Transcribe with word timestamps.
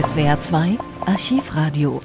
SWR 0.00 0.40
2 0.40 0.78
Archivradio. 1.06 2.00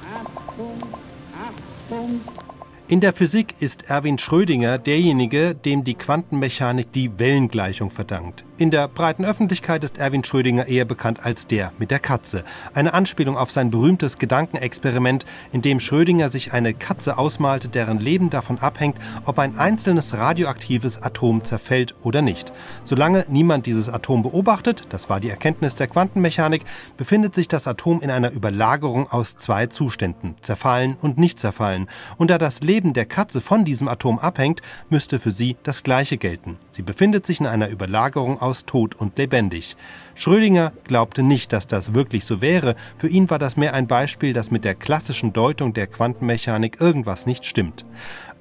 In 2.88 3.01
der 3.01 3.14
Physik 3.14 3.54
ist 3.59 3.83
Erwin 3.83 4.17
Schrödinger 4.17 4.80
derjenige, 4.80 5.54
dem 5.54 5.83
die 5.83 5.93
Quantenmechanik 5.93 6.92
die 6.92 7.19
Wellengleichung 7.19 7.92
verdankt. 7.92 8.45
In 8.59 8.70
der 8.70 8.88
breiten 8.88 9.25
Öffentlichkeit 9.25 9.84
ist 9.84 9.97
Erwin 9.97 10.23
Schrödinger 10.23 10.68
eher 10.68 10.86
bekannt 10.86 11.25
als 11.25 11.47
der 11.47 11.71
mit 11.79 11.89
der 11.89 11.97
Katze. 11.97 12.43
Eine 12.75 12.93
Anspielung 12.93 13.36
auf 13.36 13.49
sein 13.49 13.71
berühmtes 13.71 14.19
Gedankenexperiment, 14.19 15.25
in 15.51 15.63
dem 15.63 15.79
Schrödinger 15.79 16.29
sich 16.29 16.54
eine 16.54 16.75
Katze 16.75 17.18
ausmalte, 17.18 17.68
deren 17.68 17.97
Leben 17.97 18.29
davon 18.29 18.59
abhängt, 18.59 18.97
ob 19.25 19.39
ein 19.39 19.57
einzelnes 19.57 20.15
radioaktives 20.15 21.01
Atom 21.01 21.43
zerfällt 21.43 21.95
oder 22.04 22.21
nicht. 22.21 22.54
Solange 22.83 23.25
niemand 23.27 23.65
dieses 23.65 23.89
Atom 23.89 24.21
beobachtet, 24.21 24.83
das 24.89 25.09
war 25.09 25.20
die 25.20 25.31
Erkenntnis 25.31 25.75
der 25.75 25.88
Quantenmechanik, 25.88 26.63
befindet 26.95 27.33
sich 27.33 27.47
das 27.47 27.67
Atom 27.67 28.01
in 28.01 28.11
einer 28.11 28.33
Überlagerung 28.33 29.11
aus 29.11 29.36
zwei 29.36 29.65
Zuständen, 29.65 30.36
zerfallen 30.42 30.95
und 31.01 31.17
nicht 31.17 31.39
zerfallen. 31.39 31.87
Und 32.17 32.30
da 32.30 32.38
das 32.38 32.62
Leben 32.62 32.94
der 32.94 33.08
Katze 33.08 33.42
von 33.42 33.66
diesem 33.66 33.88
Atom 33.88 34.20
abhängt, 34.20 34.62
müsste 34.92 35.17
für 35.20 35.31
sie 35.31 35.58
das 35.64 35.81
Gleiche 35.81 36.17
gelten. 36.17 36.59
Sie 36.70 36.84
befindet 36.84 37.26
sich 37.26 37.40
in 37.40 37.48
einer 37.48 37.72
Überlagerung 37.72 38.43
aus 38.44 38.66
tot 38.66 38.96
und 38.96 39.18
lebendig. 39.18 39.76
Schrödinger 40.16 40.74
glaubte 40.84 41.24
nicht, 41.24 41.54
dass 41.54 41.66
das 41.66 41.94
wirklich 41.94 42.26
so 42.26 42.42
wäre. 42.42 42.76
Für 42.98 43.08
ihn 43.08 43.30
war 43.30 43.40
das 43.40 43.58
mehr 43.58 43.74
ein 43.74 43.88
Beispiel, 43.88 44.34
dass 44.34 44.52
mit 44.52 44.66
der 44.66 44.76
klassischen 44.76 45.34
Deutung 45.34 45.74
der 45.74 45.88
Quantenmechanik 45.88 46.80
irgendwas 46.80 47.26
nicht 47.26 47.46
stimmt. 47.46 47.86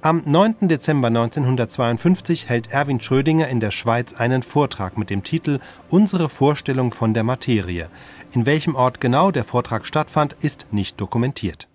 Am 0.01 0.21
9. 0.25 0.67
Dezember 0.67 1.07
1952 1.07 2.49
hält 2.49 2.73
Erwin 2.73 2.99
Schrödinger 2.99 3.47
in 3.47 3.61
der 3.61 3.71
Schweiz 3.71 4.13
einen 4.13 4.43
Vortrag 4.43 4.97
mit 4.97 5.09
dem 5.09 5.23
Titel 5.23 5.59
Unsere 5.89 6.27
Vorstellung 6.27 6.91
von 6.91 7.13
der 7.13 7.23
Materie. 7.23 7.87
In 8.33 8.45
welchem 8.45 8.75
Ort 8.75 8.99
genau 8.99 9.31
der 9.31 9.45
Vortrag 9.45 9.85
stattfand, 9.85 10.35
ist 10.41 10.67
nicht 10.71 10.99
dokumentiert. 10.99 11.69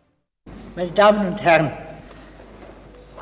Meine 0.76 0.90
Damen 0.90 1.26
und 1.26 1.40
Herren, 1.40 1.70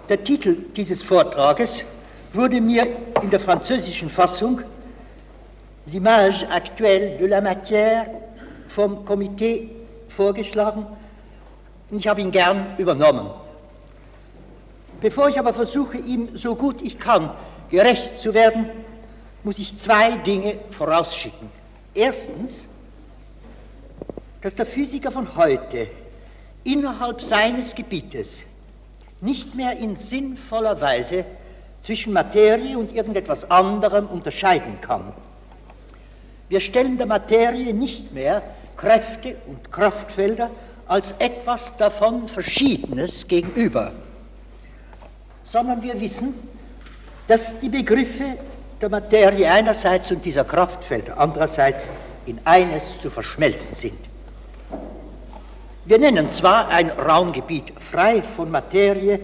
der 0.08 0.24
Titel 0.24 0.56
dieses 0.76 1.02
Vortrages 1.02 1.86
wurde 2.32 2.60
mir 2.60 2.86
in 3.22 3.30
der 3.30 3.40
französischen 3.40 4.10
Fassung 4.10 4.60
l'image 5.92 6.44
actuelle 6.50 7.16
de 7.18 7.26
la 7.26 7.40
matière 7.40 8.06
vom 8.68 9.04
Komitee 9.04 9.70
vorgeschlagen 10.08 10.86
und 11.90 11.98
ich 11.98 12.08
habe 12.08 12.20
ihn 12.20 12.30
gern 12.30 12.74
übernommen. 12.78 13.30
Bevor 15.00 15.28
ich 15.28 15.38
aber 15.38 15.54
versuche, 15.54 15.98
ihm 15.98 16.36
so 16.36 16.54
gut 16.54 16.82
ich 16.82 16.98
kann 16.98 17.32
gerecht 17.70 18.18
zu 18.18 18.34
werden, 18.34 18.66
muss 19.44 19.58
ich 19.58 19.78
zwei 19.78 20.12
Dinge 20.18 20.58
vorausschicken. 20.70 21.48
Erstens, 21.94 22.68
dass 24.40 24.56
der 24.56 24.66
Physiker 24.66 25.10
von 25.10 25.36
heute 25.36 25.88
innerhalb 26.64 27.20
seines 27.22 27.74
Gebietes 27.74 28.44
nicht 29.20 29.54
mehr 29.54 29.78
in 29.78 29.96
sinnvoller 29.96 30.80
Weise 30.80 31.24
zwischen 31.82 32.12
Materie 32.12 32.76
und 32.76 32.92
irgendetwas 32.92 33.50
anderem 33.50 34.06
unterscheiden 34.06 34.80
kann. 34.80 35.12
Wir 36.48 36.60
stellen 36.60 36.96
der 36.96 37.06
Materie 37.06 37.74
nicht 37.74 38.12
mehr 38.12 38.42
Kräfte 38.76 39.36
und 39.46 39.72
Kraftfelder 39.72 40.50
als 40.86 41.12
etwas 41.18 41.76
davon 41.76 42.28
Verschiedenes 42.28 43.26
gegenüber, 43.26 43.92
sondern 45.44 45.82
wir 45.82 46.00
wissen, 46.00 46.34
dass 47.26 47.58
die 47.58 47.68
Begriffe 47.68 48.36
der 48.80 48.88
Materie 48.88 49.50
einerseits 49.50 50.12
und 50.12 50.24
dieser 50.24 50.44
Kraftfelder 50.44 51.18
andererseits 51.18 51.90
in 52.26 52.38
eines 52.44 53.00
zu 53.00 53.10
verschmelzen 53.10 53.74
sind. 53.74 53.98
Wir 55.84 55.98
nennen 55.98 56.28
zwar 56.28 56.68
ein 56.70 56.90
Raumgebiet 56.90 57.72
frei 57.80 58.22
von 58.22 58.50
Materie 58.50 59.20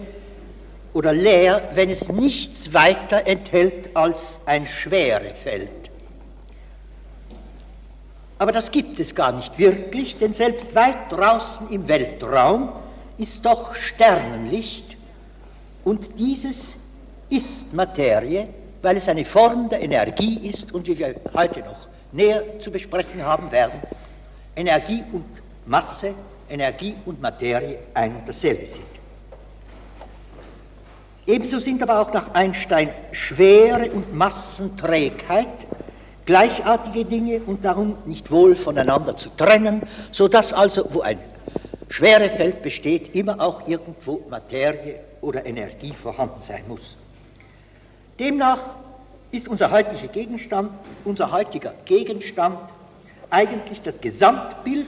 oder 0.93 1.13
leer, 1.13 1.61
wenn 1.73 1.89
es 1.89 2.11
nichts 2.11 2.73
weiter 2.73 3.27
enthält 3.27 3.95
als 3.95 4.41
ein 4.45 4.65
Schwerefeld. 4.65 5.82
Aber 8.37 8.51
das 8.51 8.71
gibt 8.71 8.99
es 8.99 9.15
gar 9.15 9.31
nicht 9.31 9.57
wirklich, 9.57 10.17
denn 10.17 10.33
selbst 10.33 10.75
weit 10.75 11.11
draußen 11.11 11.69
im 11.69 11.87
Weltraum 11.87 12.69
ist 13.17 13.45
doch 13.45 13.75
Sternenlicht 13.75 14.97
und 15.83 16.17
dieses 16.17 16.77
ist 17.29 17.73
Materie, 17.73 18.49
weil 18.81 18.97
es 18.97 19.07
eine 19.07 19.25
Form 19.25 19.69
der 19.69 19.81
Energie 19.81 20.47
ist 20.47 20.73
und 20.73 20.87
wie 20.87 20.97
wir 20.97 21.15
heute 21.33 21.61
noch 21.61 21.87
näher 22.11 22.59
zu 22.59 22.71
besprechen 22.71 23.23
haben 23.23 23.51
werden, 23.51 23.79
Energie 24.55 25.03
und 25.11 25.25
Masse, 25.65 26.13
Energie 26.49 26.95
und 27.05 27.21
Materie 27.21 27.79
ein 27.93 28.15
und 28.15 28.27
dasselbe 28.27 28.65
sind. 28.65 28.85
Ebenso 31.25 31.59
sind 31.59 31.81
aber 31.81 32.01
auch 32.01 32.13
nach 32.13 32.33
Einstein 32.33 32.89
Schwere 33.11 33.89
und 33.91 34.13
Massenträgheit 34.13 35.65
gleichartige 36.25 37.05
Dinge 37.05 37.41
und 37.45 37.65
darum 37.65 37.97
nicht 38.05 38.31
wohl 38.31 38.55
voneinander 38.55 39.15
zu 39.15 39.29
trennen, 39.29 39.81
sodass 40.11 40.53
also, 40.53 40.87
wo 40.91 41.01
ein 41.01 41.19
Schwerefeld 41.89 42.61
besteht, 42.61 43.15
immer 43.15 43.39
auch 43.39 43.67
irgendwo 43.67 44.23
Materie 44.29 44.99
oder 45.21 45.45
Energie 45.45 45.93
vorhanden 45.93 46.41
sein 46.41 46.63
muss. 46.67 46.95
Demnach 48.19 48.59
ist 49.31 49.47
unser 49.47 49.71
heutiger 49.71 50.07
Gegenstand, 50.07 50.71
unser 51.05 51.31
heutiger 51.31 51.73
Gegenstand 51.85 52.59
eigentlich 53.29 53.81
das 53.81 53.99
Gesamtbild, 53.99 54.87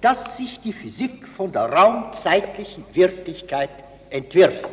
das 0.00 0.36
sich 0.36 0.60
die 0.60 0.72
Physik 0.72 1.26
von 1.26 1.52
der 1.52 1.72
raumzeitlichen 1.72 2.84
Wirklichkeit 2.92 3.70
entwirft. 4.10 4.68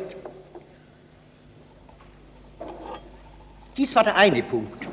Dies 3.76 3.94
war 3.96 4.04
der 4.04 4.16
eine 4.16 4.42
Punkt 4.42 4.84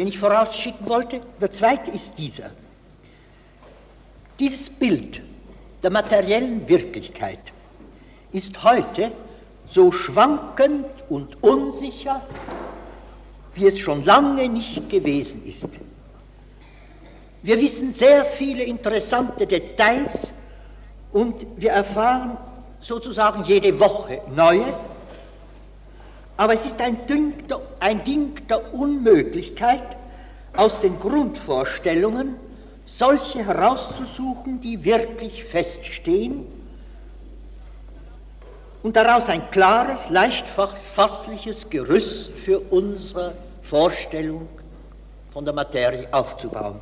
den 0.00 0.08
ich 0.08 0.18
vorausschicken 0.18 0.88
wollte. 0.88 1.20
Der 1.42 1.50
zweite 1.50 1.90
ist 1.90 2.16
dieser. 2.16 2.48
Dieses 4.38 4.70
Bild 4.70 5.20
der 5.82 5.90
materiellen 5.90 6.66
Wirklichkeit 6.66 7.38
ist 8.32 8.64
heute 8.64 9.12
so 9.66 9.92
schwankend 9.92 10.86
und 11.10 11.42
unsicher, 11.42 12.22
wie 13.54 13.66
es 13.66 13.78
schon 13.78 14.02
lange 14.02 14.48
nicht 14.48 14.88
gewesen 14.88 15.46
ist. 15.46 15.68
Wir 17.42 17.60
wissen 17.60 17.90
sehr 17.90 18.24
viele 18.24 18.62
interessante 18.62 19.46
Details 19.46 20.32
und 21.12 21.44
wir 21.58 21.72
erfahren 21.72 22.38
sozusagen 22.80 23.42
jede 23.42 23.78
Woche 23.78 24.22
neue 24.34 24.64
aber 26.40 26.54
es 26.54 26.64
ist 26.64 26.80
ein 26.80 27.06
Ding, 27.06 27.46
der, 27.48 27.60
ein 27.80 28.02
Ding 28.02 28.34
der 28.48 28.72
Unmöglichkeit, 28.72 29.82
aus 30.56 30.80
den 30.80 30.98
Grundvorstellungen 30.98 32.34
solche 32.86 33.44
herauszusuchen, 33.44 34.58
die 34.58 34.82
wirklich 34.82 35.44
feststehen 35.44 36.46
und 38.82 38.96
daraus 38.96 39.28
ein 39.28 39.50
klares, 39.50 40.08
leicht 40.08 40.48
fassliches 40.48 41.68
Gerüst 41.68 42.32
für 42.32 42.58
unsere 42.58 43.34
Vorstellung 43.60 44.48
von 45.32 45.44
der 45.44 45.52
Materie 45.52 46.08
aufzubauen. 46.10 46.80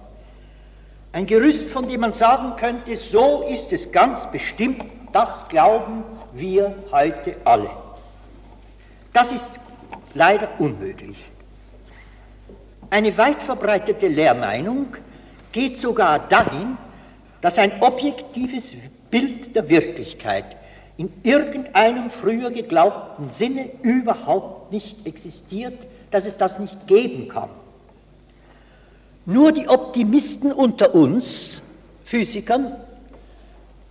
Ein 1.11 1.27
Gerüst, 1.27 1.69
von 1.69 1.85
dem 1.85 2.03
man 2.03 2.13
sagen 2.13 2.55
könnte, 2.55 2.97
so 2.97 3.43
ist 3.43 3.73
es 3.73 3.91
ganz 3.91 4.31
bestimmt, 4.31 4.85
das 5.13 5.49
glauben 5.49 6.05
wir 6.33 6.77
heute 6.93 7.35
alle. 7.45 7.88
Das 9.19 9.33
ist 9.33 9.59
leider 10.15 10.49
unmöglich. 10.61 11.17
Eine 12.89 13.19
weit 13.19 13.43
verbreitete 13.43 14.07
Lehrmeinung 14.07 14.97
geht 15.51 15.77
sogar 15.77 16.21
dahin, 16.29 16.79
dass 17.41 17.59
ein 17.59 17.73
objektives 17.83 18.77
Bild 19.11 19.57
der 19.57 19.69
Wirklichkeit 19.69 20.57
in 20.99 21.13
irgendeinem 21.25 22.11
früher 22.11 22.53
geglaubten 22.53 23.29
Sinne 23.29 23.69
überhaupt 23.83 24.71
nicht 24.71 25.05
existiert, 25.05 25.89
dass 26.13 26.25
es 26.25 26.37
das 26.37 26.61
nicht 26.61 26.87
geben 26.87 27.27
kann. 27.27 27.51
Nur 29.27 29.51
die 29.51 29.69
Optimisten 29.69 30.53
unter 30.53 30.95
uns, 30.95 31.65
Physikern, 32.05 32.73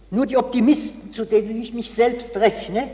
nur 0.09 0.25
die 0.25 0.37
Optimisten, 0.37 1.11
zu 1.11 1.25
denen 1.25 1.61
ich 1.61 1.73
mich 1.73 1.91
selbst 1.91 2.37
rechne, 2.37 2.87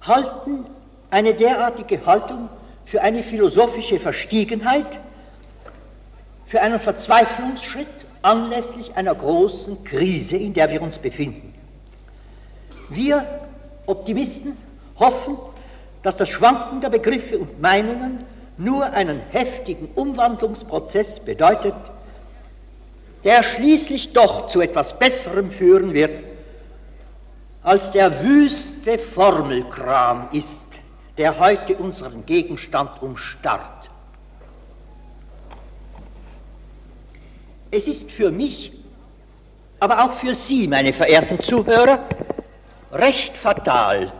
halten 0.00 0.64
eine 1.10 1.34
derartige 1.34 2.04
Haltung 2.04 2.48
für 2.84 3.02
eine 3.02 3.22
philosophische 3.22 3.98
Verstiegenheit, 3.98 5.00
für 6.46 6.60
einen 6.60 6.80
Verzweiflungsschritt 6.80 7.86
anlässlich 8.22 8.96
einer 8.96 9.14
großen 9.14 9.84
Krise, 9.84 10.36
in 10.36 10.54
der 10.54 10.70
wir 10.70 10.82
uns 10.82 10.98
befinden. 10.98 11.54
Wir 12.88 13.24
Optimisten 13.86 14.56
hoffen, 14.98 15.38
dass 16.02 16.16
das 16.16 16.28
Schwanken 16.28 16.80
der 16.80 16.90
Begriffe 16.90 17.38
und 17.38 17.60
Meinungen 17.60 18.24
nur 18.56 18.84
einen 18.92 19.20
heftigen 19.30 19.88
Umwandlungsprozess 19.94 21.20
bedeutet, 21.20 21.74
der 23.24 23.42
schließlich 23.42 24.12
doch 24.12 24.48
zu 24.48 24.60
etwas 24.60 24.98
Besserem 24.98 25.50
führen 25.50 25.94
wird, 25.94 26.12
als 27.62 27.90
der 27.90 28.22
wüste 28.22 28.98
Formelkram 28.98 30.28
ist, 30.32 30.67
der 31.18 31.40
heute 31.40 31.74
unseren 31.76 32.24
Gegenstand 32.24 33.02
umstarrt. 33.02 33.90
Es 37.70 37.88
ist 37.88 38.10
für 38.10 38.30
mich, 38.30 38.72
aber 39.80 40.04
auch 40.04 40.12
für 40.12 40.34
Sie, 40.34 40.68
meine 40.68 40.92
verehrten 40.92 41.40
Zuhörer, 41.40 41.98
recht 42.92 43.36
fatal, 43.36 44.12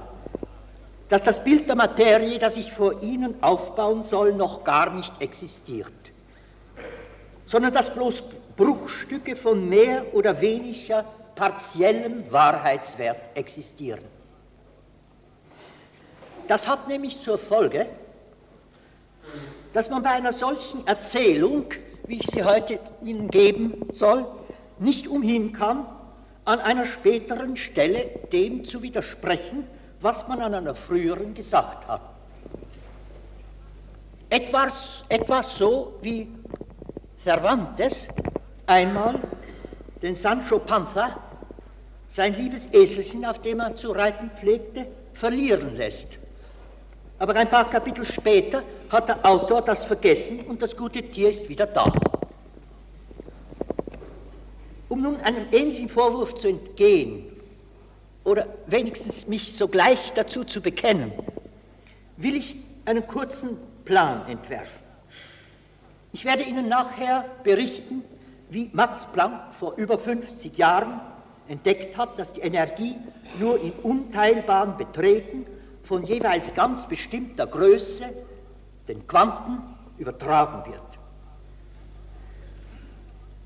dass 1.08 1.22
das 1.22 1.42
Bild 1.42 1.68
der 1.68 1.76
Materie, 1.76 2.38
das 2.38 2.56
ich 2.56 2.72
vor 2.72 3.00
Ihnen 3.02 3.42
aufbauen 3.42 4.02
soll, 4.02 4.34
noch 4.34 4.64
gar 4.64 4.92
nicht 4.92 5.22
existiert, 5.22 5.92
sondern 7.46 7.72
dass 7.72 7.94
bloß 7.94 8.24
Bruchstücke 8.56 9.36
von 9.36 9.68
mehr 9.68 10.02
oder 10.12 10.38
weniger 10.40 11.04
partiellem 11.34 12.30
Wahrheitswert 12.30 13.30
existieren. 13.34 14.17
Das 16.48 16.66
hat 16.66 16.88
nämlich 16.88 17.20
zur 17.22 17.36
Folge, 17.36 17.86
dass 19.74 19.90
man 19.90 20.02
bei 20.02 20.10
einer 20.10 20.32
solchen 20.32 20.86
Erzählung, 20.86 21.66
wie 22.06 22.18
ich 22.18 22.26
sie 22.26 22.42
heute 22.42 22.80
Ihnen 23.02 23.28
geben 23.28 23.86
soll, 23.92 24.26
nicht 24.78 25.08
umhin 25.08 25.52
kann, 25.52 25.86
an 26.46 26.60
einer 26.60 26.86
späteren 26.86 27.56
Stelle 27.56 28.08
dem 28.32 28.64
zu 28.64 28.82
widersprechen, 28.82 29.66
was 30.00 30.26
man 30.26 30.40
an 30.40 30.54
einer 30.54 30.74
früheren 30.74 31.34
gesagt 31.34 31.86
hat. 31.86 32.00
Etwas, 34.30 35.04
etwas 35.10 35.58
so 35.58 35.98
wie 36.00 36.28
Cervantes 37.18 38.08
einmal 38.66 39.20
den 40.00 40.14
Sancho 40.14 40.58
Panza, 40.60 41.18
sein 42.08 42.32
liebes 42.34 42.72
Eselchen, 42.72 43.26
auf 43.26 43.40
dem 43.40 43.60
er 43.60 43.76
zu 43.76 43.92
reiten 43.92 44.30
pflegte, 44.30 44.86
verlieren 45.12 45.76
lässt. 45.76 46.20
Aber 47.18 47.34
ein 47.34 47.50
paar 47.50 47.68
Kapitel 47.68 48.04
später 48.04 48.62
hat 48.90 49.08
der 49.08 49.26
Autor 49.26 49.62
das 49.62 49.84
vergessen 49.84 50.40
und 50.46 50.62
das 50.62 50.76
gute 50.76 51.02
Tier 51.02 51.30
ist 51.30 51.48
wieder 51.48 51.66
da. 51.66 51.92
Um 54.88 55.02
nun 55.02 55.16
einem 55.20 55.46
ähnlichen 55.52 55.88
Vorwurf 55.88 56.34
zu 56.36 56.48
entgehen 56.48 57.24
oder 58.24 58.46
wenigstens 58.66 59.26
mich 59.26 59.52
sogleich 59.54 60.12
dazu 60.12 60.44
zu 60.44 60.60
bekennen, 60.60 61.12
will 62.16 62.36
ich 62.36 62.56
einen 62.84 63.06
kurzen 63.06 63.58
Plan 63.84 64.26
entwerfen. 64.28 64.80
Ich 66.12 66.24
werde 66.24 66.42
Ihnen 66.42 66.68
nachher 66.68 67.24
berichten, 67.42 68.02
wie 68.48 68.70
Max 68.72 69.06
Planck 69.12 69.52
vor 69.52 69.74
über 69.76 69.98
50 69.98 70.56
Jahren 70.56 71.00
entdeckt 71.48 71.96
hat, 71.96 72.18
dass 72.18 72.32
die 72.32 72.40
Energie 72.40 72.96
nur 73.38 73.60
in 73.60 73.72
unteilbaren 73.82 74.76
Beträgen 74.76 75.46
von 75.88 76.04
jeweils 76.04 76.54
ganz 76.54 76.86
bestimmter 76.86 77.46
Größe, 77.46 78.04
den 78.88 79.06
Quanten, 79.06 79.62
übertragen 79.96 80.70
wird. 80.70 80.82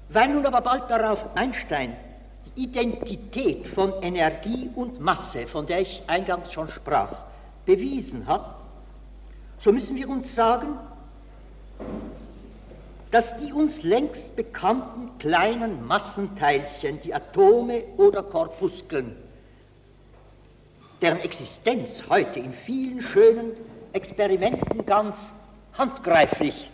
Weil 0.09 0.29
nun 0.31 0.45
aber 0.45 0.61
bald 0.61 0.91
darauf 0.91 1.37
Einstein 1.37 1.97
die 2.45 2.65
Identität 2.65 3.69
von 3.69 3.93
Energie 4.03 4.69
und 4.75 5.01
Masse, 5.01 5.47
von 5.47 5.67
der 5.67 5.83
ich 5.83 6.03
eingangs 6.09 6.53
schon 6.53 6.69
sprach, 6.69 7.13
bewiesen 7.65 8.27
hat, 8.27 8.57
so 9.57 9.71
müssen 9.71 9.95
wir 9.95 10.09
uns 10.09 10.35
sagen, 10.35 10.77
dass 13.13 13.39
die 13.39 13.53
uns 13.53 13.85
längst 13.85 14.35
bekannten 14.35 15.17
kleinen 15.19 15.87
Massenteilchen, 15.87 16.99
die 16.99 17.15
Atome 17.15 17.85
oder 17.99 18.25
Korpuskeln, 18.25 19.17
deren 21.03 21.21
Existenz 21.21 22.05
heute 22.09 22.39
in 22.39 22.53
vielen 22.53 23.01
schönen 23.01 23.53
Experimenten 23.93 24.87
ganz 24.87 25.33
handgreiflich 25.77 26.71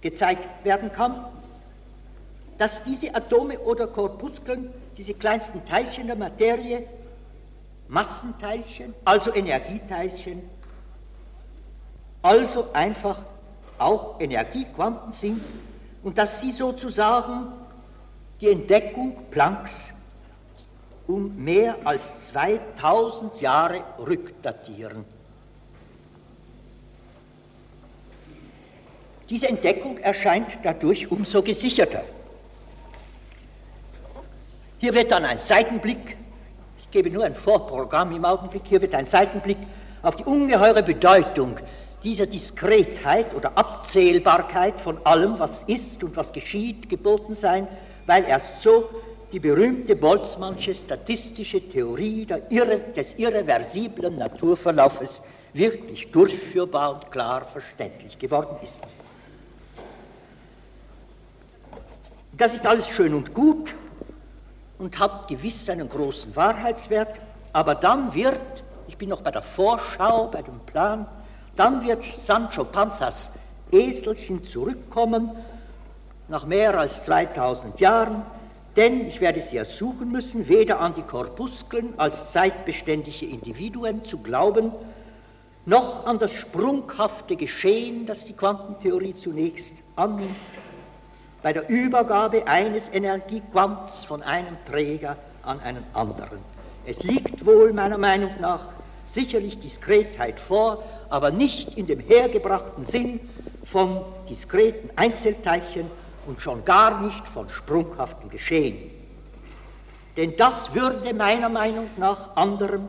gezeigt 0.00 0.64
werden 0.64 0.90
kann, 0.90 1.26
dass 2.56 2.84
diese 2.84 3.14
Atome 3.14 3.58
oder 3.60 3.86
Korpuskeln, 3.86 4.72
diese 4.96 5.14
kleinsten 5.14 5.64
Teilchen 5.64 6.06
der 6.06 6.16
Materie, 6.16 6.88
Massenteilchen, 7.88 8.94
also 9.04 9.34
Energieteilchen, 9.34 10.42
also 12.22 12.68
einfach 12.72 13.22
auch 13.76 14.18
Energiequanten 14.18 15.12
sind 15.12 15.40
und 16.02 16.16
dass 16.16 16.40
sie 16.40 16.50
sozusagen 16.50 17.52
die 18.40 18.48
Entdeckung 18.48 19.16
Plancks 19.30 19.92
um 21.08 21.34
mehr 21.42 21.74
als 21.84 22.28
2000 22.28 23.40
Jahre 23.40 23.82
rückdatieren. 23.98 25.04
Diese 29.28 29.48
Entdeckung 29.48 29.98
erscheint 29.98 30.58
dadurch 30.62 31.10
umso 31.10 31.42
gesicherter. 31.42 32.04
Hier 34.78 34.94
wird 34.94 35.10
dann 35.10 35.24
ein 35.24 35.38
Seitenblick, 35.38 36.16
ich 36.78 36.90
gebe 36.90 37.10
nur 37.10 37.24
ein 37.24 37.34
Vorprogramm 37.34 38.12
im 38.12 38.24
Augenblick, 38.24 38.62
hier 38.66 38.80
wird 38.80 38.94
ein 38.94 39.06
Seitenblick 39.06 39.58
auf 40.02 40.14
die 40.14 40.24
ungeheure 40.24 40.82
Bedeutung 40.82 41.56
dieser 42.04 42.26
Diskretheit 42.26 43.34
oder 43.34 43.56
Abzählbarkeit 43.58 44.74
von 44.78 45.04
allem, 45.04 45.38
was 45.38 45.64
ist 45.64 46.04
und 46.04 46.16
was 46.16 46.32
geschieht, 46.32 46.88
geboten 46.88 47.34
sein, 47.34 47.66
weil 48.06 48.24
erst 48.24 48.62
so 48.62 48.88
die 49.32 49.40
berühmte 49.40 49.94
Boltzmannsche 49.94 50.74
statistische 50.74 51.68
Theorie 51.68 52.26
Irre, 52.48 52.78
des 52.96 53.14
irreversiblen 53.18 54.16
Naturverlaufes 54.16 55.22
wirklich 55.52 56.10
durchführbar 56.10 56.94
und 56.94 57.10
klar 57.10 57.44
verständlich 57.44 58.18
geworden 58.18 58.56
ist. 58.62 58.80
Das 62.32 62.54
ist 62.54 62.66
alles 62.66 62.88
schön 62.88 63.14
und 63.14 63.34
gut 63.34 63.74
und 64.78 64.98
hat 64.98 65.28
gewiss 65.28 65.68
einen 65.68 65.88
großen 65.88 66.34
Wahrheitswert, 66.36 67.20
aber 67.52 67.74
dann 67.74 68.14
wird, 68.14 68.62
ich 68.86 68.96
bin 68.96 69.08
noch 69.08 69.22
bei 69.22 69.30
der 69.30 69.42
Vorschau, 69.42 70.28
bei 70.28 70.42
dem 70.42 70.60
Plan, 70.60 71.06
dann 71.56 71.84
wird 71.84 72.04
Sancho 72.04 72.64
Panzas 72.64 73.40
Eselchen 73.72 74.44
zurückkommen, 74.44 75.30
nach 76.28 76.46
mehr 76.46 76.78
als 76.78 77.04
2000 77.04 77.80
Jahren, 77.80 78.22
denn 78.78 79.08
ich 79.08 79.20
werde 79.20 79.42
sie 79.42 79.56
ersuchen 79.56 80.12
müssen, 80.12 80.48
weder 80.48 80.78
an 80.78 80.94
die 80.94 81.02
Korpuskeln 81.02 81.94
als 81.96 82.30
zeitbeständige 82.30 83.26
Individuen 83.26 84.04
zu 84.04 84.18
glauben, 84.18 84.70
noch 85.66 86.06
an 86.06 86.20
das 86.20 86.32
sprunghafte 86.32 87.34
Geschehen, 87.34 88.06
das 88.06 88.26
die 88.26 88.34
Quantentheorie 88.34 89.14
zunächst 89.14 89.78
annimmt, 89.96 90.30
bei 91.42 91.52
der 91.52 91.68
Übergabe 91.68 92.46
eines 92.46 92.88
Energiequants 92.94 94.04
von 94.04 94.22
einem 94.22 94.56
Träger 94.64 95.16
an 95.42 95.58
einen 95.58 95.84
anderen. 95.92 96.38
Es 96.86 97.02
liegt 97.02 97.44
wohl 97.44 97.72
meiner 97.72 97.98
Meinung 97.98 98.30
nach 98.40 98.64
sicherlich 99.06 99.58
Diskretheit 99.58 100.38
vor, 100.38 100.84
aber 101.10 101.32
nicht 101.32 101.76
in 101.76 101.86
dem 101.86 101.98
hergebrachten 101.98 102.84
Sinn 102.84 103.18
von 103.64 104.02
diskreten 104.30 104.90
Einzelteilchen 104.94 105.90
und 106.28 106.42
schon 106.42 106.62
gar 106.64 107.00
nicht 107.00 107.26
von 107.26 107.48
sprunghaftem 107.48 108.28
Geschehen. 108.28 108.90
Denn 110.16 110.36
das 110.36 110.74
würde 110.74 111.14
meiner 111.14 111.48
Meinung 111.48 111.88
nach 111.96 112.36
anderem, 112.36 112.86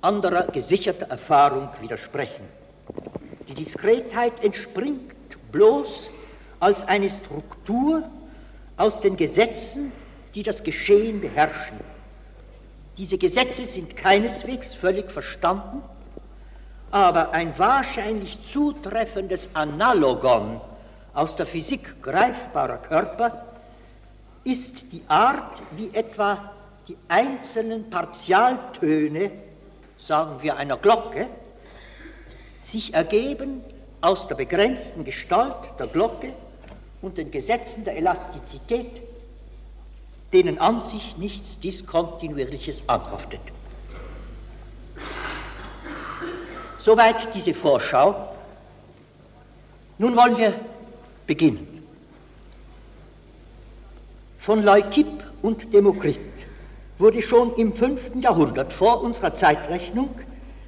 anderer 0.00 0.48
gesicherter 0.48 1.06
Erfahrung 1.06 1.68
widersprechen. 1.80 2.44
Die 3.48 3.54
Diskretheit 3.54 4.42
entspringt 4.42 5.14
bloß 5.52 6.10
als 6.58 6.86
eine 6.88 7.08
Struktur 7.08 8.02
aus 8.76 9.00
den 9.00 9.16
Gesetzen, 9.16 9.92
die 10.34 10.42
das 10.42 10.64
Geschehen 10.64 11.20
beherrschen. 11.20 11.78
Diese 12.96 13.18
Gesetze 13.18 13.64
sind 13.64 13.96
keineswegs 13.96 14.74
völlig 14.74 15.10
verstanden, 15.10 15.82
aber 16.90 17.30
ein 17.32 17.56
wahrscheinlich 17.56 18.42
zutreffendes 18.42 19.50
Analogon 19.54 20.60
aus 21.18 21.34
der 21.34 21.46
Physik 21.46 22.00
greifbarer 22.00 22.78
Körper 22.78 23.44
ist 24.44 24.92
die 24.92 25.02
Art, 25.08 25.60
wie 25.72 25.92
etwa 25.92 26.52
die 26.86 26.96
einzelnen 27.08 27.90
Partialtöne, 27.90 29.32
sagen 29.98 30.40
wir 30.40 30.56
einer 30.56 30.76
Glocke, 30.76 31.26
sich 32.60 32.94
ergeben 32.94 33.64
aus 34.00 34.28
der 34.28 34.36
begrenzten 34.36 35.04
Gestalt 35.04 35.56
der 35.78 35.88
Glocke 35.88 36.32
und 37.02 37.18
den 37.18 37.32
Gesetzen 37.32 37.84
der 37.84 37.96
Elastizität 37.96 39.02
denen 40.32 40.58
an 40.58 40.78
sich 40.80 41.16
nichts 41.16 41.58
Diskontinuierliches 41.58 42.88
anhaftet. 42.88 43.40
Soweit 46.78 47.34
diese 47.34 47.54
Vorschau. 47.54 48.28
Nun 49.96 50.14
wollen 50.14 50.36
wir 50.36 50.52
beginnen. 51.28 51.84
Von 54.40 54.64
Leukipp 54.64 55.06
und 55.42 55.72
Demokrit 55.72 56.18
wurde 56.98 57.22
schon 57.22 57.54
im 57.54 57.72
5. 57.72 58.16
Jahrhundert 58.20 58.72
vor 58.72 59.02
unserer 59.02 59.34
Zeitrechnung 59.34 60.08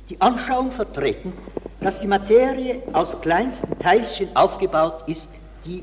die 0.08 0.20
Anschauung 0.20 0.70
vertreten, 0.70 1.32
dass 1.80 2.00
die 2.00 2.06
Materie 2.06 2.82
aus 2.92 3.20
kleinsten 3.20 3.78
Teilchen 3.78 4.36
aufgebaut 4.36 5.02
ist, 5.08 5.40
die 5.64 5.82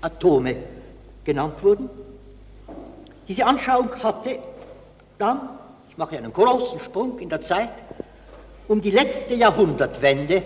Atome 0.00 0.56
genannt 1.24 1.62
wurden. 1.62 1.90
Diese 3.26 3.44
Anschauung 3.44 3.90
hatte 4.02 4.38
dann, 5.18 5.40
ich 5.90 5.98
mache 5.98 6.16
einen 6.16 6.32
großen 6.32 6.78
Sprung 6.78 7.18
in 7.18 7.28
der 7.28 7.40
Zeit, 7.40 7.72
um 8.68 8.80
die 8.80 8.90
letzte 8.90 9.34
Jahrhundertwende 9.34 10.42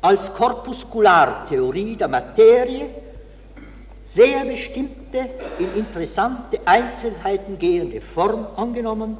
als 0.00 0.34
Korpuskulartheorie 0.34 1.96
der 1.96 2.08
Materie 2.08 3.03
sehr 4.14 4.44
bestimmte, 4.44 5.28
in 5.58 5.74
interessante 5.74 6.60
Einzelheiten 6.64 7.58
gehende 7.58 8.00
Form 8.00 8.46
angenommen, 8.54 9.16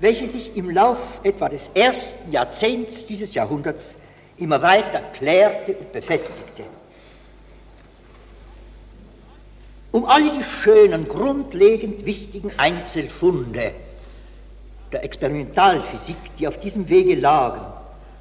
welche 0.00 0.26
sich 0.26 0.56
im 0.56 0.70
Lauf 0.70 0.98
etwa 1.22 1.50
des 1.50 1.70
ersten 1.74 2.32
Jahrzehnts 2.32 3.04
dieses 3.04 3.34
Jahrhunderts 3.34 3.96
immer 4.38 4.62
weiter 4.62 5.02
klärte 5.12 5.74
und 5.74 5.92
befestigte. 5.92 6.64
Um 9.92 10.06
alle 10.06 10.30
die 10.30 10.42
schönen, 10.42 11.06
grundlegend 11.06 12.06
wichtigen 12.06 12.50
Einzelfunde 12.56 13.72
der 14.90 15.04
Experimentalphysik, 15.04 16.16
die 16.38 16.48
auf 16.48 16.58
diesem 16.58 16.88
Wege 16.88 17.14
lagen, 17.14 17.60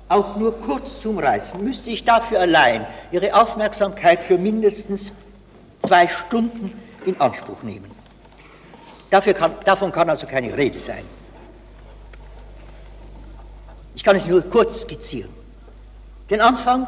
auch 0.10 0.36
nur 0.36 0.54
kurz 0.60 1.02
zu 1.02 1.12
umreißen, 1.12 1.64
müsste 1.64 1.92
ich 1.92 2.04
dafür 2.04 2.42
allein 2.42 2.86
Ihre 3.12 3.34
Aufmerksamkeit 3.36 4.24
für 4.24 4.38
mindestens 4.38 5.14
zwei 5.88 6.08
Stunden 6.08 6.74
in 7.06 7.20
Anspruch 7.22 7.64
nehmen. 7.64 7.90
Kann, 9.10 9.54
davon 9.64 9.92
kann 9.92 10.10
also 10.10 10.28
keine 10.28 10.56
Rede 10.56 10.80
sein. 10.80 11.06
Ich 13.96 14.04
kann 14.04 14.16
es 14.16 14.28
nur 14.28 14.42
kurz 14.42 14.82
skizzieren. 14.82 15.30
Den 16.30 16.42
Anfang, 16.42 16.88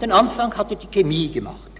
den 0.00 0.12
Anfang 0.12 0.56
hatte 0.56 0.76
die 0.76 0.86
Chemie 0.86 1.28
gemacht. 1.28 1.70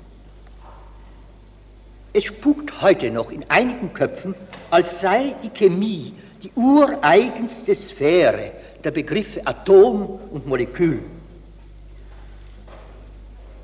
Es 2.13 2.25
spukt 2.25 2.83
heute 2.83 3.13
noch 3.13 3.31
in 3.31 3.49
einigen 3.49 3.93
Köpfen, 3.93 4.35
als 4.71 5.01
sei 5.01 5.35
die 5.45 5.51
Chemie 5.51 6.13
die 6.43 6.51
ureigenste 6.57 7.75
Sphäre 7.75 8.51
der 8.83 8.91
Begriffe 8.91 9.47
Atom 9.47 10.19
und 10.33 10.49
Molekül. 10.49 11.01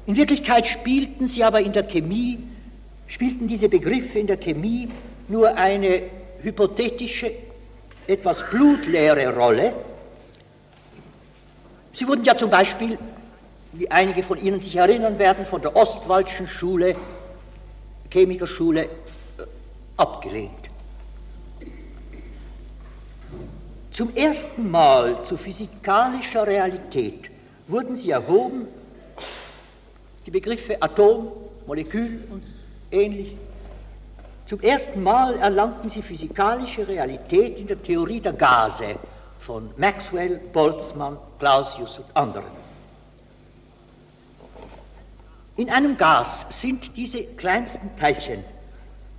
In 0.06 0.14
Wirklichkeit 0.14 0.68
spielten 0.68 1.26
sie 1.26 1.42
aber 1.42 1.60
in 1.60 1.72
der 1.72 1.82
Chemie, 1.82 2.38
spielten 3.06 3.46
diese 3.46 3.68
Begriffe 3.68 4.18
in 4.18 4.26
der 4.26 4.36
Chemie 4.36 4.88
nur 5.28 5.56
eine 5.56 6.02
hypothetische, 6.42 7.30
etwas 8.06 8.48
blutleere 8.50 9.34
Rolle. 9.34 9.72
Sie 11.92 12.06
wurden 12.06 12.24
ja 12.24 12.36
zum 12.36 12.50
Beispiel, 12.50 12.98
wie 13.72 13.90
einige 13.90 14.22
von 14.22 14.38
Ihnen 14.38 14.60
sich 14.60 14.76
erinnern 14.76 15.18
werden, 15.18 15.44
von 15.44 15.60
der 15.60 15.74
Ostwaldschen 15.74 16.46
Schule, 16.46 16.94
Chemikerschule, 18.10 18.84
äh, 18.84 18.88
abgelehnt. 19.96 20.50
Zum 23.90 24.14
ersten 24.14 24.70
Mal 24.70 25.24
zu 25.24 25.38
physikalischer 25.38 26.46
Realität 26.46 27.30
wurden 27.66 27.96
sie 27.96 28.10
erhoben, 28.10 28.68
die 30.26 30.30
Begriffe 30.30 30.82
Atom, 30.82 31.32
Molekül 31.66 32.22
und 32.30 32.42
ähnlich. 32.90 33.36
Zum 34.46 34.60
ersten 34.60 35.02
Mal 35.02 35.38
erlangten 35.38 35.90
sie 35.90 36.02
physikalische 36.02 36.86
Realität 36.86 37.58
in 37.58 37.66
der 37.66 37.82
Theorie 37.82 38.20
der 38.20 38.32
Gase 38.32 38.96
von 39.40 39.70
Maxwell, 39.76 40.40
Boltzmann, 40.52 41.18
Clausius 41.38 41.98
und 41.98 42.16
anderen. 42.16 42.66
In 45.56 45.70
einem 45.70 45.96
Gas 45.96 46.46
sind 46.60 46.96
diese 46.96 47.22
kleinsten 47.24 47.96
Teilchen 47.96 48.44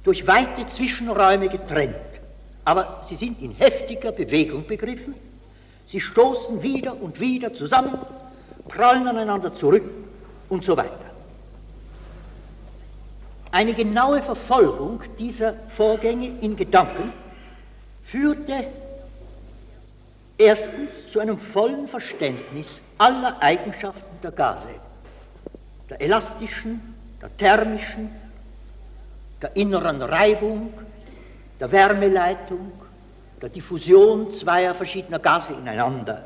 durch 0.04 0.26
weite 0.26 0.66
Zwischenräume 0.66 1.50
getrennt 1.50 1.96
aber 2.68 2.98
sie 3.00 3.16
sind 3.16 3.42
in 3.42 3.54
heftiger 3.54 4.12
Bewegung 4.12 4.68
begriffen. 4.68 5.16
Sie 5.86 6.02
stoßen 6.02 6.62
wieder 6.62 7.02
und 7.02 7.18
wieder 7.18 7.54
zusammen, 7.54 7.98
prallen 8.68 9.08
aneinander 9.08 9.54
zurück 9.54 9.86
und 10.50 10.66
so 10.66 10.76
weiter. 10.76 11.07
Eine 13.58 13.74
genaue 13.74 14.22
Verfolgung 14.22 15.02
dieser 15.18 15.56
Vorgänge 15.70 16.28
in 16.42 16.56
Gedanken 16.56 17.12
führte 18.04 18.54
erstens 20.38 21.10
zu 21.10 21.20
einem 21.20 21.40
vollen 21.40 21.88
Verständnis 21.88 22.84
aller 23.00 23.42
Eigenschaften 23.42 24.22
der 24.22 24.30
Gase, 24.30 24.70
der 25.90 26.00
elastischen, 26.00 26.94
der 27.20 27.36
thermischen, 27.36 28.12
der 29.42 29.56
inneren 29.56 30.04
Reibung, 30.04 30.72
der 31.60 31.72
Wärmeleitung, 31.72 32.72
der 33.42 33.50
Diffusion 33.50 34.30
zweier 34.30 34.76
verschiedener 34.76 35.18
Gase 35.18 35.54
ineinander 35.54 36.26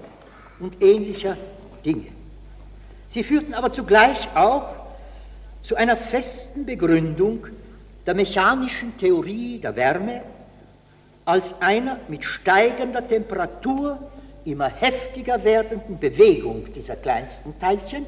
und 0.60 0.84
ähnlicher 0.84 1.38
Dinge. 1.86 2.08
Sie 3.08 3.24
führten 3.24 3.54
aber 3.54 3.72
zugleich 3.72 4.28
auch 4.36 4.81
zu 5.62 5.76
einer 5.76 5.98
festen 5.98 6.66
Begründung 6.66 7.48
der 8.06 8.16
mechanischen 8.16 8.98
Theorie 8.98 9.60
der 9.60 9.76
Wärme 9.76 10.22
als 11.26 11.62
einer 11.62 12.00
mit 12.08 12.24
steigender 12.24 13.06
Temperatur 13.06 13.98
immer 14.46 14.70
heftiger 14.70 15.44
werdenden 15.44 16.00
Bewegung 16.00 16.72
dieser 16.72 16.96
kleinsten 16.96 17.58
Teilchen. 17.60 18.06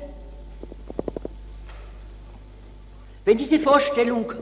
Wenn 3.25 3.37
diese 3.37 3.59
Vorstellung 3.59 4.33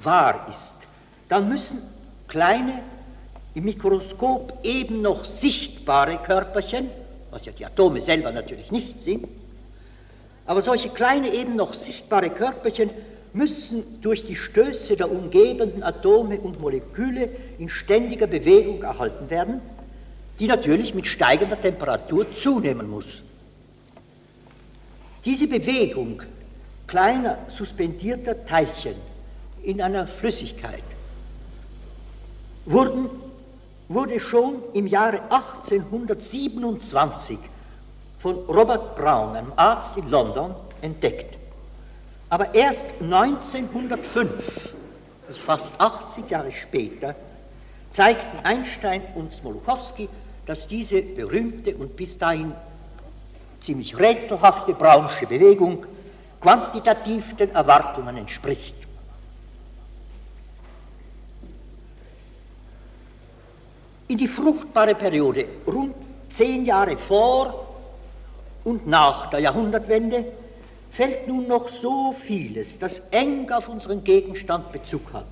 wahr 0.00 0.46
ist, 0.50 0.86
dann 1.28 1.48
müssen 1.48 1.82
kleine, 2.28 2.82
im 3.54 3.64
Mikroskop 3.64 4.58
eben 4.62 5.02
noch 5.02 5.24
sichtbare 5.24 6.18
Körperchen, 6.18 6.88
was 7.30 7.44
ja 7.46 7.52
die 7.52 7.66
Atome 7.66 8.00
selber 8.00 8.30
natürlich 8.30 8.70
nicht 8.70 9.00
sind, 9.00 9.26
aber 10.46 10.62
solche 10.62 10.88
kleine, 10.88 11.32
eben 11.32 11.56
noch 11.56 11.74
sichtbare 11.74 12.30
Körperchen 12.30 12.90
müssen 13.32 14.00
durch 14.02 14.26
die 14.26 14.36
Stöße 14.36 14.96
der 14.96 15.10
umgebenden 15.10 15.82
Atome 15.82 16.38
und 16.38 16.60
Moleküle 16.60 17.28
in 17.58 17.68
ständiger 17.68 18.26
Bewegung 18.26 18.82
erhalten 18.82 19.30
werden, 19.30 19.60
die 20.38 20.46
natürlich 20.46 20.94
mit 20.94 21.06
steigender 21.06 21.60
Temperatur 21.60 22.30
zunehmen 22.32 22.90
muss. 22.90 23.22
Diese 25.24 25.46
Bewegung 25.46 26.22
kleiner 26.86 27.38
suspendierter 27.48 28.44
Teilchen 28.44 28.96
in 29.62 29.80
einer 29.80 30.06
Flüssigkeit 30.06 30.82
wurden, 32.66 33.08
wurde 33.88 34.20
schon 34.20 34.56
im 34.74 34.86
Jahre 34.86 35.22
1827 35.30 37.38
von 38.22 38.36
Robert 38.46 38.94
Brown, 38.94 39.34
einem 39.34 39.52
Arzt 39.56 39.96
in 39.96 40.08
London, 40.08 40.54
entdeckt. 40.80 41.36
Aber 42.30 42.54
erst 42.54 42.86
1905, 43.00 44.74
also 45.26 45.40
fast 45.40 45.80
80 45.80 46.30
Jahre 46.30 46.52
später, 46.52 47.16
zeigten 47.90 48.38
Einstein 48.44 49.02
und 49.16 49.34
Smoluchowski, 49.34 50.08
dass 50.46 50.68
diese 50.68 51.02
berühmte 51.02 51.74
und 51.74 51.96
bis 51.96 52.16
dahin 52.16 52.52
ziemlich 53.60 53.98
rätselhafte 53.98 54.72
Brownsche 54.72 55.26
Bewegung 55.26 55.84
quantitativ 56.40 57.34
den 57.36 57.52
Erwartungen 57.52 58.16
entspricht. 58.16 58.76
in 64.08 64.18
die 64.18 64.28
fruchtbare 64.28 64.94
Periode 64.94 65.46
rund 65.66 65.94
zehn 66.28 66.66
Jahre 66.66 66.98
vor 66.98 67.71
und 68.64 68.86
nach 68.86 69.26
der 69.26 69.40
Jahrhundertwende 69.40 70.24
fällt 70.90 71.26
nun 71.26 71.48
noch 71.48 71.68
so 71.68 72.12
vieles, 72.12 72.78
das 72.78 73.08
eng 73.10 73.50
auf 73.50 73.68
unseren 73.68 74.04
Gegenstand 74.04 74.72
Bezug 74.72 75.12
hat, 75.12 75.26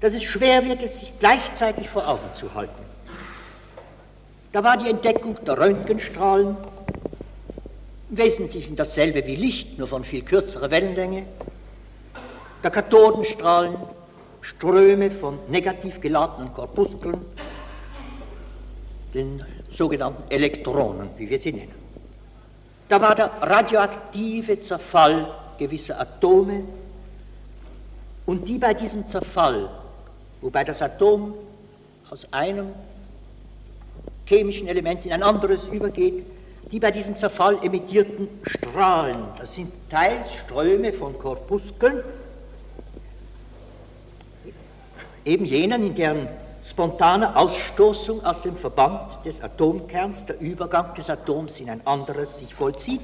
dass 0.00 0.14
es 0.14 0.22
schwer 0.22 0.64
wird, 0.66 0.82
es 0.82 1.00
sich 1.00 1.14
gleichzeitig 1.18 1.88
vor 1.88 2.06
Augen 2.06 2.28
zu 2.34 2.54
halten. 2.54 2.82
Da 4.52 4.62
war 4.62 4.76
die 4.76 4.90
Entdeckung 4.90 5.36
der 5.44 5.58
Röntgenstrahlen, 5.58 6.56
im 8.10 8.18
Wesentlichen 8.18 8.76
dasselbe 8.76 9.26
wie 9.26 9.34
Licht, 9.34 9.78
nur 9.78 9.88
von 9.88 10.04
viel 10.04 10.22
kürzerer 10.22 10.70
Wellenlänge, 10.70 11.24
der 12.62 12.70
Kathodenstrahlen, 12.70 13.76
Ströme 14.42 15.10
von 15.10 15.38
negativ 15.48 16.00
geladenen 16.00 16.52
Korpuskeln, 16.52 17.20
den 19.14 19.42
sogenannten 19.70 20.30
Elektronen, 20.30 21.08
wie 21.16 21.30
wir 21.30 21.38
sie 21.38 21.52
nennen. 21.52 21.83
Da 22.88 23.00
war 23.00 23.14
der 23.14 23.30
radioaktive 23.40 24.60
Zerfall 24.60 25.26
gewisser 25.58 26.00
Atome. 26.00 26.64
Und 28.26 28.48
die 28.48 28.58
bei 28.58 28.74
diesem 28.74 29.06
Zerfall 29.06 29.68
wobei 30.44 30.62
das 30.62 30.82
Atom 30.82 31.32
aus 32.10 32.28
einem 32.30 32.68
chemischen 34.26 34.68
Element 34.68 35.06
in 35.06 35.12
ein 35.12 35.22
anderes 35.22 35.64
übergeht, 35.64 36.22
die 36.70 36.78
bei 36.78 36.90
diesem 36.90 37.16
Zerfall 37.16 37.58
emittierten 37.64 38.28
Strahlen, 38.42 39.16
das 39.38 39.54
sind 39.54 39.72
teils 39.88 40.34
Ströme 40.34 40.92
von 40.92 41.18
Korpuskeln, 41.18 42.02
eben 45.24 45.46
jenen, 45.46 45.86
in 45.86 45.94
deren 45.94 46.28
spontane 46.64 47.36
Ausstoßung 47.36 48.24
aus 48.24 48.42
dem 48.42 48.56
Verband 48.56 49.24
des 49.24 49.42
Atomkerns, 49.42 50.24
der 50.24 50.40
Übergang 50.40 50.94
des 50.94 51.10
Atoms 51.10 51.60
in 51.60 51.68
ein 51.68 51.86
anderes 51.86 52.38
sich 52.38 52.54
vollzieht. 52.54 53.02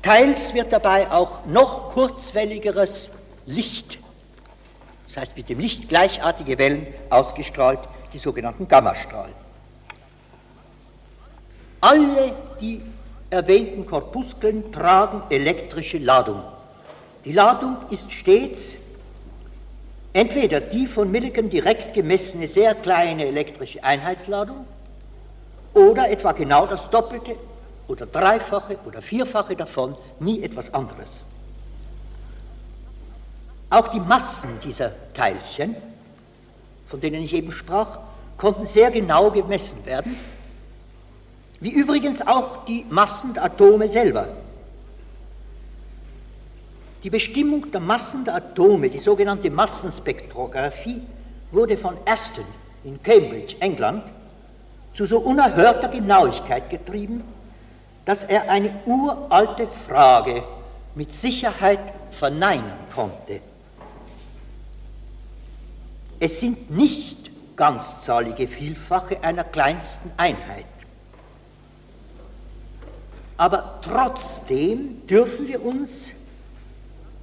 Teils 0.00 0.54
wird 0.54 0.72
dabei 0.72 1.10
auch 1.10 1.44
noch 1.46 1.90
kurzwelligeres 1.90 3.18
Licht, 3.46 3.98
das 5.06 5.16
heißt 5.16 5.36
mit 5.36 5.48
dem 5.48 5.58
Licht 5.58 5.88
gleichartige 5.88 6.58
Wellen 6.58 6.86
ausgestrahlt, 7.10 7.80
die 8.12 8.18
sogenannten 8.18 8.68
Gammastrahlen. 8.68 9.34
Alle 11.80 12.32
die 12.60 12.80
erwähnten 13.30 13.86
Korpuskeln 13.86 14.70
tragen 14.70 15.22
elektrische 15.30 15.98
Ladung. 15.98 16.42
Die 17.24 17.32
Ladung 17.32 17.76
ist 17.90 18.12
stets 18.12 18.78
entweder 20.12 20.60
die 20.60 20.86
von 20.86 21.10
Millikan 21.10 21.48
direkt 21.48 21.94
gemessene 21.94 22.46
sehr 22.46 22.74
kleine 22.74 23.26
elektrische 23.26 23.82
Einheitsladung 23.82 24.66
oder 25.74 26.10
etwa 26.10 26.32
genau 26.32 26.66
das 26.66 26.90
Doppelte 26.90 27.36
oder 27.88 28.06
Dreifache 28.06 28.78
oder 28.86 29.02
Vierfache 29.02 29.56
davon, 29.56 29.96
nie 30.20 30.42
etwas 30.42 30.72
anderes. 30.72 31.24
Auch 33.70 33.88
die 33.88 34.00
Massen 34.00 34.58
dieser 34.62 34.92
Teilchen, 35.14 35.74
von 36.86 37.00
denen 37.00 37.22
ich 37.22 37.32
eben 37.32 37.50
sprach, 37.50 37.98
konnten 38.36 38.66
sehr 38.66 38.90
genau 38.90 39.30
gemessen 39.30 39.84
werden, 39.86 40.16
wie 41.60 41.70
übrigens 41.70 42.26
auch 42.26 42.64
die 42.66 42.84
Massen 42.90 43.34
der 43.34 43.44
Atome 43.44 43.88
selber. 43.88 44.28
Die 47.02 47.10
Bestimmung 47.10 47.68
der 47.70 47.80
Massen 47.80 48.24
der 48.24 48.36
Atome, 48.36 48.88
die 48.88 48.98
sogenannte 48.98 49.50
Massenspektrographie, 49.50 51.00
wurde 51.50 51.76
von 51.76 51.96
Aston 52.06 52.44
in 52.84 53.02
Cambridge, 53.02 53.56
England, 53.58 54.04
zu 54.94 55.06
so 55.06 55.18
unerhörter 55.18 55.88
Genauigkeit 55.88 56.70
getrieben, 56.70 57.24
dass 58.04 58.24
er 58.24 58.48
eine 58.48 58.74
uralte 58.86 59.66
Frage 59.66 60.42
mit 60.94 61.12
Sicherheit 61.12 61.80
verneinen 62.10 62.72
konnte. 62.94 63.40
Es 66.20 66.38
sind 66.38 66.70
nicht 66.70 67.32
ganzzahlige 67.56 68.46
Vielfache 68.46 69.22
einer 69.24 69.44
kleinsten 69.44 70.12
Einheit. 70.16 70.66
Aber 73.36 73.80
trotzdem 73.82 75.04
dürfen 75.08 75.48
wir 75.48 75.64
uns 75.64 76.12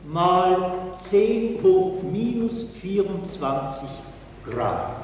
mal 0.05 0.89
10 0.93 1.61
hoch 1.61 2.01
minus 2.01 2.67
24 2.81 3.89
Grad. 4.49 5.03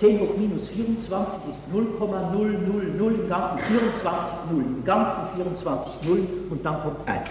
10 0.00 0.18
hoch 0.18 0.36
minus 0.38 0.68
24 0.68 1.40
ist 1.50 1.58
0,000 1.70 3.14
im 3.14 3.28
ganzen 3.28 3.58
24 3.58 4.34
0, 4.50 4.62
im 4.62 4.84
ganzen 4.84 5.22
24 5.36 5.92
0 6.02 6.26
und 6.50 6.64
dann 6.64 6.82
kommt 6.82 7.06
1. 7.06 7.30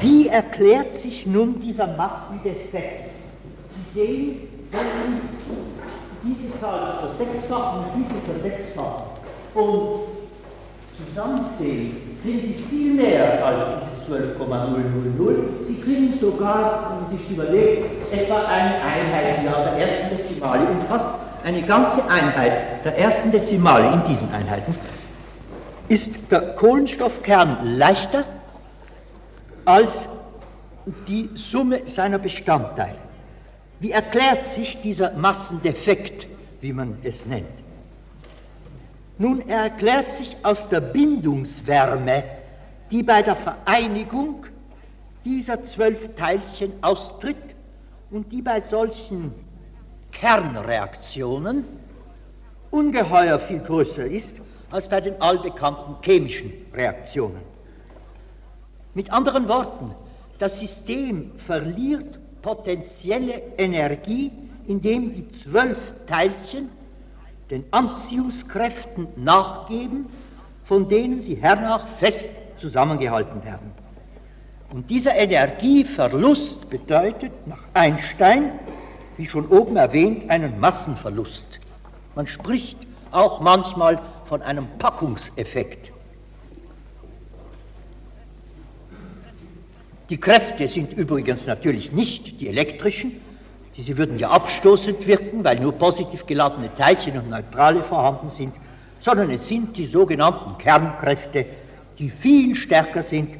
Wie 0.00 0.28
erklärt 0.28 0.94
sich 0.94 1.26
nun 1.26 1.58
dieser 1.58 1.96
Massendefekt? 1.96 3.16
Sie 3.70 3.98
sehen, 3.98 4.48
wenn 4.70 5.20
diese 6.22 6.58
Zahl 6.60 6.92
versechsfachen 7.00 7.84
und 7.84 8.04
diese 8.04 8.20
versechsfachen 8.20 9.04
und 9.54 10.00
zusammenzählen, 10.98 12.05
kriegen 12.26 12.40
Sie 12.40 12.64
viel 12.68 12.94
mehr 12.94 13.46
als 13.46 13.62
dieses 13.84 14.06
12,000. 14.06 15.64
Sie 15.64 15.80
kriegen 15.80 16.18
sogar, 16.20 16.90
wenn 16.90 17.02
man 17.02 17.18
sich 17.18 17.30
überlegt, 17.30 18.12
etwa 18.12 18.44
eine 18.46 18.82
Einheit 18.82 19.44
ja, 19.44 19.62
der 19.62 19.86
ersten 19.86 20.16
Dezimale 20.16 20.66
und 20.66 20.82
fast 20.88 21.20
eine 21.44 21.62
ganze 21.62 22.02
Einheit 22.08 22.84
der 22.84 22.98
ersten 22.98 23.30
Dezimale 23.30 23.92
in 23.92 24.02
diesen 24.04 24.32
Einheiten 24.34 24.74
ist 25.88 26.32
der 26.32 26.54
Kohlenstoffkern 26.54 27.76
leichter 27.76 28.24
als 29.64 30.08
die 31.06 31.30
Summe 31.34 31.82
seiner 31.84 32.18
Bestandteile. 32.18 32.98
Wie 33.78 33.92
erklärt 33.92 34.42
sich 34.42 34.80
dieser 34.80 35.12
Massendefekt, 35.12 36.26
wie 36.60 36.72
man 36.72 36.98
es 37.04 37.24
nennt? 37.26 37.65
Nun, 39.18 39.48
er 39.48 39.62
erklärt 39.64 40.10
sich 40.10 40.36
aus 40.42 40.68
der 40.68 40.80
Bindungswärme, 40.80 42.22
die 42.90 43.02
bei 43.02 43.22
der 43.22 43.36
Vereinigung 43.36 44.44
dieser 45.24 45.64
zwölf 45.64 46.14
Teilchen 46.14 46.72
austritt 46.82 47.36
und 48.10 48.30
die 48.30 48.42
bei 48.42 48.60
solchen 48.60 49.32
Kernreaktionen 50.12 51.64
ungeheuer 52.70 53.38
viel 53.38 53.60
größer 53.60 54.04
ist 54.04 54.42
als 54.70 54.88
bei 54.88 55.00
den 55.00 55.20
allbekannten 55.20 55.96
chemischen 56.02 56.52
Reaktionen. 56.74 57.40
Mit 58.94 59.12
anderen 59.12 59.48
Worten, 59.48 59.94
das 60.38 60.60
System 60.60 61.32
verliert 61.38 62.18
potenzielle 62.42 63.42
Energie, 63.56 64.30
indem 64.66 65.12
die 65.12 65.28
zwölf 65.32 65.94
Teilchen 66.06 66.68
den 67.50 67.64
Anziehungskräften 67.70 69.08
nachgeben, 69.16 70.06
von 70.64 70.88
denen 70.88 71.20
sie 71.20 71.36
hernach 71.36 71.86
fest 71.86 72.30
zusammengehalten 72.56 73.44
werden. 73.44 73.72
Und 74.72 74.90
dieser 74.90 75.14
Energieverlust 75.14 76.68
bedeutet 76.70 77.32
nach 77.46 77.62
Einstein, 77.72 78.58
wie 79.16 79.26
schon 79.26 79.46
oben 79.46 79.76
erwähnt, 79.76 80.28
einen 80.28 80.58
Massenverlust. 80.58 81.60
Man 82.14 82.26
spricht 82.26 82.78
auch 83.12 83.40
manchmal 83.40 84.00
von 84.24 84.42
einem 84.42 84.66
Packungseffekt. 84.78 85.92
Die 90.10 90.18
Kräfte 90.18 90.68
sind 90.68 90.92
übrigens 90.92 91.46
natürlich 91.46 91.92
nicht 91.92 92.40
die 92.40 92.48
elektrischen, 92.48 93.20
diese 93.76 93.98
würden 93.98 94.18
ja 94.18 94.30
abstoßend 94.30 95.06
wirken, 95.06 95.44
weil 95.44 95.60
nur 95.60 95.72
positiv 95.72 96.24
geladene 96.24 96.74
Teilchen 96.74 97.18
und 97.18 97.28
Neutrale 97.28 97.82
vorhanden 97.82 98.30
sind, 98.30 98.54
sondern 99.00 99.30
es 99.30 99.46
sind 99.46 99.76
die 99.76 99.86
sogenannten 99.86 100.56
Kernkräfte, 100.56 101.44
die 101.98 102.08
viel 102.08 102.54
stärker 102.54 103.02
sind, 103.02 103.36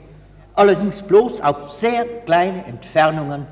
allerdings 0.54 1.00
bloß 1.02 1.40
auf 1.40 1.72
sehr 1.72 2.04
kleine 2.26 2.64
Entfernungen, 2.66 3.46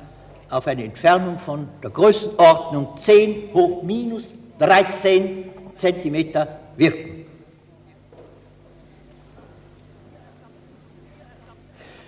auf 0.51 0.67
eine 0.67 0.85
Entfernung 0.85 1.39
von 1.39 1.69
der 1.83 1.91
Größenordnung 1.91 2.97
10 2.97 3.55
hoch 3.55 3.83
minus 3.83 4.35
13 4.59 5.45
Zentimeter 5.73 6.61
wirken. 6.77 7.25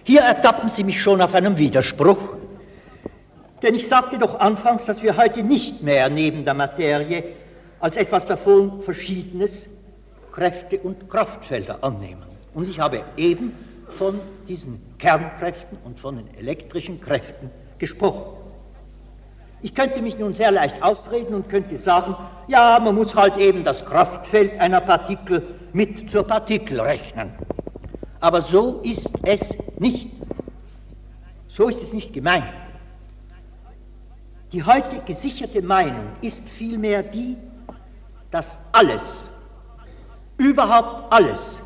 Hier 0.05 0.21
ertappen 0.21 0.69
Sie 0.69 0.85
mich 0.85 1.03
schon 1.03 1.21
auf 1.21 1.35
einem 1.35 1.59
Widerspruch, 1.59 2.36
denn 3.67 3.75
ich 3.75 3.89
sagte 3.89 4.17
doch 4.17 4.39
anfangs, 4.39 4.85
dass 4.85 5.03
wir 5.03 5.17
heute 5.17 5.43
nicht 5.43 5.83
mehr 5.83 6.09
neben 6.09 6.45
der 6.45 6.55
Materie 6.55 7.25
als 7.81 7.97
etwas 7.97 8.25
davon 8.25 8.81
Verschiedenes 8.81 9.67
Kräfte 10.31 10.79
und 10.79 11.11
Kraftfelder 11.11 11.83
annehmen. 11.83 12.23
Und 12.55 12.71
ich 12.71 12.79
habe 12.79 13.03
eben 13.17 13.53
von 13.89 14.21
diesen 14.47 14.81
Kernkräften 14.99 15.79
und 15.85 15.99
von 15.99 16.17
den 16.17 16.33
elektrischen 16.39 17.01
Kräften 17.01 17.51
gesprochen. 17.79 18.37
Ich 19.63 19.75
könnte 19.75 20.01
mich 20.01 20.17
nun 20.17 20.33
sehr 20.33 20.53
leicht 20.53 20.81
ausreden 20.81 21.35
und 21.35 21.49
könnte 21.49 21.77
sagen, 21.77 22.15
ja, 22.47 22.79
man 22.79 22.95
muss 22.95 23.17
halt 23.17 23.37
eben 23.37 23.65
das 23.65 23.85
Kraftfeld 23.85 24.61
einer 24.61 24.81
Partikel 24.81 25.43
mit 25.73 26.09
zur 26.09 26.25
Partikel 26.25 26.81
rechnen. 26.81 27.33
Aber 28.21 28.41
so 28.43 28.81
ist 28.85 29.19
es 29.25 29.57
nicht. 29.81 30.09
So 31.49 31.69
ist 31.69 31.83
es 31.83 31.93
nicht 31.93 32.13
gemeint. 32.13 32.45
Die 34.53 34.63
heute 34.63 35.01
gesicherte 35.01 35.61
Meinung 35.61 36.13
ist 36.21 36.49
vielmehr 36.49 37.03
die, 37.03 37.37
dass 38.31 38.61
alles, 38.71 39.31
überhaupt 40.37 41.13
alles, 41.13 41.59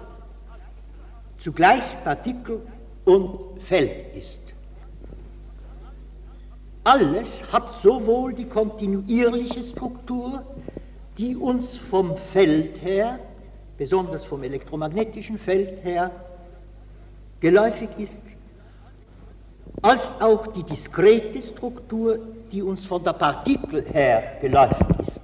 zugleich 1.39 1.83
Partikel 2.03 2.63
und 3.05 3.61
Feld 3.61 4.17
ist. 4.17 4.55
Alles 6.85 7.45
hat 7.53 7.71
sowohl 7.73 8.33
die 8.33 8.47
kontinuierliche 8.47 9.63
Struktur, 9.63 10.43
die 11.19 11.37
uns 11.37 11.77
vom 11.77 12.17
Feld 12.17 12.81
her, 12.81 13.19
besonders 13.77 14.25
vom 14.25 14.43
elektromagnetischen 14.43 15.37
Feld 15.37 15.85
her, 15.85 16.11
geläufig 17.41 17.91
ist, 17.99 18.23
als 19.83 20.19
auch 20.21 20.47
die 20.47 20.63
diskrete 20.63 21.43
Struktur, 21.43 22.19
die 22.53 22.63
uns 22.63 22.87
von 22.87 23.03
der 23.03 23.13
Partikel 23.13 23.85
her 23.93 24.39
geläufig 24.41 24.87
ist. 25.01 25.21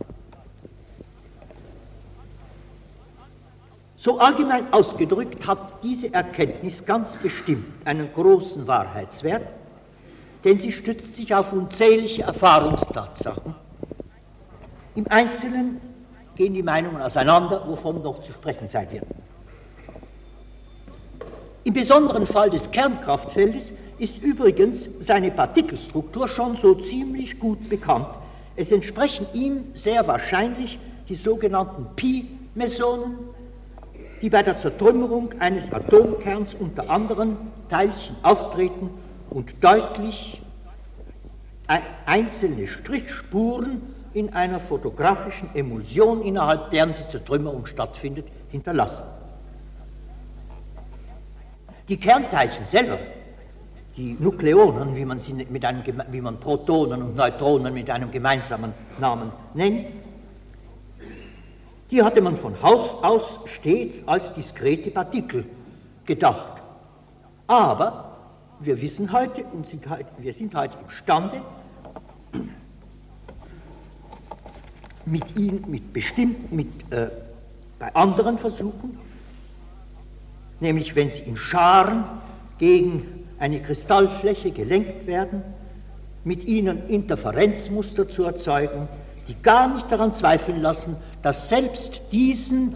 So 3.97 4.19
allgemein 4.21 4.73
ausgedrückt 4.73 5.47
hat 5.47 5.83
diese 5.83 6.15
Erkenntnis 6.15 6.85
ganz 6.85 7.17
bestimmt 7.17 7.85
einen 7.85 8.12
großen 8.12 8.67
Wahrheitswert, 8.67 9.43
denn 10.45 10.59
sie 10.59 10.71
stützt 10.71 11.17
sich 11.17 11.35
auf 11.35 11.53
unzählige 11.53 12.23
Erfahrungstatsachen. 12.23 13.55
Im 14.95 15.07
Einzelnen 15.11 15.81
gehen 16.37 16.55
die 16.55 16.62
Meinungen 16.62 17.03
auseinander, 17.03 17.67
wovon 17.67 18.03
noch 18.03 18.23
zu 18.23 18.33
sprechen 18.33 18.69
sein 18.69 18.91
wird. 18.93 19.05
Im 21.65 21.75
besonderen 21.75 22.29
Fall 22.29 22.49
des 22.49 22.71
Kernkraftfeldes 22.71 23.73
ist 23.99 24.23
übrigens 24.23 24.89
seine 25.01 25.31
Partikelstruktur 25.31 26.29
schon 26.29 26.57
so 26.57 26.75
ziemlich 26.75 27.39
gut 27.39 27.69
bekannt. 27.69 28.09
Es 28.57 28.73
entsprechen 28.73 29.27
ihm 29.33 29.65
sehr 29.75 30.07
wahrscheinlich 30.07 30.79
die 31.09 31.15
sogenannten 31.15 31.87
Pi-Mesonen, 31.95 33.19
die 34.23 34.31
bei 34.31 34.43
der 34.43 34.59
Zertrümmerung 34.59 35.35
eines 35.39 35.73
Atomkerns 35.73 36.55
unter 36.55 36.91
anderen 36.91 37.37
Teilchen 37.69 38.17
auftreten 38.23 38.91
und 39.31 39.63
deutlich 39.63 40.41
einzelne 42.07 42.67
Strichspuren 42.67 43.83
in 44.15 44.33
einer 44.33 44.61
fotografischen 44.61 45.49
Emulsion, 45.55 46.23
innerhalb 46.23 46.71
deren 46.71 46.95
die 46.95 47.09
Zertrümmerung 47.09 47.67
stattfindet, 47.67 48.27
hinterlassen. 48.51 49.05
Die 51.89 51.99
Kernteilchen 51.99 52.67
selber 52.67 52.99
die 53.97 54.17
Nukleonen, 54.19 54.95
wie 54.95 55.05
man, 55.05 55.19
sie 55.19 55.33
mit 55.33 55.65
einem, 55.65 55.83
wie 56.11 56.21
man 56.21 56.39
Protonen 56.39 57.03
und 57.03 57.17
Neutronen 57.17 57.73
mit 57.73 57.89
einem 57.89 58.11
gemeinsamen 58.11 58.73
Namen 59.01 59.33
nennt, 59.55 59.87
die 61.91 62.03
hatte 62.03 62.21
man 62.21 62.37
von 62.37 62.61
Haus 62.63 62.97
aus 63.03 63.39
stets 63.47 64.07
als 64.07 64.35
diskrete 64.35 64.91
Partikel 64.91 65.45
gedacht. 66.05 66.61
Aber 67.47 68.17
wir 68.61 68.81
wissen 68.81 69.13
heute 69.13 69.45
und 69.45 69.69
sind 69.69 69.89
heute, 69.89 70.07
wir 70.19 70.33
sind 70.33 70.55
heute 70.55 70.77
imstande, 70.83 71.41
mit 75.05 75.39
ihnen, 75.39 75.65
mit 75.69 75.93
bestimmten, 75.93 76.55
mit, 76.55 76.69
äh, 76.91 77.09
bei 77.79 77.95
anderen 77.95 78.39
Versuchen, 78.39 78.99
nämlich 80.59 80.97
wenn 80.97 81.09
sie 81.09 81.23
in 81.23 81.37
Scharen 81.37 82.05
gegen 82.59 83.15
eine 83.38 83.61
Kristallfläche 83.61 84.51
gelenkt 84.51 85.07
werden, 85.07 85.42
mit 86.25 86.44
ihnen 86.44 86.88
Interferenzmuster 86.88 88.09
zu 88.09 88.25
erzeugen, 88.25 88.88
die 89.29 89.37
gar 89.42 89.72
nicht 89.75 89.90
daran 89.90 90.14
zweifeln 90.14 90.62
lassen, 90.62 90.96
dass 91.22 91.49
selbst 91.49 92.03
diesen 92.12 92.75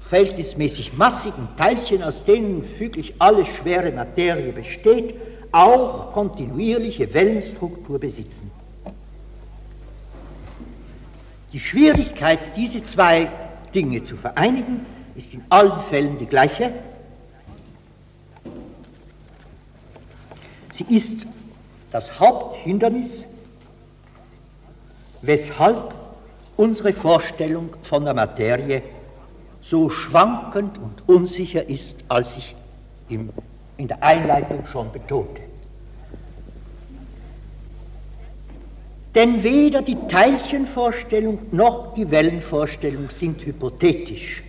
verhältnismäßig 0.00 0.96
massigen 0.96 1.48
Teilchen, 1.56 2.02
aus 2.02 2.24
denen 2.24 2.62
füglich 2.62 3.14
alle 3.18 3.44
schwere 3.44 3.90
Materie 3.90 4.52
besteht, 4.52 5.14
auch 5.52 6.12
kontinuierliche 6.12 7.12
Wellenstruktur 7.12 7.98
besitzen. 7.98 8.50
Die 11.52 11.60
Schwierigkeit, 11.60 12.56
diese 12.56 12.82
zwei 12.82 13.30
Dinge 13.74 14.02
zu 14.02 14.16
vereinigen, 14.16 14.84
ist 15.14 15.32
in 15.34 15.42
allen 15.48 15.80
Fällen 15.80 16.18
die 16.18 16.26
gleiche, 16.26 16.72
Sie 20.76 20.94
ist 20.94 21.22
das 21.90 22.20
Haupthindernis, 22.20 23.26
weshalb 25.22 25.94
unsere 26.58 26.92
Vorstellung 26.92 27.70
von 27.80 28.04
der 28.04 28.12
Materie 28.12 28.82
so 29.62 29.88
schwankend 29.88 30.76
und 30.76 31.08
unsicher 31.08 31.66
ist, 31.66 32.04
als 32.08 32.36
ich 32.36 32.54
im, 33.08 33.30
in 33.78 33.88
der 33.88 34.02
Einleitung 34.02 34.66
schon 34.66 34.92
betonte. 34.92 35.40
Denn 39.14 39.42
weder 39.42 39.80
die 39.80 39.96
Teilchenvorstellung 40.08 41.38
noch 41.52 41.94
die 41.94 42.10
Wellenvorstellung 42.10 43.08
sind 43.08 43.46
hypothetisch. 43.46 44.42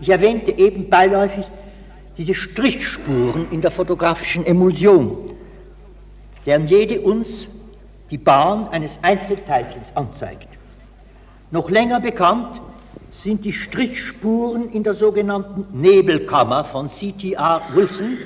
Ich 0.00 0.08
erwähnte 0.08 0.50
eben 0.58 0.90
beiläufig 0.90 1.46
diese 2.16 2.34
Strichspuren 2.34 3.46
in 3.50 3.60
der 3.60 3.70
fotografischen 3.70 4.44
Emulsion. 4.44 5.32
deren 6.46 6.66
jede 6.66 7.00
uns 7.00 7.48
die 8.10 8.18
Bahn 8.18 8.68
eines 8.68 8.98
Einzelteilchens 9.02 9.96
anzeigt. 9.96 10.48
Noch 11.50 11.70
länger 11.70 12.00
bekannt 12.00 12.60
sind 13.10 13.44
die 13.44 13.52
Strichspuren 13.52 14.70
in 14.70 14.82
der 14.82 14.94
sogenannten 14.94 15.66
Nebelkammer 15.80 16.64
von 16.64 16.88
C.T.R. 16.88 17.62
Wilson. 17.74 18.18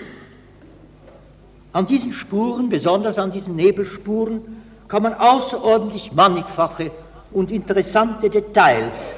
An 1.73 1.87
diesen 1.87 2.13
Spuren, 2.13 2.69
besonders 2.69 3.19
an 3.19 3.31
diesen 3.31 3.57
Nebelspuren, 3.57 4.41
kann 4.89 5.03
man 5.03 5.15
außerordentlich 5.15 6.13
mannigfache 6.13 6.91
und 7.33 7.51
interessante 7.51 8.31
Details 8.31 9.13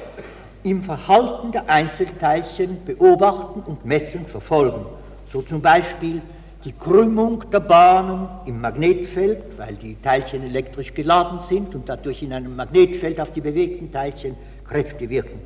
im 0.63 0.83
Verhalten 0.83 1.51
der 1.51 1.69
Einzelteilchen 1.69 2.83
beobachten 2.83 3.61
und 3.65 3.85
messen 3.85 4.25
verfolgen. 4.25 4.85
So 5.25 5.41
zum 5.41 5.61
Beispiel 5.61 6.21
die 6.65 6.73
Krümmung 6.73 7.49
der 7.51 7.61
Bahnen 7.61 8.27
im 8.45 8.59
Magnetfeld, 8.59 9.57
weil 9.57 9.75
die 9.75 9.95
Teilchen 10.01 10.43
elektrisch 10.43 10.93
geladen 10.93 11.39
sind 11.39 11.73
und 11.73 11.87
dadurch 11.87 12.21
in 12.21 12.33
einem 12.33 12.55
Magnetfeld 12.55 13.21
auf 13.21 13.31
die 13.31 13.41
bewegten 13.41 13.91
Teilchen 13.91 14.35
Kräfte 14.67 15.09
wirken. 15.09 15.39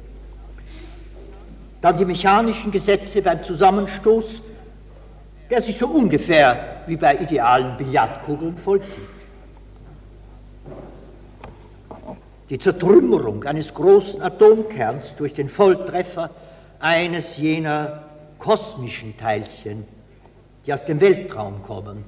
Dann 1.81 1.97
die 1.97 2.05
mechanischen 2.05 2.71
Gesetze 2.71 3.21
beim 3.21 3.43
Zusammenstoß, 3.43 4.41
der 5.49 5.61
sich 5.61 5.77
so 5.77 5.87
ungefähr 5.87 6.81
wie 6.87 6.97
bei 6.97 7.15
idealen 7.17 7.77
Billardkugeln 7.77 8.57
vollzieht. 8.57 9.03
Die 12.49 12.59
Zertrümmerung 12.59 13.43
eines 13.45 13.73
großen 13.73 14.21
Atomkerns 14.21 15.15
durch 15.15 15.33
den 15.33 15.49
Volltreffer 15.49 16.29
eines 16.79 17.37
jener 17.37 18.03
kosmischen 18.37 19.17
Teilchen, 19.17 19.85
die 20.65 20.73
aus 20.73 20.83
dem 20.83 20.99
Weltraum 20.99 21.63
kommen. 21.63 22.03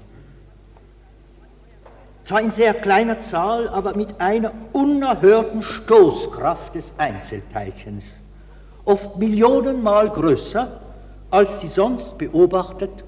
Zwar 2.26 2.42
in 2.42 2.52
sehr 2.52 2.74
kleiner 2.74 3.20
Zahl, 3.20 3.70
aber 3.70 3.96
mit 3.96 4.20
einer 4.20 4.52
unerhörten 4.74 5.62
Stoßkraft 5.62 6.76
des 6.76 6.94
Einzelteilchens, 6.98 8.22
oft 8.84 9.18
Millionenmal 9.18 10.10
größer, 10.10 10.82
als 11.30 11.62
sie 11.62 11.68
sonst 11.68 12.18
beobachtet 12.18 13.04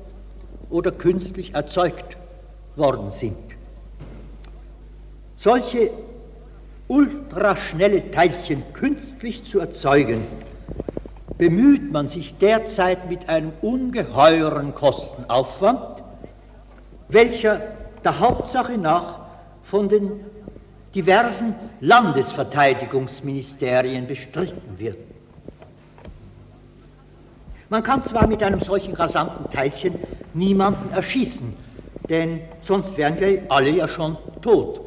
oder 0.69 0.91
künstlich 0.91 1.55
erzeugt 1.55 2.15
worden 2.75 3.09
sind. 3.09 3.37
Solche 5.35 5.91
ultraschnelle 6.87 8.11
Teilchen 8.11 8.63
künstlich 8.73 9.45
zu 9.45 9.59
erzeugen, 9.59 10.25
bemüht 11.37 11.91
man 11.91 12.07
sich 12.07 12.37
derzeit 12.37 13.09
mit 13.09 13.27
einem 13.29 13.51
ungeheuren 13.61 14.73
Kostenaufwand, 14.73 16.01
welcher 17.09 17.61
der 18.03 18.19
Hauptsache 18.19 18.77
nach 18.77 19.19
von 19.63 19.87
den 19.89 20.19
diversen 20.95 21.53
Landesverteidigungsministerien 21.81 24.07
bestritten 24.07 24.79
wird. 24.79 24.97
Man 27.69 27.83
kann 27.83 28.01
zwar 28.01 28.25
mit 28.25 28.41
einem 28.41 28.61
solchen 28.61 28.95
rasanten 28.95 29.49
Teilchen 29.49 29.97
niemanden 30.33 30.89
erschießen, 30.91 31.53
denn 32.09 32.39
sonst 32.61 32.95
wären 32.97 33.19
wir 33.19 33.43
alle 33.49 33.71
ja 33.71 33.87
schon 33.87 34.17
tot. 34.41 34.86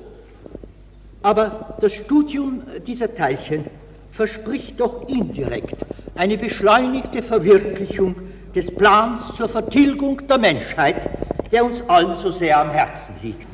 Aber 1.22 1.76
das 1.80 1.94
Studium 1.94 2.62
dieser 2.86 3.14
Teilchen 3.14 3.64
verspricht 4.12 4.80
doch 4.80 5.08
indirekt 5.08 5.84
eine 6.16 6.36
beschleunigte 6.36 7.22
Verwirklichung 7.22 8.14
des 8.54 8.76
Plans 8.76 9.34
zur 9.36 9.48
Vertilgung 9.48 10.26
der 10.26 10.38
Menschheit, 10.38 11.08
der 11.52 11.64
uns 11.64 11.88
allen 11.88 12.16
so 12.16 12.30
sehr 12.30 12.58
am 12.60 12.70
Herzen 12.70 13.14
liegt. 13.22 13.46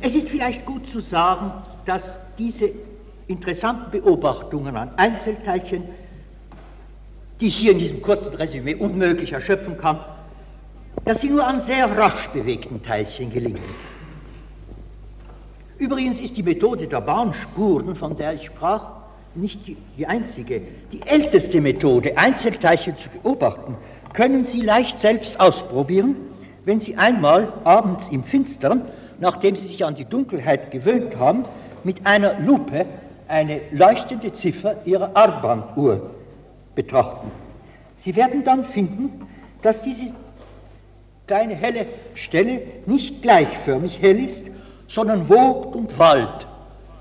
Es 0.00 0.14
ist 0.14 0.28
vielleicht 0.28 0.64
gut 0.66 0.88
zu 0.88 1.00
sagen, 1.00 1.52
dass 1.84 2.20
diese 2.38 2.70
interessanten 3.28 3.90
Beobachtungen 3.90 4.76
an 4.76 4.90
Einzelteilchen, 4.96 5.84
die 7.40 7.48
ich 7.48 7.56
hier 7.56 7.72
in 7.72 7.78
diesem 7.78 8.02
kurzen 8.02 8.32
Resümee 8.34 8.76
unmöglich 8.76 9.32
erschöpfen 9.32 9.76
kann, 9.78 9.98
dass 11.04 11.20
sie 11.20 11.28
nur 11.28 11.46
an 11.46 11.60
sehr 11.60 11.96
rasch 11.96 12.28
bewegten 12.30 12.82
Teilchen 12.82 13.30
gelingen. 13.30 13.62
Übrigens 15.78 16.20
ist 16.20 16.36
die 16.36 16.42
Methode 16.42 16.86
der 16.86 17.00
Bahnspuren, 17.00 17.94
von 17.94 18.16
der 18.16 18.34
ich 18.34 18.46
sprach, 18.46 18.88
nicht 19.34 19.66
die, 19.66 19.76
die, 19.98 20.06
einzige. 20.06 20.62
Die 20.92 21.02
älteste 21.06 21.60
Methode, 21.60 22.16
Einzelteilchen 22.16 22.96
zu 22.96 23.10
beobachten, 23.10 23.76
können 24.12 24.46
Sie 24.46 24.62
leicht 24.62 24.98
selbst 24.98 25.38
ausprobieren, 25.38 26.16
wenn 26.64 26.80
Sie 26.80 26.96
einmal 26.96 27.52
abends 27.64 28.08
im 28.08 28.24
Finstern, 28.24 28.82
nachdem 29.20 29.54
Sie 29.54 29.66
sich 29.66 29.84
an 29.84 29.94
die 29.94 30.06
Dunkelheit 30.06 30.70
gewöhnt 30.70 31.18
haben, 31.18 31.44
mit 31.84 32.06
einer 32.06 32.40
Lupe 32.40 32.86
eine 33.28 33.60
leuchtende 33.70 34.32
Ziffer 34.32 34.76
Ihrer 34.86 35.14
Armbanduhr 35.14 36.10
betrachten. 36.74 37.30
Sie 37.96 38.16
werden 38.16 38.44
dann 38.44 38.64
finden, 38.64 39.26
dass 39.62 39.82
diese 39.82 40.14
kleine 41.26 41.54
helle 41.54 41.86
Stelle 42.14 42.62
nicht 42.86 43.22
gleichförmig 43.22 44.00
hell 44.00 44.18
ist, 44.18 44.50
sondern 44.88 45.28
wogt 45.28 45.74
und 45.74 45.98
wallt, 45.98 46.46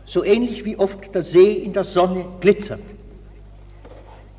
so 0.06 0.24
ähnlich 0.24 0.66
wie 0.66 0.78
oft 0.78 1.14
der 1.14 1.22
See 1.22 1.54
in 1.54 1.74
der 1.74 1.84
Sonne 1.84 2.26
glitzert. 2.40 2.82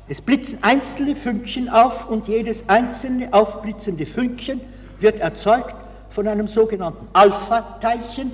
Es 0.09 0.21
blitzen 0.21 0.59
einzelne 0.61 1.15
Fünkchen 1.15 1.67
auf 1.69 2.09
und 2.09 2.27
jedes 2.27 2.69
einzelne 2.69 3.33
aufblitzende 3.33 4.05
Fünkchen 4.05 4.61
wird 4.99 5.19
erzeugt 5.19 5.75
von 6.09 6.27
einem 6.27 6.47
sogenannten 6.47 7.07
Alpha-Teilchen, 7.13 8.31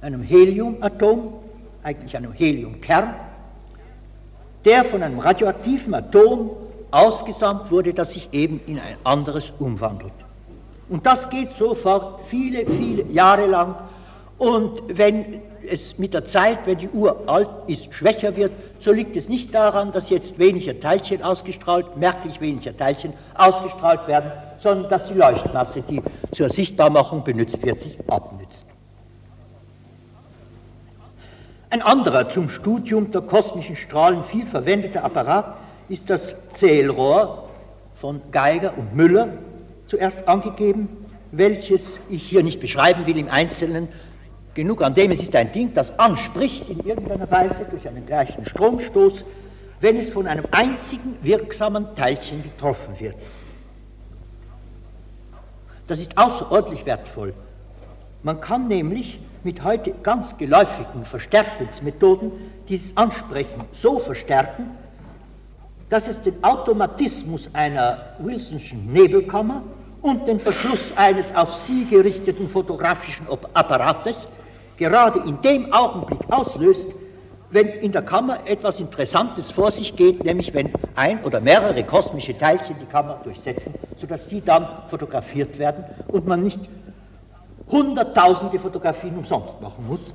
einem 0.00 0.22
Heliumatom, 0.22 1.34
eigentlich 1.82 2.16
einem 2.16 2.32
Heliumkern, 2.32 3.14
der 4.64 4.84
von 4.84 5.02
einem 5.02 5.18
radioaktiven 5.18 5.92
Atom 5.94 6.50
ausgesandt 6.90 7.70
wurde, 7.70 7.92
das 7.92 8.14
sich 8.14 8.30
eben 8.32 8.60
in 8.66 8.78
ein 8.78 8.96
anderes 9.04 9.52
umwandelt. 9.58 10.23
Und 10.88 11.06
das 11.06 11.30
geht 11.30 11.52
sofort 11.52 12.20
viele, 12.26 12.66
viele 12.66 13.04
Jahre 13.04 13.46
lang 13.46 13.74
und 14.38 14.82
wenn 14.88 15.40
es 15.66 15.98
mit 15.98 16.12
der 16.12 16.24
Zeit, 16.24 16.58
wenn 16.66 16.76
die 16.76 16.90
Uhr 16.90 17.22
alt 17.26 17.48
ist, 17.66 17.94
schwächer 17.94 18.36
wird, 18.36 18.52
so 18.78 18.92
liegt 18.92 19.16
es 19.16 19.28
nicht 19.28 19.54
daran, 19.54 19.92
dass 19.92 20.10
jetzt 20.10 20.38
weniger 20.38 20.78
Teilchen 20.78 21.22
ausgestrahlt, 21.22 21.96
merklich 21.96 22.40
weniger 22.40 22.76
Teilchen 22.76 23.14
ausgestrahlt 23.34 24.06
werden, 24.06 24.30
sondern 24.58 24.90
dass 24.90 25.08
die 25.08 25.14
Leuchtmasse, 25.14 25.82
die 25.82 26.02
zur 26.32 26.50
Sichtbarmachung 26.50 27.24
benutzt 27.24 27.64
wird, 27.64 27.80
sich 27.80 27.98
abnützt. 28.08 28.66
Ein 31.70 31.82
anderer 31.82 32.28
zum 32.28 32.48
Studium 32.50 33.10
der 33.10 33.22
kosmischen 33.22 33.76
Strahlen 33.76 34.22
viel 34.24 34.46
verwendeter 34.46 35.04
Apparat 35.04 35.56
ist 35.88 36.10
das 36.10 36.50
Zählrohr 36.50 37.48
von 37.94 38.20
Geiger 38.30 38.74
und 38.76 38.94
Müller, 38.94 39.28
zuerst 39.94 40.26
angegeben, 40.26 40.88
welches 41.30 42.00
ich 42.10 42.24
hier 42.24 42.42
nicht 42.42 42.58
beschreiben 42.60 43.06
will 43.06 43.16
im 43.16 43.28
Einzelnen, 43.28 43.88
genug 44.54 44.82
an 44.82 44.94
dem, 44.94 45.12
es 45.12 45.22
ist 45.22 45.34
ein 45.36 45.52
Ding, 45.52 45.72
das 45.72 45.98
anspricht 45.98 46.68
in 46.68 46.80
irgendeiner 46.80 47.30
Weise 47.30 47.64
durch 47.70 47.86
einen 47.86 48.04
gleichen 48.04 48.44
Stromstoß, 48.44 49.24
wenn 49.80 49.96
es 49.96 50.08
von 50.08 50.26
einem 50.26 50.46
einzigen 50.50 51.16
wirksamen 51.22 51.94
Teilchen 51.94 52.42
getroffen 52.42 52.98
wird. 52.98 53.14
Das 55.86 56.00
ist 56.00 56.18
außerordentlich 56.18 56.86
wertvoll. 56.86 57.34
Man 58.22 58.40
kann 58.40 58.66
nämlich 58.68 59.20
mit 59.44 59.62
heute 59.62 59.92
ganz 60.02 60.38
geläufigen 60.38 61.04
Verstärkungsmethoden 61.04 62.32
dieses 62.68 62.96
Ansprechen 62.96 63.64
so 63.70 63.98
verstärken, 63.98 64.70
dass 65.88 66.08
es 66.08 66.22
den 66.22 66.42
Automatismus 66.42 67.50
einer 67.52 68.14
Wilsonschen 68.18 68.92
Nebelkammer 68.92 69.62
und 70.04 70.28
den 70.28 70.38
Verschluss 70.38 70.92
eines 70.96 71.34
auf 71.34 71.56
sie 71.56 71.86
gerichteten 71.86 72.46
fotografischen 72.46 73.26
Apparates 73.54 74.28
gerade 74.76 75.18
in 75.20 75.40
dem 75.40 75.72
Augenblick 75.72 76.20
auslöst, 76.28 76.88
wenn 77.50 77.68
in 77.68 77.90
der 77.90 78.02
Kammer 78.02 78.38
etwas 78.44 78.80
Interessantes 78.80 79.50
vor 79.50 79.70
sich 79.70 79.96
geht, 79.96 80.22
nämlich 80.22 80.52
wenn 80.52 80.70
ein 80.94 81.24
oder 81.24 81.40
mehrere 81.40 81.82
kosmische 81.84 82.36
Teilchen 82.36 82.76
die 82.78 82.84
Kammer 82.84 83.18
durchsetzen, 83.24 83.74
sodass 83.96 84.26
die 84.26 84.42
dann 84.42 84.68
fotografiert 84.88 85.58
werden 85.58 85.86
und 86.08 86.26
man 86.26 86.42
nicht 86.42 86.60
hunderttausende 87.70 88.58
Fotografien 88.58 89.16
umsonst 89.16 89.58
machen 89.62 89.86
muss, 89.86 90.12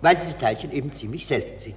weil 0.00 0.16
diese 0.16 0.38
Teilchen 0.38 0.72
eben 0.72 0.90
ziemlich 0.90 1.26
selten 1.26 1.58
sind. 1.58 1.76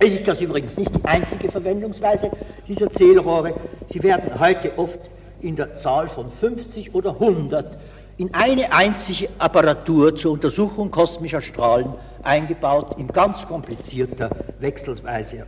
Es 0.00 0.14
ist 0.14 0.26
das 0.26 0.40
übrigens 0.40 0.76
nicht 0.76 0.96
die 0.96 1.04
einzige 1.04 1.48
Verwendungsweise 1.48 2.28
dieser 2.66 2.90
Zählrohre. 2.90 3.54
Sie 3.86 4.02
werden 4.02 4.40
heute 4.40 4.76
oft 4.76 4.98
in 5.40 5.56
der 5.56 5.76
Zahl 5.76 6.08
von 6.08 6.30
50 6.30 6.94
oder 6.94 7.10
100 7.10 7.78
in 8.18 8.34
eine 8.34 8.72
einzige 8.72 9.28
Apparatur 9.38 10.14
zur 10.16 10.32
Untersuchung 10.32 10.90
kosmischer 10.90 11.40
Strahlen 11.40 11.94
eingebaut 12.22 12.98
in 12.98 13.06
ganz 13.08 13.46
komplizierter 13.46 14.30
wechselweiser, 14.58 15.46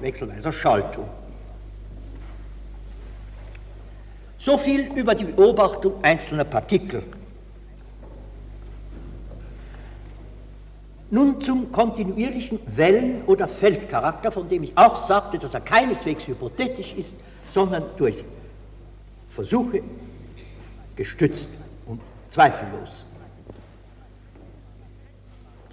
wechselweiser 0.00 0.52
Schaltung. 0.52 1.08
So 4.38 4.56
viel 4.56 4.92
über 4.94 5.16
die 5.16 5.24
Beobachtung 5.24 5.94
einzelner 6.02 6.44
Partikel. 6.44 7.02
Nun 11.10 11.40
zum 11.40 11.72
kontinuierlichen 11.72 12.60
Wellen- 12.66 13.22
oder 13.26 13.48
Feldcharakter, 13.48 14.30
von 14.30 14.48
dem 14.48 14.62
ich 14.62 14.78
auch 14.78 14.96
sagte, 14.96 15.38
dass 15.38 15.54
er 15.54 15.60
keineswegs 15.60 16.26
hypothetisch 16.28 16.94
ist, 16.94 17.16
sondern 17.52 17.84
durch 17.96 18.24
Versuche 19.36 19.82
gestützt 20.96 21.50
und 21.84 22.00
zweifellos. 22.30 23.04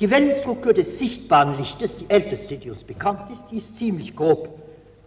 Die 0.02 0.10
Wellenstruktur 0.10 0.74
des 0.74 1.00
sichtbaren 1.00 1.58
Lichtes, 1.58 1.96
die 1.96 2.10
älteste, 2.10 2.58
die 2.58 2.70
uns 2.70 2.84
bekannt 2.84 3.30
ist, 3.32 3.46
die 3.50 3.58
ist 3.58 3.78
ziemlich 3.78 4.18
grob. 4.18 4.50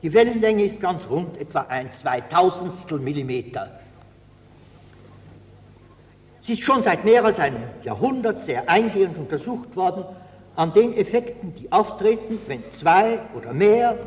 Die 0.01 0.11
Wellenlänge 0.15 0.65
ist 0.65 0.81
ganz 0.81 1.07
rund, 1.11 1.37
etwa 1.37 1.61
ein 1.69 1.93
Zweitausendstel 1.93 2.99
Millimeter. 2.99 3.79
Sie 6.41 6.55
ist 6.55 6.63
schon 6.63 6.83
seit 6.83 7.05
mehr 7.05 7.27
als 7.27 7.39
einem 7.39 7.63
Jahrhundert 7.83 8.41
sehr 8.41 8.71
eingehend 8.71 9.19
untersucht 9.19 9.77
worden 9.77 10.05
an 10.55 10.73
den 10.73 10.97
Effekten, 10.97 11.53
die 11.55 11.71
auftreten, 11.71 12.39
wenn 12.47 12.63
zwei 12.71 13.19
oder 13.37 13.53
mehr 13.53 13.99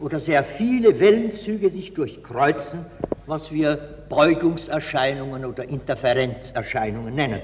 oder 0.00 0.20
sehr 0.20 0.44
viele 0.44 1.00
Wellenzüge 1.00 1.70
sich 1.70 1.94
durchkreuzen, 1.94 2.86
was 3.26 3.52
wir 3.52 3.76
Beugungserscheinungen 4.08 5.44
oder 5.44 5.68
Interferenzerscheinungen 5.68 7.14
nennen. 7.14 7.40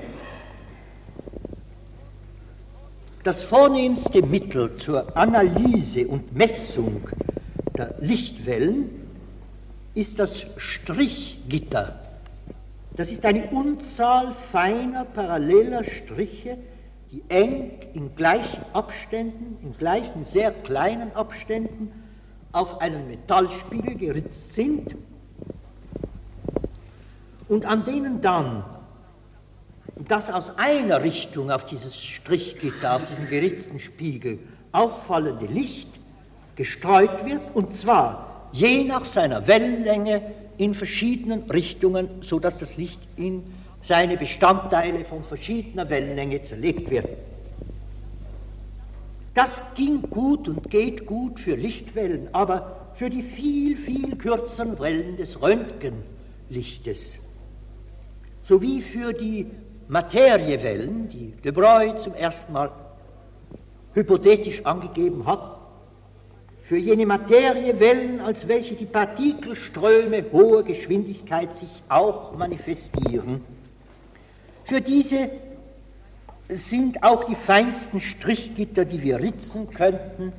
Das 3.22 3.42
vornehmste 3.42 4.22
Mittel 4.22 4.76
zur 4.76 5.16
Analyse 5.16 6.06
und 6.06 6.34
Messung 6.34 7.08
der 7.76 7.94
Lichtwellen 8.00 8.90
ist 9.94 10.18
das 10.18 10.46
Strichgitter. 10.56 11.98
Das 12.96 13.10
ist 13.10 13.24
eine 13.24 13.46
Unzahl 13.46 14.32
feiner, 14.32 15.04
paralleler 15.04 15.84
Striche, 15.84 16.58
die 17.10 17.22
eng 17.28 17.70
in 17.94 18.14
gleichen 18.14 18.62
Abständen, 18.72 19.56
in 19.62 19.76
gleichen 19.76 20.24
sehr 20.24 20.52
kleinen 20.52 21.14
Abständen 21.16 21.92
auf 22.54 22.80
einen 22.80 23.08
Metallspiegel 23.08 23.96
geritzt 23.96 24.54
sind 24.54 24.94
und 27.48 27.66
an 27.66 27.84
denen 27.84 28.20
dann 28.20 28.64
das 30.08 30.30
aus 30.30 30.56
einer 30.56 31.02
Richtung 31.02 31.50
auf 31.50 31.66
dieses 31.66 32.02
Strichgitter, 32.02 32.96
auf 32.96 33.04
diesen 33.04 33.28
geritzten 33.28 33.78
Spiegel 33.78 34.38
auffallende 34.72 35.46
Licht 35.46 35.88
gestreut 36.56 37.24
wird, 37.24 37.42
und 37.54 37.74
zwar 37.74 38.48
je 38.52 38.84
nach 38.84 39.04
seiner 39.04 39.46
Wellenlänge 39.46 40.22
in 40.58 40.74
verschiedenen 40.74 41.50
Richtungen, 41.50 42.08
sodass 42.20 42.58
das 42.58 42.76
Licht 42.76 43.00
in 43.16 43.44
seine 43.82 44.16
Bestandteile 44.16 45.04
von 45.04 45.22
verschiedener 45.22 45.88
Wellenlänge 45.90 46.40
zerlegt 46.42 46.90
wird. 46.90 47.06
Das 49.34 49.62
ging 49.74 50.10
gut 50.10 50.48
und 50.48 50.70
geht 50.70 51.06
gut 51.06 51.40
für 51.40 51.56
Lichtwellen, 51.56 52.28
aber 52.32 52.90
für 52.94 53.10
die 53.10 53.22
viel, 53.22 53.76
viel 53.76 54.16
kürzeren 54.16 54.78
Wellen 54.78 55.16
des 55.16 55.42
Röntgenlichtes. 55.42 57.18
Sowie 58.42 58.80
für 58.80 59.12
die 59.12 59.50
Materiewellen, 59.88 61.08
die 61.08 61.32
De 61.42 61.50
Broglie 61.50 61.96
zum 61.96 62.14
ersten 62.14 62.52
Mal 62.52 62.70
hypothetisch 63.94 64.64
angegeben 64.64 65.26
hat, 65.26 65.58
für 66.62 66.76
jene 66.78 67.04
Materiewellen, 67.04 68.20
als 68.20 68.48
welche 68.48 68.74
die 68.74 68.86
Partikelströme 68.86 70.24
hoher 70.32 70.62
Geschwindigkeit 70.62 71.54
sich 71.54 71.82
auch 71.88 72.36
manifestieren, 72.36 73.44
für 74.64 74.80
diese 74.80 75.28
sind 76.48 77.02
auch 77.02 77.24
die 77.24 77.34
feinsten 77.34 78.00
Strichgitter, 78.00 78.84
die 78.84 79.02
wir 79.02 79.18
ritzen 79.18 79.70
könnten, 79.70 80.32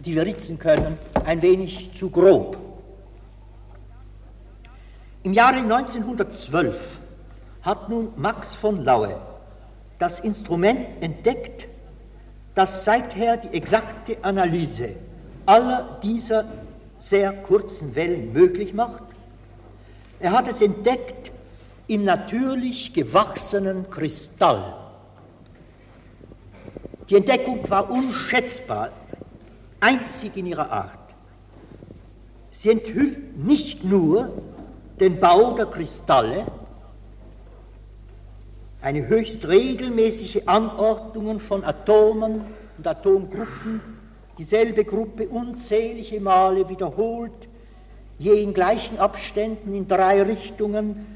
die 0.00 0.14
wir 0.14 0.24
ritzen 0.24 0.58
können, 0.58 0.98
ein 1.24 1.42
wenig 1.42 1.92
zu 1.94 2.10
grob. 2.10 2.58
Im 5.22 5.32
Jahre 5.32 5.56
1912 5.56 7.00
hat 7.62 7.88
nun 7.88 8.12
Max 8.16 8.54
von 8.54 8.84
Laue 8.84 9.18
das 9.98 10.20
Instrument 10.20 10.86
entdeckt, 11.00 11.66
das 12.54 12.84
seither 12.84 13.38
die 13.38 13.56
exakte 13.56 14.16
Analyse 14.22 14.90
aller 15.46 15.98
dieser 16.02 16.44
sehr 16.98 17.32
kurzen 17.32 17.94
Wellen 17.94 18.32
möglich 18.32 18.74
macht. 18.74 19.02
Er 20.20 20.32
hat 20.32 20.48
es 20.48 20.60
entdeckt 20.60 21.32
im 21.86 22.04
natürlich 22.04 22.92
gewachsenen 22.92 23.88
Kristall. 23.90 24.83
Die 27.10 27.16
Entdeckung 27.16 27.68
war 27.68 27.90
unschätzbar, 27.90 28.90
einzig 29.80 30.36
in 30.36 30.46
ihrer 30.46 30.70
Art. 30.70 31.14
Sie 32.50 32.70
enthüllt 32.70 33.36
nicht 33.36 33.84
nur 33.84 34.30
den 35.00 35.20
Bau 35.20 35.52
der 35.52 35.66
Kristalle, 35.66 36.46
eine 38.80 39.06
höchst 39.08 39.48
regelmäßige 39.48 40.42
Anordnung 40.46 41.40
von 41.40 41.64
Atomen 41.64 42.42
und 42.78 42.86
Atomgruppen, 42.86 43.80
dieselbe 44.38 44.84
Gruppe 44.84 45.28
unzählige 45.28 46.20
Male 46.20 46.68
wiederholt, 46.68 47.48
je 48.18 48.42
in 48.42 48.54
gleichen 48.54 48.98
Abständen 48.98 49.74
in 49.74 49.88
drei 49.88 50.22
Richtungen, 50.22 51.06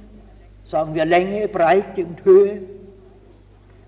sagen 0.65 0.95
wir 0.95 1.05
Länge, 1.05 1.49
Breite 1.49 2.05
und 2.05 2.25
Höhe. 2.25 2.63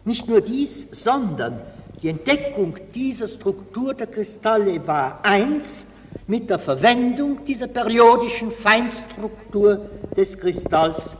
Nicht 0.04 0.28
nur 0.28 0.40
dies, 0.40 0.88
sondern 0.92 1.60
die 2.02 2.08
Entdeckung 2.08 2.76
dieser 2.94 3.28
Struktur 3.28 3.94
der 3.94 4.06
Kristalle 4.06 4.86
war 4.86 5.24
eins 5.24 5.86
mit 6.26 6.48
der 6.48 6.58
Verwendung 6.58 7.44
dieser 7.44 7.66
periodischen 7.66 8.50
Feinstruktur 8.50 9.90
des 10.16 10.38
Kristalls 10.38 11.16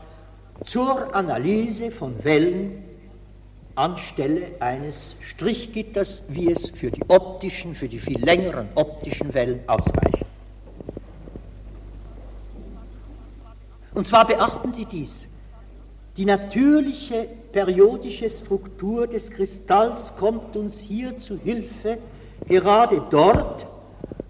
zur 0.65 1.13
Analyse 1.13 1.91
von 1.91 2.23
Wellen 2.23 2.83
anstelle 3.75 4.53
eines 4.59 5.15
Strichgitters, 5.21 6.23
wie 6.27 6.49
es 6.51 6.69
für 6.69 6.91
die 6.91 7.03
optischen, 7.09 7.73
für 7.75 7.87
die 7.87 7.99
viel 7.99 8.21
längeren 8.21 8.69
optischen 8.75 9.33
Wellen 9.33 9.67
ausreicht. 9.67 10.25
Und 13.93 14.07
zwar 14.07 14.25
beachten 14.25 14.71
Sie 14.71 14.85
dies. 14.85 15.27
Die 16.17 16.25
natürliche 16.25 17.27
periodische 17.51 18.29
Struktur 18.29 19.07
des 19.07 19.31
Kristalls 19.31 20.13
kommt 20.17 20.55
uns 20.57 20.79
hier 20.79 21.17
zu 21.17 21.37
Hilfe, 21.37 21.99
gerade 22.47 23.01
dort, 23.09 23.65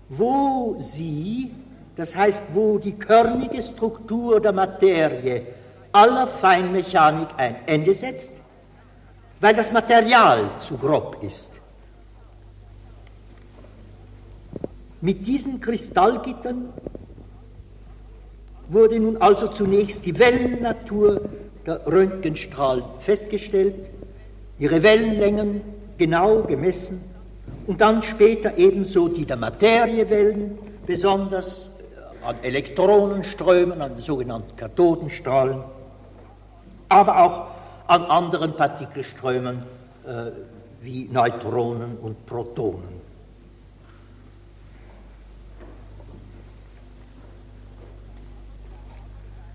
wo 0.09 0.75
sie, 0.79 1.51
das 1.95 2.15
heißt, 2.15 2.45
wo 2.53 2.77
die 2.77 2.93
körnige 2.93 3.63
Struktur 3.63 4.39
der 4.39 4.53
Materie 4.53 5.47
aller 5.91 6.27
Feinmechanik 6.27 7.29
ein 7.37 7.55
Ende 7.65 7.95
setzt, 7.95 8.33
weil 9.39 9.55
das 9.55 9.71
Material 9.71 10.51
zu 10.59 10.77
grob 10.77 11.23
ist. 11.23 11.59
Mit 15.01 15.25
diesen 15.25 15.59
Kristallgittern 15.59 16.69
wurde 18.69 18.99
nun 18.99 19.17
also 19.17 19.47
zunächst 19.47 20.05
die 20.05 20.17
Wellennatur 20.17 21.21
der 21.65 21.85
Röntgenstrahlen 21.85 22.83
festgestellt, 22.99 23.75
ihre 24.59 24.83
Wellenlängen 24.83 25.61
genau 25.97 26.41
gemessen 26.41 27.03
und 27.67 27.81
dann 27.81 28.01
später 28.03 28.57
ebenso 28.57 29.07
die 29.07 29.25
der 29.25 29.37
Materiewellen, 29.37 30.57
besonders 30.85 31.69
äh, 31.95 32.25
an 32.25 32.35
Elektronenströmen, 32.41 33.81
an 33.81 33.99
sogenannten 33.99 34.55
Kathodenstrahlen, 34.55 35.63
aber 36.89 37.23
auch 37.23 37.47
an 37.87 38.03
anderen 38.05 38.55
Partikelströmen 38.55 39.63
äh, 40.05 40.31
wie 40.81 41.07
Neutronen 41.11 41.97
und 42.01 42.25
Protonen. 42.25 43.00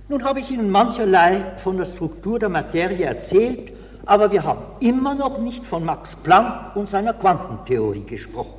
Nun 0.08 0.22
habe 0.24 0.40
ich 0.40 0.50
Ihnen 0.50 0.70
mancherlei 0.70 1.56
von 1.58 1.76
der 1.76 1.84
Struktur 1.84 2.38
der 2.38 2.48
Materie 2.48 3.04
erzählt, 3.04 3.72
aber 4.04 4.30
wir 4.30 4.44
haben 4.44 4.62
immer 4.78 5.14
noch 5.14 5.38
nicht 5.38 5.66
von 5.66 5.84
Max 5.84 6.14
Planck 6.14 6.76
und 6.76 6.88
seiner 6.88 7.12
Quantentheorie 7.12 8.04
gesprochen. 8.04 8.54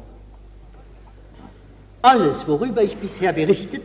Alles, 2.01 2.47
worüber 2.47 2.83
ich 2.83 2.97
bisher 2.97 3.31
berichtet, 3.31 3.83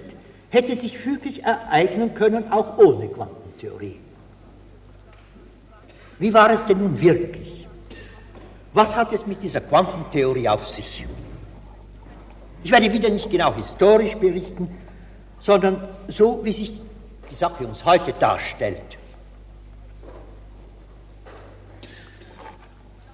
hätte 0.50 0.76
sich 0.76 0.98
füglich 0.98 1.44
ereignen 1.44 2.14
können, 2.14 2.50
auch 2.50 2.78
ohne 2.78 3.08
Quantentheorie. 3.08 3.98
Wie 6.18 6.34
war 6.34 6.50
es 6.50 6.66
denn 6.66 6.78
nun 6.78 7.00
wirklich? 7.00 7.66
Was 8.74 8.96
hat 8.96 9.12
es 9.12 9.26
mit 9.26 9.42
dieser 9.42 9.60
Quantentheorie 9.60 10.48
auf 10.48 10.68
sich? 10.68 11.06
Ich 12.64 12.72
werde 12.72 12.92
wieder 12.92 13.10
nicht 13.10 13.30
genau 13.30 13.54
historisch 13.54 14.14
berichten, 14.16 14.68
sondern 15.40 15.82
so, 16.08 16.40
wie 16.42 16.52
sich 16.52 16.82
die 17.32 17.36
Sache 17.36 17.66
uns 17.66 17.82
heute 17.86 18.12
darstellt. 18.12 18.98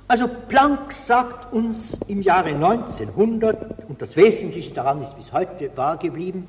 Also 0.09 0.27
Planck 0.27 0.93
sagt 0.93 1.53
uns 1.53 2.01
im 2.09 2.23
Jahre 2.23 2.49
1900, 2.49 3.89
und 3.89 4.03
das 4.03 4.17
Wesentliche 4.17 4.73
daran 4.73 5.03
ist 5.03 5.15
bis 5.15 5.33
heute 5.33 5.71
wahr 5.77 5.99
geblieben, 5.99 6.49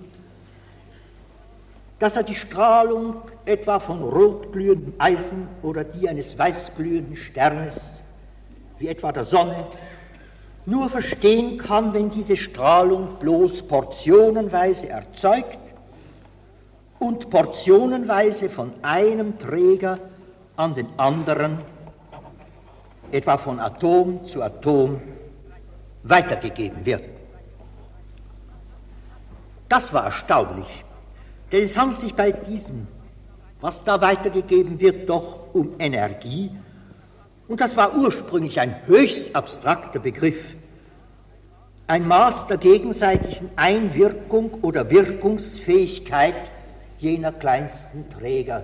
dass 2.00 2.16
er 2.16 2.24
die 2.24 2.34
Strahlung 2.34 3.18
etwa 3.46 3.80
von 3.80 4.02
rotglühendem 4.02 4.94
Eisen 4.98 5.48
oder 5.62 5.84
die 5.84 6.10
eines 6.10 6.40
weißglühenden 6.40 7.18
Sternes, 7.18 8.02
wie 8.80 8.88
etwa 8.88 9.12
der 9.12 9.26
Sonne, 9.26 9.68
nur 10.66 10.90
verstehen 10.90 11.60
kann, 11.60 11.94
wenn 11.94 12.10
diese 12.10 12.36
Strahlung 12.36 13.20
bloß 13.20 13.62
portionenweise 13.64 14.90
erzeugt 14.90 15.69
und 17.00 17.30
portionenweise 17.30 18.50
von 18.50 18.74
einem 18.82 19.40
Träger 19.40 20.00
an 20.56 20.74
den 20.74 20.88
anderen 20.98 21.60
etwa 23.12 23.38
von 23.38 23.60
Atom 23.60 24.26
zu 24.26 24.44
Atom 24.44 25.02
weitergegeben 26.04 26.86
wird. 26.86 27.04
Das 29.68 29.94
war 29.94 30.06
erstaunlich, 30.06 30.84
denn 31.52 31.64
es 31.64 31.78
handelt 31.78 32.00
sich 32.00 32.14
bei 32.14 32.32
diesem, 32.32 32.88
was 33.62 33.84
da 33.84 34.02
weitergegeben 34.02 34.80
wird, 34.80 35.10
doch 35.10 35.54
um 35.54 35.76
Energie. 35.80 36.52
Und 37.48 37.62
das 37.62 37.76
war 37.78 37.96
ursprünglich 37.96 38.60
ein 38.60 38.76
höchst 38.86 39.36
abstrakter 39.36 40.00
Begriff, 40.00 40.56
ein 41.88 42.08
Maß 42.08 42.48
der 42.48 42.58
gegenseitigen 42.58 43.50
Einwirkung 43.56 44.60
oder 44.62 44.90
Wirkungsfähigkeit 44.92 46.52
jener 47.00 47.32
kleinsten 47.32 48.10
Träger 48.10 48.64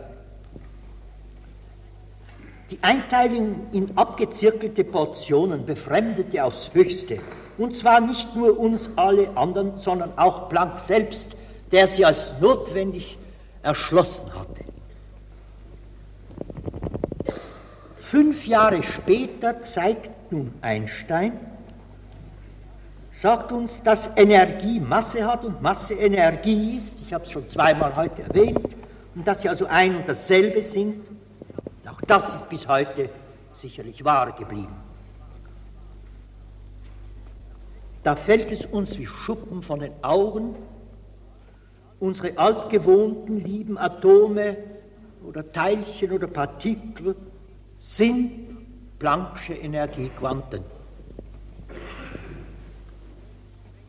die 2.71 2.79
Einteilung 2.81 3.67
in 3.71 3.95
abgezirkelte 3.95 4.83
Portionen 4.83 5.65
befremdete 5.65 6.43
aufs 6.43 6.71
höchste, 6.73 7.19
und 7.57 7.75
zwar 7.75 8.01
nicht 8.01 8.35
nur 8.35 8.57
uns 8.59 8.89
alle 8.95 9.37
anderen, 9.37 9.77
sondern 9.77 10.17
auch 10.17 10.49
Planck 10.49 10.79
selbst, 10.79 11.37
der 11.71 11.85
sie 11.85 12.05
als 12.05 12.33
notwendig 12.41 13.17
erschlossen 13.61 14.33
hatte. 14.33 14.61
Fünf 17.97 18.47
Jahre 18.47 18.81
später 18.81 19.61
zeigt 19.61 20.31
nun 20.31 20.53
Einstein, 20.61 21.39
sagt 23.15 23.51
uns, 23.53 23.81
dass 23.81 24.17
Energie 24.17 24.79
Masse 24.79 25.25
hat 25.25 25.45
und 25.45 25.61
Masse 25.61 25.93
Energie 25.93 26.75
ist, 26.75 27.01
ich 27.01 27.13
habe 27.13 27.23
es 27.23 27.31
schon 27.31 27.47
zweimal 27.47 27.95
heute 27.95 28.23
erwähnt, 28.23 28.75
und 29.15 29.25
dass 29.25 29.41
sie 29.41 29.49
also 29.49 29.65
ein 29.67 29.95
und 29.95 30.09
dasselbe 30.09 30.61
sind 30.61 31.07
auch 31.87 32.01
das 32.01 32.35
ist 32.35 32.49
bis 32.49 32.67
heute 32.67 33.09
sicherlich 33.53 34.03
wahr 34.03 34.31
geblieben. 34.33 34.75
Da 38.03 38.15
fällt 38.15 38.51
es 38.51 38.65
uns 38.65 38.97
wie 38.99 39.05
Schuppen 39.05 39.61
von 39.61 39.79
den 39.79 39.93
Augen, 40.03 40.55
unsere 41.99 42.37
altgewohnten 42.37 43.37
lieben 43.37 43.77
Atome 43.77 44.57
oder 45.25 45.51
Teilchen 45.51 46.11
oder 46.11 46.27
Partikel 46.27 47.15
sind 47.79 48.57
Planck'sche 48.99 49.53
Energiequanten. 49.53 50.74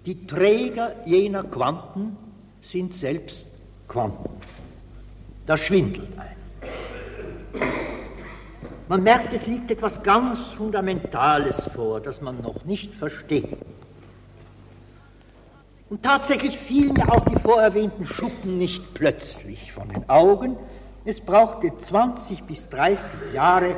Die 0.07 0.25
Träger 0.25 0.95
jener 1.05 1.43
Quanten 1.43 2.17
sind 2.61 2.95
selbst 2.95 3.49
Quanten. 3.89 4.31
Das 5.47 5.61
schwindelt 5.61 6.17
ein. 6.17 6.37
Man 8.89 9.03
merkt, 9.03 9.33
es 9.33 9.49
liegt 9.49 9.69
etwas 9.69 10.01
ganz 10.05 10.39
Fundamentales 10.39 11.67
vor, 11.67 12.01
das 12.01 12.21
man 12.21 12.41
noch 12.41 12.65
nicht 12.65 12.95
versteht. 12.95 13.59
Und 15.91 16.05
tatsächlich 16.05 16.57
fielen 16.57 16.95
mir 16.95 17.11
auch 17.11 17.27
die 17.27 17.35
vorerwähnten 17.35 18.07
Schuppen 18.07 18.59
nicht 18.59 18.95
plötzlich 18.95 19.73
von 19.73 19.89
den 19.89 20.09
Augen. 20.09 20.57
Es 21.05 21.21
brauchte 21.21 21.77
20 21.77 22.45
bis 22.45 22.69
30 22.69 23.33
Jahre 23.35 23.75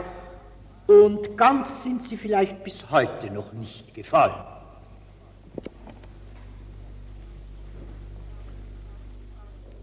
und 0.87 1.39
ganz 1.39 1.85
sind 1.85 2.03
sie 2.03 2.19
vielleicht 2.19 2.65
bis 2.65 2.91
heute 2.91 3.31
noch 3.31 3.55
nicht 3.55 3.95
gefallen. 3.95 4.58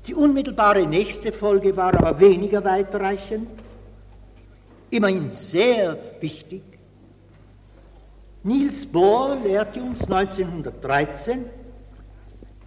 Die 0.07 0.13
unmittelbare 0.13 0.85
nächste 0.85 1.31
Folge 1.31 1.75
war 1.75 1.95
aber 1.95 2.19
weniger 2.19 2.63
weitreichend 2.63 3.49
immerhin 4.91 5.29
sehr 5.29 5.97
wichtig. 6.21 6.61
Niels 8.43 8.85
Bohr 8.85 9.35
lehrte 9.35 9.81
uns 9.81 10.09
1913 10.09 11.45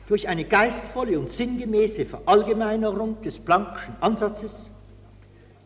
durch 0.09 0.27
eine 0.27 0.45
geistvolle 0.45 1.19
und 1.21 1.31
sinngemäße 1.31 2.05
Verallgemeinerung 2.05 3.21
des 3.23 3.39
Planck'schen 3.39 3.95
Ansatzes 4.01 4.71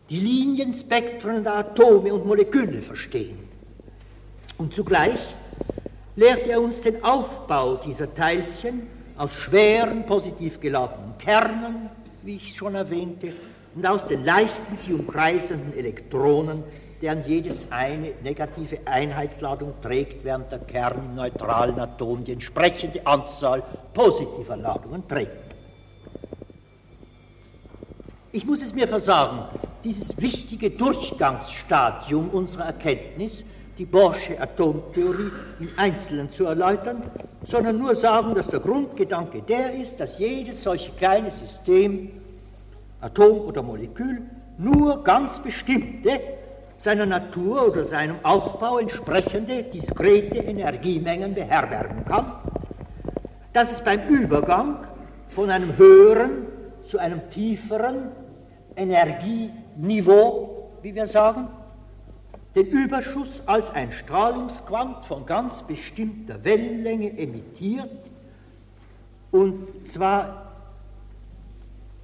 die 0.09 0.19
Linienspektren 0.19 1.43
der 1.43 1.55
Atome 1.55 2.13
und 2.13 2.25
Moleküle 2.27 2.81
verstehen. 2.81 3.39
Und 4.57 4.75
zugleich 4.75 5.35
lehrte 6.15 6.51
er 6.51 6.61
uns 6.61 6.81
den 6.81 7.03
Aufbau 7.03 7.77
dieser 7.77 8.13
Teilchen 8.13 8.87
aus 9.17 9.33
schweren, 9.35 10.05
positiv 10.05 10.59
geladenen 10.59 11.17
Kernen, 11.17 11.89
wie 12.21 12.35
ich 12.37 12.55
schon 12.55 12.75
erwähnte, 12.75 13.33
und 13.75 13.85
aus 13.85 14.07
den 14.07 14.23
leichten 14.23 14.75
sie 14.75 14.93
umkreisenden 14.93 15.73
Elektronen, 15.73 16.63
deren 17.01 17.23
jedes 17.25 17.71
eine 17.71 18.13
negative 18.23 18.79
Einheitsladung 18.85 19.73
trägt, 19.81 20.23
während 20.23 20.51
der 20.51 20.59
kernneutralen 20.59 21.79
Atom 21.79 22.23
die 22.23 22.33
entsprechende 22.33 23.05
Anzahl 23.05 23.63
positiver 23.93 24.55
Ladungen 24.55 25.07
trägt. 25.07 25.31
Ich 28.31 28.45
muss 28.45 28.61
es 28.61 28.73
mir 28.73 28.87
versagen, 28.87 29.43
dieses 29.83 30.19
wichtige 30.19 30.71
Durchgangsstadium 30.71 32.29
unserer 32.29 32.65
Erkenntnis, 32.65 33.43
die 33.77 33.85
Borsche 33.85 34.39
Atomtheorie 34.39 35.33
im 35.59 35.71
Einzelnen 35.75 36.31
zu 36.31 36.45
erläutern, 36.45 37.03
sondern 37.43 37.77
nur 37.77 37.95
sagen, 37.95 38.35
dass 38.35 38.49
der 38.49 38.59
Grundgedanke 38.59 39.41
der 39.41 39.73
ist, 39.73 39.99
dass 39.99 40.19
jedes 40.19 40.63
solche 40.63 40.91
kleine 40.91 41.31
System 41.31 42.09
Atom 43.01 43.41
oder 43.41 43.61
Molekül, 43.63 44.21
nur 44.57 45.03
ganz 45.03 45.39
bestimmte, 45.39 46.19
seiner 46.77 47.05
Natur 47.05 47.67
oder 47.67 47.83
seinem 47.83 48.17
Aufbau 48.23 48.77
entsprechende 48.79 49.63
diskrete 49.63 50.37
Energiemengen 50.39 51.33
beherbergen 51.33 52.05
kann, 52.05 52.33
dass 53.53 53.71
es 53.71 53.81
beim 53.81 54.07
Übergang 54.07 54.79
von 55.29 55.49
einem 55.49 55.77
höheren 55.77 56.47
zu 56.85 56.97
einem 56.97 57.29
tieferen 57.29 58.11
Energieniveau, 58.75 60.71
wie 60.81 60.95
wir 60.95 61.05
sagen, 61.05 61.47
den 62.55 62.67
Überschuss 62.67 63.47
als 63.47 63.69
ein 63.71 63.91
Strahlungsquant 63.91 65.03
von 65.05 65.25
ganz 65.25 65.63
bestimmter 65.63 66.43
Wellenlänge 66.43 67.17
emittiert, 67.17 68.11
und 69.31 69.87
zwar 69.87 70.53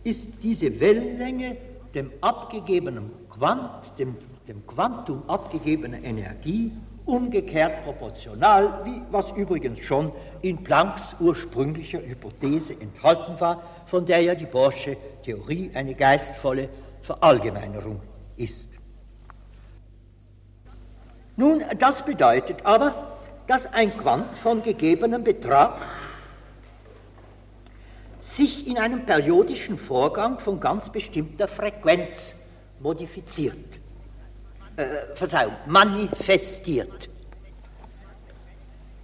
ist 0.04 0.42
diese 0.42 0.80
Wellenlänge 0.80 1.58
dem 1.94 2.12
abgegebenen 2.22 3.12
Quant, 3.30 3.98
dem, 4.00 4.16
dem 4.48 4.66
Quantum 4.66 5.22
abgegebener 5.28 6.04
Energie 6.04 6.72
umgekehrt 7.06 7.84
proportional, 7.84 8.82
wie 8.86 9.02
was 9.12 9.32
übrigens 9.32 9.80
schon 9.80 10.12
in 10.42 10.64
Plancks 10.64 11.16
ursprünglicher 11.20 12.00
Hypothese 12.00 12.74
enthalten 12.80 13.40
war, 13.40 13.64
von 13.86 14.06
der 14.06 14.22
ja 14.22 14.36
die 14.36 14.46
Borsche 14.46 14.98
Theorie 15.24 15.72
eine 15.74 15.96
geistvolle 15.96 16.70
Verallgemeinerung 17.02 18.00
ist. 18.38 18.69
Nun, 21.40 21.64
das 21.78 22.04
bedeutet 22.04 22.66
aber, 22.66 23.14
dass 23.48 23.66
ein 23.66 23.98
Quant 23.98 24.38
von 24.38 24.62
gegebenem 24.62 25.24
Betrag 25.24 25.78
sich 28.20 28.68
in 28.68 28.78
einem 28.78 29.06
periodischen 29.06 29.80
Vorgang 29.80 30.38
von 30.40 30.60
ganz 30.60 30.90
bestimmter 30.90 31.48
Frequenz 31.48 32.36
modifiziert, 32.82 33.80
äh, 34.76 35.16
Verzeihung, 35.16 35.54
manifestiert. 35.66 37.10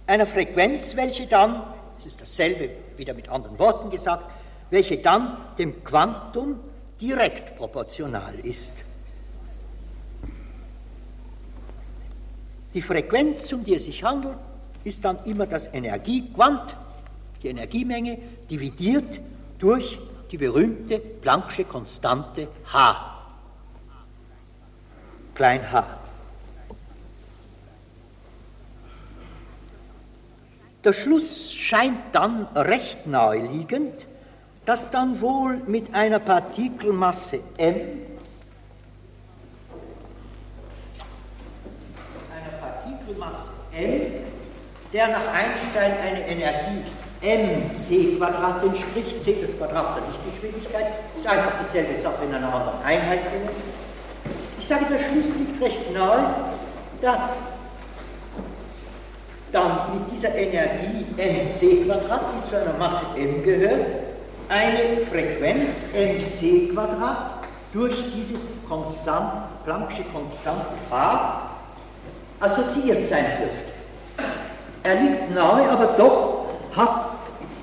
Einer 0.06 0.26
Frequenz, 0.26 0.94
welche 0.94 1.26
dann, 1.26 1.62
es 1.96 2.04
ist 2.04 2.20
dasselbe 2.20 2.68
wieder 2.98 3.14
mit 3.14 3.30
anderen 3.30 3.58
Worten 3.58 3.88
gesagt, 3.88 4.30
welche 4.68 4.98
dann 4.98 5.38
dem 5.56 5.82
Quantum 5.82 6.60
direkt 7.00 7.56
proportional 7.56 8.34
ist. 8.40 8.84
Die 12.76 12.82
Frequenz, 12.82 13.50
um 13.54 13.64
die 13.64 13.74
es 13.74 13.84
sich 13.84 14.04
handelt, 14.04 14.36
ist 14.84 15.02
dann 15.02 15.24
immer 15.24 15.46
das 15.46 15.72
Energiequant 15.72 16.76
die 17.42 17.48
Energiemenge 17.48 18.18
dividiert 18.50 19.18
durch 19.58 19.98
die 20.30 20.36
berühmte 20.36 20.98
Planck'sche 20.98 21.64
Konstante 21.64 22.48
h. 22.70 23.22
Klein 25.34 25.72
h. 25.72 25.86
Der 30.84 30.92
Schluss 30.92 31.54
scheint 31.54 31.98
dann 32.12 32.44
recht 32.54 33.06
naheliegend, 33.06 34.06
dass 34.66 34.90
dann 34.90 35.22
wohl 35.22 35.62
mit 35.66 35.94
einer 35.94 36.18
Partikelmasse 36.18 37.40
m, 37.56 37.74
einer 43.16 43.65
M, 43.76 44.00
der 44.92 45.08
nach 45.08 45.26
Einstein 45.32 45.92
eine 46.02 46.26
Energie 46.26 46.82
mc 47.22 48.16
Quadrat 48.18 48.62
entspricht, 48.62 49.22
c 49.22 49.36
das 49.40 49.56
Quadrat 49.56 49.96
der 49.96 50.02
Lichtgeschwindigkeit, 50.08 50.86
ist 51.18 51.26
einfach 51.26 51.52
dieselbe 51.64 52.00
Sache 52.00 52.24
in 52.24 52.34
einer 52.34 52.52
anderen 52.52 52.82
Einheit 52.84 53.20
gemessen. 53.32 53.72
Ich 54.58 54.66
sage, 54.66 54.86
der 54.90 54.98
Schluss 54.98 55.34
liegt 55.38 55.60
recht 55.60 55.92
nahe, 55.92 56.34
dass 57.02 57.38
dann 59.52 59.94
mit 59.94 60.10
dieser 60.10 60.34
Energie 60.34 61.04
mc 61.16 61.84
Quadrat, 61.86 62.22
die 62.34 62.50
zu 62.50 62.56
einer 62.60 62.78
Masse 62.78 63.04
m 63.16 63.42
gehört, 63.42 63.86
eine 64.48 65.04
Frequenz 65.10 65.88
mc 65.94 66.72
Quadrat 66.72 67.34
durch 67.72 67.96
diese 68.14 68.34
Konstant, 68.68 69.32
Planck'sche 69.66 70.04
Konstante 70.12 70.66
h 70.90 71.42
assoziiert 72.40 73.06
sein 73.06 73.24
dürfte. 73.40 73.65
Er 74.86 75.02
liegt 75.02 75.34
nahe, 75.34 75.68
aber 75.68 75.86
doch 75.98 76.46
hat, 76.76 77.10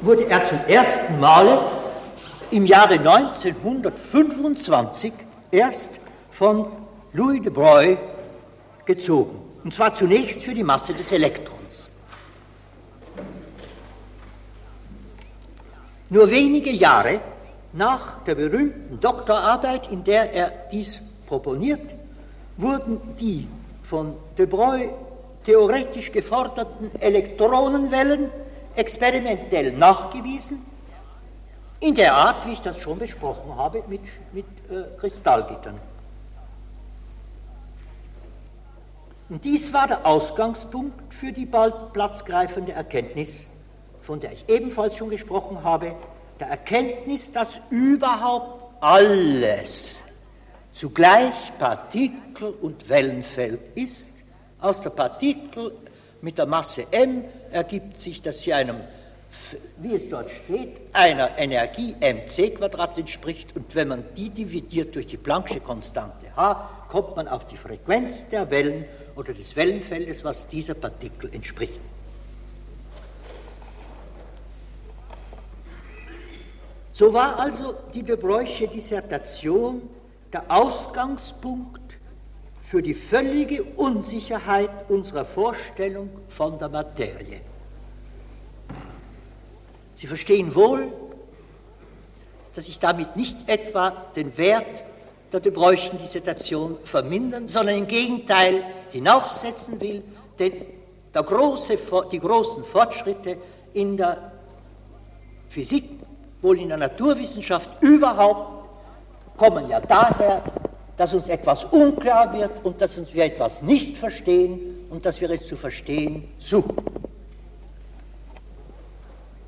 wurde 0.01 0.29
er 0.29 0.43
zum 0.43 0.59
ersten 0.67 1.17
Male 1.21 1.57
im 2.51 2.65
Jahre 2.65 2.95
1925 2.95 5.13
erst 5.49 6.01
von 6.31 6.65
Louis 7.13 7.41
de 7.41 7.49
Broglie 7.49 7.97
gezogen. 8.83 9.41
Und 9.63 9.73
zwar 9.73 9.95
zunächst 9.95 10.43
für 10.43 10.53
die 10.53 10.63
Masse 10.63 10.93
des 10.93 11.13
Elektrons. 11.13 11.87
Nur 16.09 16.29
wenige 16.29 16.71
Jahre 16.71 17.21
nach 17.71 18.21
der 18.25 18.35
berühmten 18.35 18.99
Doktorarbeit, 18.99 19.89
in 19.89 20.03
der 20.03 20.33
er 20.33 20.51
dies 20.73 20.99
proponiert, 21.25 21.95
wurden 22.57 22.99
die 23.17 23.47
von 23.83 24.13
de 24.37 24.45
Broglie 24.45 24.89
theoretisch 25.43 26.11
geforderten 26.11 26.91
Elektronenwellen 26.99 28.29
experimentell 28.75 29.71
nachgewiesen, 29.73 30.65
in 31.79 31.95
der 31.95 32.15
Art, 32.15 32.47
wie 32.47 32.53
ich 32.53 32.61
das 32.61 32.79
schon 32.79 32.97
besprochen 32.97 33.55
habe, 33.57 33.83
mit, 33.87 34.01
mit 34.31 34.45
äh, 34.69 34.97
Kristallgittern. 34.97 35.79
Und 39.29 39.43
dies 39.43 39.73
war 39.73 39.87
der 39.87 40.05
Ausgangspunkt 40.05 41.13
für 41.13 41.31
die 41.31 41.45
bald 41.45 41.91
platzgreifende 41.91 42.71
Erkenntnis, 42.71 43.47
von 44.01 44.19
der 44.19 44.31
ich 44.33 44.47
ebenfalls 44.47 44.95
schon 44.95 45.09
gesprochen 45.09 45.63
habe, 45.63 45.95
der 46.39 46.47
Erkenntnis, 46.47 47.31
dass 47.31 47.59
überhaupt 47.69 48.63
alles 48.79 50.01
zugleich 50.73 51.51
Partikel- 51.57 52.53
und 52.61 52.89
Wellenfeld 52.89 53.61
ist, 53.75 54.09
aus 54.63 54.81
der 54.81 54.91
Partikel 54.91 55.73
mit 56.21 56.37
der 56.37 56.45
Masse 56.45 56.87
m 56.91 57.25
ergibt 57.51 57.97
sich, 57.97 58.21
dass 58.21 58.41
sie 58.41 58.53
einem, 58.53 58.77
wie 59.77 59.93
es 59.93 60.09
dort 60.09 60.31
steht, 60.31 60.79
einer 60.93 61.37
Energie 61.37 61.95
mc 61.99 62.55
Quadrat 62.55 62.97
entspricht 62.97 63.55
und 63.55 63.75
wenn 63.75 63.89
man 63.89 64.05
die 64.15 64.29
dividiert 64.29 64.95
durch 64.95 65.07
die 65.07 65.17
Planck'sche 65.17 65.59
Konstante 65.59 66.25
h, 66.35 66.69
kommt 66.89 67.15
man 67.17 67.27
auf 67.27 67.45
die 67.47 67.57
Frequenz 67.57 68.29
der 68.29 68.49
Wellen 68.49 68.85
oder 69.15 69.33
des 69.33 69.55
Wellenfeldes, 69.55 70.23
was 70.23 70.47
dieser 70.47 70.75
Partikel 70.75 71.29
entspricht. 71.33 71.79
So 76.93 77.11
war 77.11 77.37
also 77.39 77.75
die 77.93 78.03
de 78.03 78.15
Broysche 78.15 78.67
Dissertation 78.67 79.81
der 80.31 80.43
Ausgangspunkt 80.47 81.82
für 82.73 82.81
die 82.81 82.95
völlige 82.95 83.63
Unsicherheit 83.63 84.71
unserer 84.89 85.25
Vorstellung 85.25 86.09
von 86.27 86.57
der 86.57 86.69
Materie. 86.69 87.39
Sie 89.93 90.07
verstehen 90.07 90.55
wohl, 90.55 90.91
dass 92.55 92.67
ich 92.67 92.79
damit 92.79 93.15
nicht 93.15 93.37
etwa 93.47 93.91
den 94.15 94.35
Wert 94.39 94.83
der 95.31 95.39
De 95.39 95.53
Dissertation 95.99 96.79
vermindern, 96.83 97.47
sondern 97.47 97.77
im 97.77 97.85
Gegenteil 97.85 98.63
hinaufsetzen 98.89 99.79
will, 99.79 100.01
denn 100.39 100.53
große, 101.13 101.77
die 102.11 102.19
großen 102.19 102.63
Fortschritte 102.63 103.37
in 103.75 103.97
der 103.97 104.31
Physik, 105.47 105.91
wohl 106.41 106.57
in 106.57 106.69
der 106.69 106.77
Naturwissenschaft 106.77 107.69
überhaupt, 107.83 108.67
kommen 109.37 109.69
ja 109.69 109.79
daher, 109.79 110.41
dass 110.97 111.13
uns 111.13 111.27
etwas 111.27 111.63
unklar 111.65 112.33
wird 112.33 112.63
und 112.63 112.81
dass 112.81 113.13
wir 113.13 113.25
etwas 113.25 113.61
nicht 113.61 113.97
verstehen 113.97 114.59
und 114.89 115.05
dass 115.05 115.19
wir 115.21 115.29
es 115.31 115.47
zu 115.47 115.55
verstehen 115.55 116.29
suchen. 116.39 116.77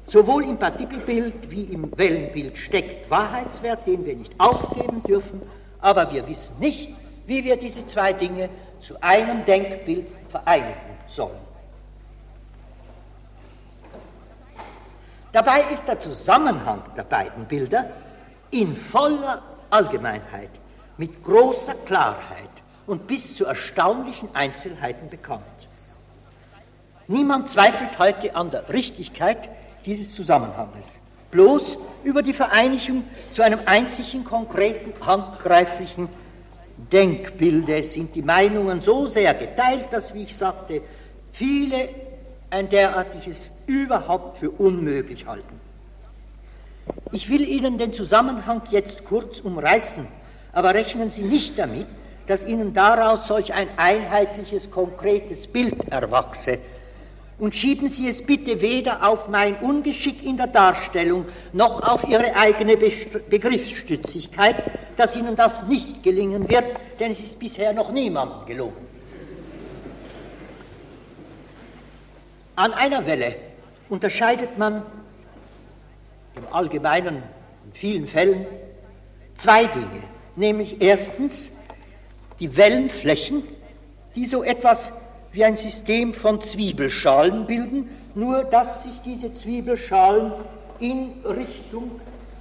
Sowohl 0.07 0.45
im 0.45 0.57
Partikelbild 0.57 1.49
wie 1.51 1.63
im 1.65 1.95
Wellenbild 1.97 2.57
steckt 2.57 3.09
Wahrheitswert, 3.09 3.85
den 3.85 4.05
wir 4.05 4.15
nicht 4.15 4.33
aufgeben 4.39 5.03
dürfen, 5.03 5.41
aber 5.81 6.11
wir 6.11 6.27
wissen 6.27 6.59
nicht, 6.59 6.91
wie 7.27 7.43
wir 7.43 7.57
diese 7.57 7.85
zwei 7.85 8.13
Dinge 8.13 8.49
zu 8.79 8.95
einem 9.01 9.43
Denkbild 9.45 10.07
vereinigen 10.29 10.97
sollen. 11.07 11.45
Dabei 15.31 15.61
ist 15.73 15.87
der 15.87 15.99
Zusammenhang 15.99 16.81
der 16.95 17.03
beiden 17.03 17.45
Bilder 17.45 17.89
in 18.51 18.75
voller 18.75 19.41
Allgemeinheit 19.69 20.49
mit 20.97 21.23
großer 21.23 21.73
Klarheit 21.85 22.49
und 22.87 23.07
bis 23.07 23.35
zu 23.35 23.45
erstaunlichen 23.45 24.29
Einzelheiten 24.33 25.09
bekannt. 25.09 25.43
Niemand 27.07 27.49
zweifelt 27.49 27.99
heute 27.99 28.35
an 28.35 28.49
der 28.49 28.69
Richtigkeit 28.69 29.49
dieses 29.85 30.15
Zusammenhanges. 30.15 30.99
Bloß 31.31 31.77
über 32.03 32.23
die 32.23 32.33
Vereinigung 32.33 33.03
zu 33.31 33.43
einem 33.43 33.59
einzigen 33.65 34.23
konkreten, 34.23 34.93
handgreiflichen 35.05 36.07
Denkbilde 36.91 37.83
sind 37.83 38.15
die 38.15 38.21
Meinungen 38.21 38.81
so 38.81 39.05
sehr 39.05 39.33
geteilt, 39.33 39.87
dass, 39.91 40.13
wie 40.13 40.23
ich 40.23 40.35
sagte, 40.35 40.81
viele 41.31 41.89
ein 42.49 42.69
derartiges 42.69 43.49
überhaupt 43.65 44.37
für 44.37 44.49
unmöglich 44.51 45.25
halten. 45.25 45.59
Ich 47.11 47.29
will 47.29 47.41
Ihnen 47.41 47.77
den 47.77 47.93
Zusammenhang 47.93 48.61
jetzt 48.71 49.05
kurz 49.05 49.39
umreißen 49.39 50.07
aber 50.56 50.74
rechnen 50.74 51.12
Sie 51.12 51.24
nicht 51.24 51.60
damit, 51.60 51.86
dass 52.28 52.45
Ihnen 52.45 52.74
daraus 52.74 53.28
solch 53.28 53.53
ein 53.53 53.68
einheitliches, 53.78 54.72
konkretes 54.72 55.45
Bild 55.45 55.91
erwachse. 55.91 56.58
Und 57.38 57.53
schieben 57.53 57.89
Sie 57.89 58.08
es 58.08 58.26
bitte 58.26 58.62
weder 58.62 59.08
auf 59.08 59.28
mein 59.28 59.58
Ungeschick 59.58 60.26
in 60.26 60.38
der 60.38 60.47
Darstellung 60.47 61.26
noch 61.51 61.84
auf 61.84 62.08
Ihre 62.08 62.34
eigene 62.38 62.78
Begriffsstützigkeit, 62.78 64.56
dass 64.95 65.18
Ihnen 65.18 65.36
das 65.36 65.68
nicht 65.68 66.01
gelingen 66.01 66.47
wird, 66.47 66.66
denn 67.01 67.12
es 67.12 67.20
ist 67.20 67.38
bisher 67.38 67.74
noch 67.74 67.91
niemandem 67.91 68.45
gelungen. 68.47 68.88
An 72.56 72.72
einer 72.72 73.06
Welle 73.06 73.36
unterscheidet 73.89 74.58
man 74.58 74.84
im 76.38 76.43
Allgemeinen 76.53 77.18
in 77.66 77.74
vielen 77.74 78.08
Fällen 78.08 78.45
zwei 79.36 79.66
Dinge 79.66 80.14
nämlich 80.36 80.81
erstens 80.81 81.51
die 82.39 82.55
Wellenflächen, 82.57 83.43
die 84.15 84.25
so 84.25 84.43
etwas 84.43 84.91
wie 85.31 85.43
ein 85.43 85.57
System 85.57 86.13
von 86.13 86.41
Zwiebelschalen 86.41 87.45
bilden, 87.45 87.89
nur 88.13 88.43
dass 88.43 88.83
sich 88.83 89.01
diese 89.03 89.33
Zwiebelschalen 89.33 90.31
in 90.79 91.11
Richtung 91.25 91.91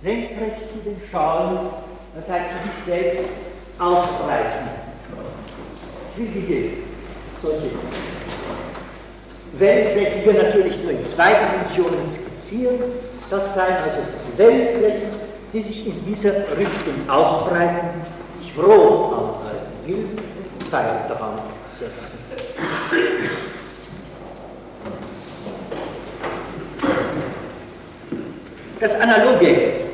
senkrecht 0.01 0.61
zu 0.73 0.79
den 0.89 1.01
Schalen, 1.11 1.59
das 2.15 2.29
heißt 2.29 2.47
zu 2.47 2.69
sich 2.69 2.85
selbst, 2.85 3.31
ausbreiten. 3.79 4.69
Ich 6.13 6.21
will 6.21 6.29
diese 6.35 6.71
solche 7.43 7.71
Wellenflächen 9.59 10.23
hier 10.23 10.43
natürlich 10.43 10.83
nur 10.83 10.93
in 10.93 11.05
zwei 11.05 11.33
Dimensionen 11.33 12.11
skizzieren. 12.11 12.77
Das 13.31 13.55
seien 13.55 13.77
also 13.77 13.99
diese 14.13 14.39
Wellenflächen, 14.39 15.14
die 15.55 15.63
sich 15.63 15.87
in 15.87 16.05
dieser 16.05 16.33
Richtung 16.59 17.09
ausbreiten, 17.09 18.01
ich 18.43 18.59
rot 18.59 19.13
anhalten 19.13 19.87
will, 19.87 20.09
Pfeil 20.69 21.05
daran 21.09 21.39
setzen. 21.79 22.19
Das 28.81 29.01
analoge 29.01 29.85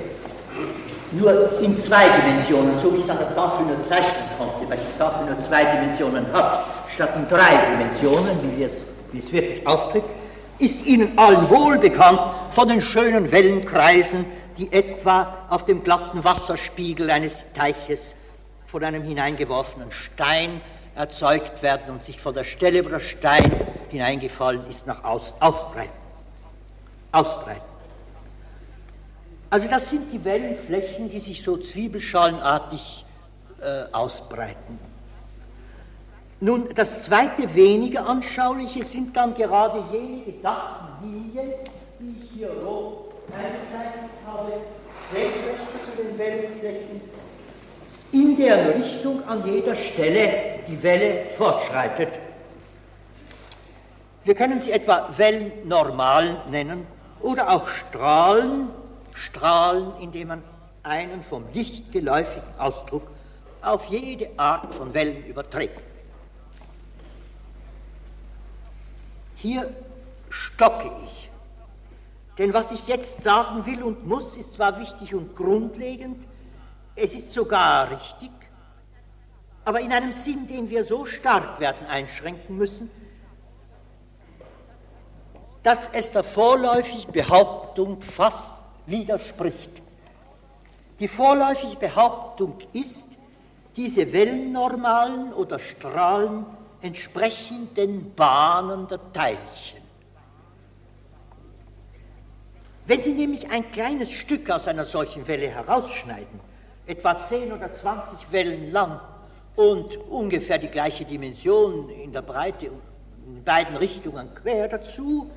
nur 1.13 1.61
in 1.61 1.77
zwei 1.77 2.05
Dimensionen, 2.09 2.79
so 2.83 2.95
wie 2.95 2.97
ich 2.97 3.05
es 3.05 3.11
an 3.11 3.19
der 3.19 3.35
Tafel 3.35 3.67
nur 3.67 3.83
zeichnen 3.83 4.31
konnte, 4.39 4.69
weil 4.69 4.79
die 4.79 4.99
Tafel 4.99 5.27
nur 5.27 5.39
zwei 5.41 5.65
Dimensionen 5.65 6.25
hat, 6.33 6.65
statt 6.89 7.11
in 7.17 7.29
drei 7.29 7.59
Dimensionen, 7.73 8.57
wie 8.57 8.65
es, 8.65 8.95
wie 9.13 9.19
es 9.19 9.31
wirklich 9.31 9.67
auftritt, 9.67 10.05
ist 10.59 10.87
Ihnen 10.87 11.19
allen 11.19 11.51
wohl 11.51 11.79
bekannt 11.79 12.21
von 12.51 12.69
den 12.69 12.81
schönen 12.81 13.31
Wellenkreisen, 13.31 14.25
die 14.61 14.71
etwa 14.73 15.39
auf 15.49 15.65
dem 15.65 15.83
glatten 15.83 16.23
Wasserspiegel 16.23 17.11
eines 17.11 17.53
Teiches 17.55 18.15
von 18.67 18.85
einem 18.85 19.03
hineingeworfenen 19.03 19.91
Stein 19.91 20.61
erzeugt 20.95 21.63
werden 21.63 21.91
und 21.95 22.03
sich 22.03 22.21
von 22.21 22.35
der 22.35 22.45
Stelle, 22.45 22.85
wo 22.85 22.91
der 22.91 23.01
Stein 23.01 23.51
hineingefallen 23.89 24.67
ist, 24.67 24.87
nach 24.87 25.03
außen 25.03 25.41
aufbreiten. 25.41 25.95
Ausbreiten. 27.11 27.63
Also 29.49 29.67
das 29.67 29.89
sind 29.89 30.13
die 30.13 30.23
Wellenflächen, 30.25 31.09
die 31.09 31.19
sich 31.19 31.43
so 31.43 31.57
zwiebelschalenartig 31.57 33.05
äh, 33.63 33.91
ausbreiten. 33.93 34.79
Nun, 36.41 36.69
das 36.75 37.05
zweite 37.05 37.55
weniger 37.55 38.07
anschauliche 38.07 38.85
sind 38.85 39.17
dann 39.17 39.35
gerade 39.35 39.83
jene 39.91 40.23
gedachten 40.23 41.03
Linien, 41.03 41.53
die 41.99 42.23
ich 42.23 42.31
hier 42.31 42.51
rot 42.51 43.00
eingezeichnet 43.33 44.11
habe, 44.27 44.53
senkrecht 45.13 45.61
zu 45.85 46.03
den 46.03 46.19
Wellenflächen, 46.19 47.01
in 48.13 48.37
deren 48.37 48.83
Richtung 48.83 49.25
an 49.29 49.47
jeder 49.47 49.75
Stelle 49.75 50.61
die 50.67 50.83
Welle 50.83 51.27
fortschreitet. 51.37 52.09
Wir 54.25 54.35
können 54.35 54.61
sie 54.61 54.73
etwa 54.73 55.09
Wellennormalen 55.17 56.37
nennen 56.51 56.87
oder 57.21 57.51
auch 57.51 57.69
Strahlen, 57.69 58.69
Strahlen, 59.15 59.93
indem 60.01 60.29
man 60.29 60.43
einen 60.83 61.23
vom 61.23 61.45
Licht 61.53 61.93
geläufigen 61.93 62.49
Ausdruck 62.59 63.03
auf 63.63 63.87
jede 63.87 64.31
Art 64.37 64.73
von 64.73 64.95
Wellen 64.95 65.25
überträgt. 65.27 65.81
Hier 69.37 69.69
stocke 70.29 70.91
ich, 71.05 71.20
denn 72.41 72.55
was 72.55 72.73
ich 72.73 72.89
jetzt 72.89 73.23
sagen 73.23 73.67
will 73.67 73.83
und 73.83 74.07
muss, 74.07 74.39
ist 74.39 74.55
zwar 74.55 74.81
wichtig 74.81 75.15
und 75.15 75.37
grundlegend, 75.37 76.27
es 76.97 77.15
ist 77.15 77.35
sogar 77.35 77.91
richtig, 77.91 78.31
aber 79.67 79.81
in 79.81 79.93
einem 79.93 80.11
Sinn, 80.11 80.47
den 80.47 80.71
wir 80.71 80.83
so 80.85 81.05
stark 81.05 81.61
werden 81.61 81.87
einschränken 81.87 82.57
müssen, 82.57 82.91
dass 85.63 85.91
es 85.93 86.13
der 86.13 86.25
vorläufigen 86.25 87.13
Behauptung 87.13 88.01
fast 88.01 88.65
widerspricht. 88.87 89.83
Die 90.99 91.09
vorläufige 91.09 91.77
Behauptung 91.77 92.57
ist, 92.73 93.07
diese 93.77 94.11
Wellennormalen 94.15 95.35
oder 95.35 95.59
Strahlen 95.59 96.47
entsprechen 96.81 97.75
den 97.75 98.15
Bahnen 98.15 98.89
der 98.89 99.13
Teilchen. 99.13 99.80
Wenn 102.91 103.03
Sie 103.03 103.13
nämlich 103.13 103.49
ein 103.49 103.71
kleines 103.71 104.11
Stück 104.11 104.51
aus 104.51 104.67
einer 104.67 104.83
solchen 104.83 105.29
Welle 105.29 105.47
herausschneiden, 105.47 106.41
etwa 106.87 107.17
10 107.17 107.53
oder 107.53 107.73
20 107.73 108.33
Wellen 108.33 108.73
lang 108.73 109.01
und 109.55 109.97
ungefähr 110.09 110.59
die 110.59 110.67
gleiche 110.67 111.05
Dimension 111.05 111.89
in 111.89 112.11
der 112.13 112.23
Breite 112.23 112.67
in 112.67 113.45
beiden 113.45 113.77
Richtungen 113.77 114.35
quer 114.35 114.67
dazu, 114.67 115.31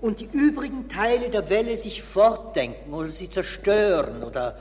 und 0.00 0.18
die 0.18 0.28
übrigen 0.32 0.88
Teile 0.88 1.30
der 1.30 1.48
Welle 1.48 1.76
sich 1.76 2.02
fortdenken 2.02 2.92
oder 2.92 3.06
sie 3.06 3.30
zerstören 3.30 4.24
oder 4.24 4.56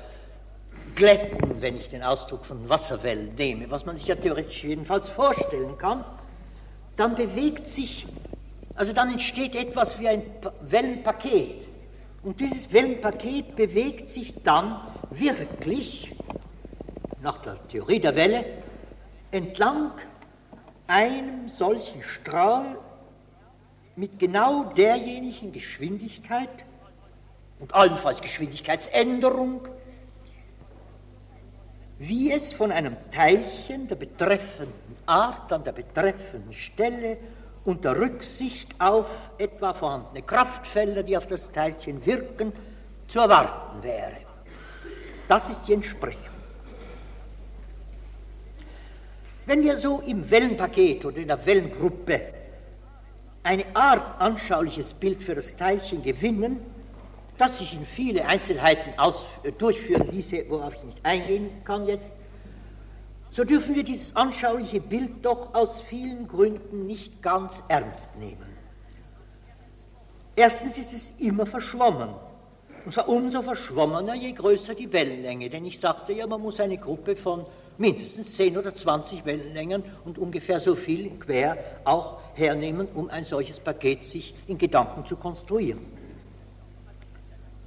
glätten, 0.94 1.64
wenn 1.64 1.78
ich 1.78 1.90
den 1.90 2.04
Ausdruck 2.04 2.46
von 2.46 2.70
Wasserwellen 2.70 3.34
nehme, 3.34 3.72
was 3.72 3.88
man 3.88 3.98
sich 3.98 4.06
ja 4.06 4.14
theoretisch 4.14 4.64
jedenfalls 4.64 5.08
vorstellen 5.10 5.80
kann, 5.80 6.06
dann 6.96 7.16
bewegt 7.16 7.66
sich, 7.66 8.06
also 8.76 8.94
dann 8.94 9.12
entsteht 9.12 9.56
etwas 9.56 10.00
wie 10.00 10.10
ein 10.10 10.22
Wellenpaket. 10.62 11.71
Und 12.24 12.40
dieses 12.40 12.72
Wellenpaket 12.72 13.56
bewegt 13.56 14.08
sich 14.08 14.44
dann 14.44 14.80
wirklich, 15.10 16.14
nach 17.22 17.38
der 17.40 17.68
Theorie 17.68 18.00
der 18.00 18.16
Welle, 18.16 18.46
entlang 19.32 19.92
einem 20.88 21.50
solchen 21.50 22.04
Strahl 22.04 22.78
mit 23.96 24.20
genau 24.20 24.66
derjenigen 24.74 25.52
Geschwindigkeit 25.52 26.50
und 27.60 27.74
allenfalls 27.74 28.22
Geschwindigkeitsänderung, 28.22 29.68
wie 31.98 32.32
es 32.32 32.54
von 32.54 32.72
einem 32.72 32.98
Teilchen 33.12 33.88
der 33.88 33.96
betreffenden 33.96 34.96
Art 35.06 35.52
an 35.54 35.64
der 35.64 35.72
betreffenden 35.72 36.54
Stelle 36.54 37.18
unter 37.66 38.00
Rücksicht 38.00 38.70
auf 38.80 39.08
etwa 39.38 39.74
vorhandene 39.74 40.24
Kraftfelder, 40.24 41.04
die 41.04 41.18
auf 41.18 41.28
das 41.28 41.52
Teilchen 41.52 42.06
wirken, 42.06 42.52
zu 43.08 43.20
erwarten 43.20 43.84
wäre. 43.84 44.18
Das 45.28 45.50
ist 45.50 45.68
die 45.68 45.74
Entsprechung. 45.74 46.32
Wenn 49.46 49.64
wir 49.64 49.78
so 49.78 50.02
im 50.06 50.30
Wellenpaket 50.30 51.06
oder 51.06 51.18
in 51.18 51.28
der 51.28 51.46
Wellengruppe 51.46 52.22
eine 53.44 53.66
Art 53.74 54.22
anschauliches 54.22 54.94
Bild 54.94 55.22
für 55.22 55.36
das 55.36 55.56
Teilchen 55.56 56.04
gewinnen, 56.04 56.60
das 57.38 57.58
sich 57.58 57.74
in 57.74 57.86
viele 57.86 58.26
Einzelheiten 58.26 58.94
durchführen 59.58 60.08
ließe, 60.12 60.46
worauf 60.48 60.76
ich 60.76 60.84
nicht 60.84 61.00
eingehen 61.04 61.50
kann 61.64 61.88
jetzt, 61.88 62.12
so 63.32 63.46
dürfen 63.46 63.76
wir 63.76 63.84
dieses 63.84 64.16
anschauliche 64.16 64.82
Bild 64.82 65.24
doch 65.26 65.54
aus 65.54 65.82
vielen 65.82 66.28
Gründen 66.28 66.86
nicht 66.86 67.22
ganz 67.22 67.64
ernst 67.70 68.18
nehmen. 68.18 68.46
Erstens 70.36 70.78
ist 70.78 70.94
es 70.94 71.20
immer 71.22 71.46
verschwommen. 71.46 72.10
Und 72.84 72.94
zwar 72.94 73.08
umso 73.08 73.42
verschwommener, 73.42 74.16
je 74.16 74.32
größer 74.32 74.74
die 74.74 74.92
Wellenlänge. 74.92 75.50
Denn 75.50 75.66
ich 75.66 75.80
sagte 75.80 76.14
ja, 76.14 76.28
man 76.28 76.42
muss 76.42 76.60
eine 76.60 76.78
Gruppe 76.78 77.16
von 77.16 77.46
mindestens 77.78 78.36
10 78.36 78.58
oder 78.58 78.76
20 78.76 79.26
Wellenlängen 79.26 79.84
und 80.04 80.18
ungefähr 80.18 80.60
so 80.60 80.76
viel 80.76 81.10
quer 81.20 81.58
auch 81.86 82.20
hernehmen, 82.34 82.88
um 82.94 83.10
ein 83.10 83.24
solches 83.24 83.60
Paket 83.60 84.04
sich 84.04 84.34
in 84.48 84.58
Gedanken 84.58 85.06
zu 85.06 85.16
konstruieren. 85.16 85.86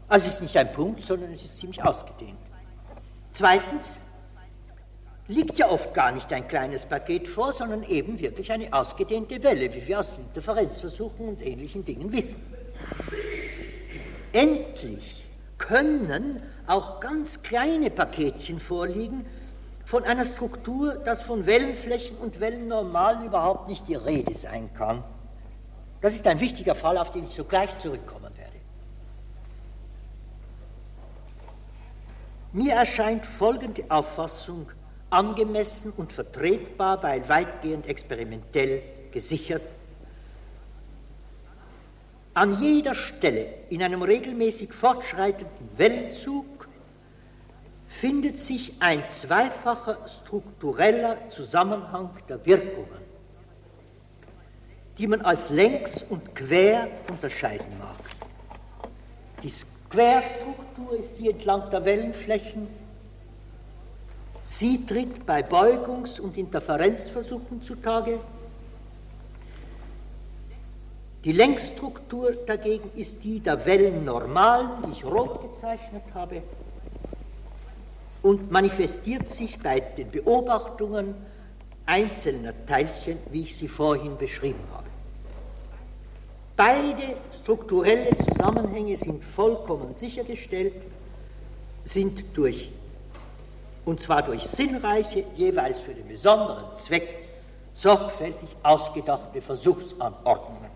Also 0.09 0.27
es 0.27 0.35
ist 0.35 0.43
nicht 0.43 0.57
ein 0.57 0.73
Punkt, 0.73 1.03
sondern 1.03 1.33
es 1.33 1.45
ist 1.45 1.57
ziemlich 1.57 1.83
ausgedehnt. 1.83 2.39
Zweitens 3.33 3.99
liegt 5.29 5.59
ja 5.59 5.68
oft 5.70 5.95
gar 5.95 6.12
nicht 6.12 6.33
ein 6.33 6.47
kleines 6.49 6.85
Paket 6.85 7.29
vor, 7.29 7.53
sondern 7.53 7.83
eben 7.85 8.20
wirklich 8.20 8.53
eine 8.53 8.72
ausgedehnte 8.72 9.43
Welle, 9.43 9.72
wie 9.72 9.87
wir 9.87 10.01
aus 10.01 10.18
Interferenzversuchen 10.18 11.29
und 11.29 11.43
ähnlichen 11.43 11.85
Dingen 11.85 12.12
wissen. 12.12 12.43
Endlich 14.33 15.27
können 15.59 16.43
auch 16.66 17.01
ganz 17.01 17.43
kleine 17.43 17.91
Paketchen 17.91 18.61
vorliegen, 18.61 19.25
von 19.87 20.05
einer 20.05 20.25
Struktur, 20.25 20.95
dass 20.95 21.22
von 21.22 21.47
Wellenflächen 21.47 22.16
und 22.16 22.41
Wellennormalen 22.41 23.27
überhaupt 23.27 23.68
nicht 23.68 23.87
die 23.87 23.95
Rede 23.95 24.35
sein 24.35 24.72
kann. 24.75 25.05
Das 26.01 26.14
ist 26.14 26.27
ein 26.27 26.41
wichtiger 26.41 26.75
Fall, 26.75 26.99
auf 26.99 27.11
den 27.11 27.25
ich 27.25 27.31
sogleich 27.31 27.79
zurückkommen 27.79 28.33
werde. 28.37 28.59
Mir 32.53 32.75
erscheint 32.75 33.27
folgende 33.27 33.85
Auffassung 33.89 34.70
angemessen 35.11 35.93
und 35.97 36.13
vertretbar, 36.13 37.03
weil 37.03 37.29
weitgehend 37.29 37.87
experimentell 37.87 38.83
gesichert. 39.13 39.63
An 42.35 42.61
jeder 42.61 42.95
Stelle 42.95 43.49
in 43.71 43.83
einem 43.83 44.03
regelmäßig 44.03 44.73
fortschreitenden 44.73 45.69
Wellenzug 45.77 46.69
findet 47.87 48.37
sich 48.39 48.75
ein 48.81 49.09
zweifacher 49.09 49.99
struktureller 50.09 51.31
Zusammenhang 51.31 52.11
der 52.29 52.45
Wirkungen, 52.45 52.99
die 54.99 55.07
man 55.07 55.21
als 55.21 55.49
längs 55.51 56.03
und 56.03 56.35
quer 56.35 56.89
unterscheiden 57.09 57.79
mag. 57.79 58.11
Die 59.45 59.53
Querstruktur 59.91 60.99
ist 60.99 61.21
die 61.21 61.31
entlang 61.31 61.71
der 61.71 61.85
Wellenflächen. 61.85 62.67
Sie 64.45 64.85
tritt 64.85 65.25
bei 65.25 65.43
Beugungs- 65.43 66.21
und 66.21 66.37
Interferenzversuchen 66.37 67.63
zutage. 67.63 68.21
Die 71.25 71.33
Längsstruktur 71.33 72.33
dagegen 72.47 72.91
ist 72.95 73.25
die 73.25 73.41
der 73.41 73.65
Wellennormalen, 73.65 74.83
die 74.87 74.93
ich 74.93 75.05
rot 75.05 75.41
gezeichnet 75.41 76.03
habe 76.13 76.43
und 78.21 78.51
manifestiert 78.51 79.29
sich 79.29 79.59
bei 79.59 79.81
den 79.81 80.11
Beobachtungen 80.11 81.15
einzelner 81.87 82.53
Teilchen, 82.67 83.19
wie 83.31 83.43
ich 83.43 83.57
sie 83.57 83.69
vorhin 83.69 84.19
beschrieben 84.19 84.65
habe. 84.73 84.89
Beide 86.57 87.17
strukturelle 87.43 88.15
Zusammenhänge 88.17 88.97
sind 88.97 89.25
vollkommen 89.25 89.95
sichergestellt 89.95 90.75
sind 91.85 92.25
durch, 92.35 92.71
und 93.85 94.01
zwar 94.01 94.22
durch 94.22 94.43
sinnreiche, 94.43 95.24
jeweils 95.37 95.80
für 95.80 95.95
den 95.95 96.09
besonderen 96.09 96.74
Zweck, 96.74 97.28
sorgfältig 97.74 98.49
ausgedachte 98.62 99.43
Versuchsanordnungen. 99.43 100.70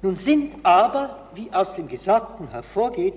Nun 0.00 0.16
sind 0.16 0.56
aber, 0.64 1.28
wie 1.34 1.52
aus 1.52 1.74
dem 1.74 1.86
Gesagten 1.86 2.48
hervorgeht, 2.50 3.14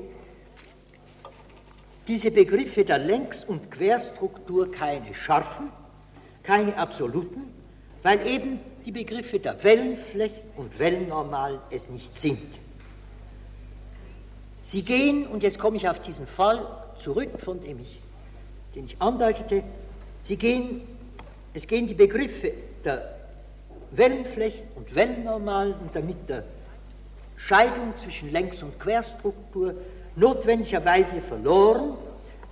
diese 2.08 2.30
Begriffe 2.30 2.86
der 2.86 3.00
Längs- 3.00 3.44
und 3.44 3.72
Querstruktur 3.72 4.72
keine 4.72 5.14
scharfen, 5.14 5.72
keine 6.44 6.78
absoluten, 6.78 7.52
weil 8.04 8.26
eben 8.28 8.60
die 8.86 8.92
Begriffe 8.92 9.40
der 9.40 9.64
Wellenfläche 9.64 10.44
und 10.58 10.78
Wellennormalen 10.78 11.60
es 11.72 11.90
nicht 11.90 12.14
sind. 12.14 12.60
Sie 14.68 14.82
gehen, 14.82 15.28
und 15.28 15.44
jetzt 15.44 15.60
komme 15.60 15.78
ich 15.78 15.88
auf 15.88 16.00
diesen 16.00 16.26
Fall 16.26 16.66
zurück, 16.98 17.40
von 17.40 17.60
dem 17.62 17.80
ich, 17.80 18.00
den 18.74 18.86
ich 18.86 19.00
andeutete, 19.00 19.62
sie 20.22 20.38
gehen, 20.38 20.82
es 21.54 21.68
gehen 21.68 21.86
die 21.86 21.94
Begriffe 21.94 22.52
der 22.84 23.16
Wellenfläche 23.92 24.64
und 24.74 24.96
Wellennormalen 24.96 25.76
und 25.76 25.96
damit 25.96 26.28
der 26.28 26.46
Scheidung 27.36 27.96
zwischen 27.96 28.32
Längs- 28.32 28.64
und 28.64 28.80
Querstruktur 28.80 29.76
notwendigerweise 30.16 31.22
verloren, 31.22 31.94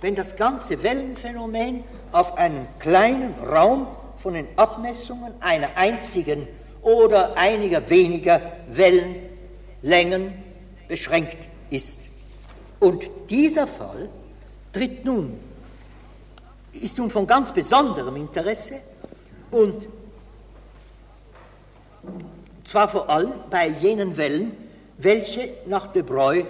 wenn 0.00 0.14
das 0.14 0.36
ganze 0.36 0.80
Wellenphänomen 0.84 1.82
auf 2.12 2.38
einen 2.38 2.68
kleinen 2.78 3.34
Raum 3.44 3.88
von 4.18 4.34
den 4.34 4.46
Abmessungen 4.54 5.32
einer 5.40 5.70
einzigen 5.74 6.46
oder 6.80 7.36
einiger 7.36 7.90
weniger 7.90 8.40
Wellenlängen 8.68 10.32
beschränkt 10.86 11.48
ist. 11.74 12.00
Und 12.80 13.04
dieser 13.30 13.66
Fall 13.66 14.08
tritt 14.72 15.04
nun, 15.04 15.38
ist 16.72 16.98
nun 16.98 17.10
von 17.10 17.26
ganz 17.26 17.52
besonderem 17.52 18.16
Interesse 18.16 18.80
und 19.50 19.86
zwar 22.64 22.88
vor 22.88 23.08
allem 23.08 23.32
bei 23.50 23.68
jenen 23.68 24.16
Wellen, 24.16 24.56
welche 24.98 25.54
nach 25.66 25.88
de 25.88 26.02
Broglie 26.02 26.46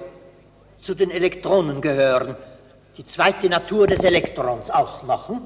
zu 0.81 0.95
den 0.95 1.11
Elektronen 1.11 1.81
gehören, 1.81 2.37
die 2.97 3.05
zweite 3.05 3.49
Natur 3.49 3.87
des 3.87 4.05
Elektrons 4.05 4.71
ausmachen 4.71 5.43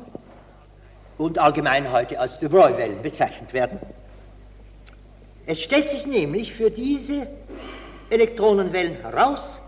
und 1.17 1.39
allgemein 1.39 1.91
heute 1.91 2.19
als 2.19 2.39
de 2.39 2.49
Broglie-Wellen 2.49 3.03
bezeichnet 3.03 3.53
werden. 3.53 3.79
Es 5.47 5.63
stellt 5.63 5.89
sich 5.89 6.07
nämlich 6.07 6.53
für 6.53 6.71
diese 6.71 7.27
Elektronenwellen 8.11 8.97
heraus, 9.01 9.61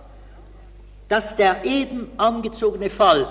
dass 1.11 1.35
der 1.35 1.65
eben 1.65 2.09
angezogene 2.19 2.89
Fall 2.89 3.27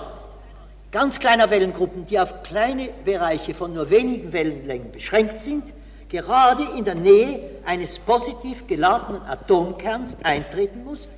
ganz 0.92 1.18
kleiner 1.18 1.48
Wellengruppen, 1.48 2.04
die 2.04 2.20
auf 2.20 2.42
kleine 2.42 2.90
Bereiche 3.06 3.54
von 3.54 3.72
nur 3.72 3.88
wenigen 3.88 4.34
Wellenlängen 4.34 4.92
beschränkt 4.92 5.38
sind, 5.38 5.64
gerade 6.10 6.62
in 6.76 6.84
der 6.84 6.94
Nähe 6.94 7.40
eines 7.64 7.98
positiv 7.98 8.66
geladenen 8.66 9.22
Atomkerns 9.22 10.18
eintreten 10.22 10.84
muss, 10.84 11.08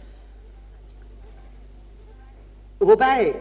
wobei 2.78 3.34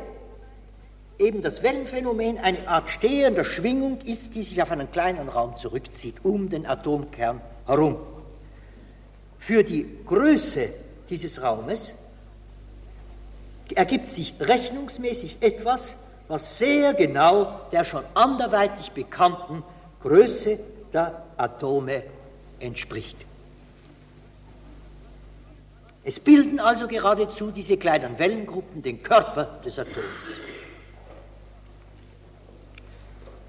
eben 1.20 1.44
das 1.44 1.62
Wellenphänomen 1.62 2.40
eine 2.40 2.68
Art 2.68 2.90
stehender 2.90 3.46
Schwingung 3.46 4.00
ist, 4.02 4.34
die 4.34 4.42
sich 4.42 4.64
auf 4.64 4.72
einen 4.72 4.92
kleinen 4.92 5.30
Raum 5.30 5.56
zurückzieht, 5.56 6.16
um 6.24 6.50
den 6.50 6.66
Atomkern 6.66 7.40
herum. 7.68 7.98
Für 9.38 9.64
die 9.64 9.86
Größe 10.08 10.70
dieses 11.08 11.44
Raumes 11.44 11.94
ergibt 13.78 14.10
sich 14.10 14.34
rechnungsmäßig 14.40 15.38
etwas, 15.42 15.96
was 16.28 16.58
sehr 16.58 16.94
genau 16.94 17.60
der 17.72 17.84
schon 17.84 18.04
anderweitig 18.14 18.92
bekannten 18.92 19.64
Größe 20.02 20.60
der 20.94 21.24
Atome 21.38 22.04
entspricht. 22.60 23.18
Es 26.04 26.20
bilden 26.20 26.60
also 26.60 26.88
geradezu 26.88 27.52
diese 27.52 27.78
kleinen 27.78 28.18
Wellengruppen 28.18 28.82
den 28.82 29.04
Körper 29.04 29.60
des 29.64 29.78
Atoms. 29.78 30.40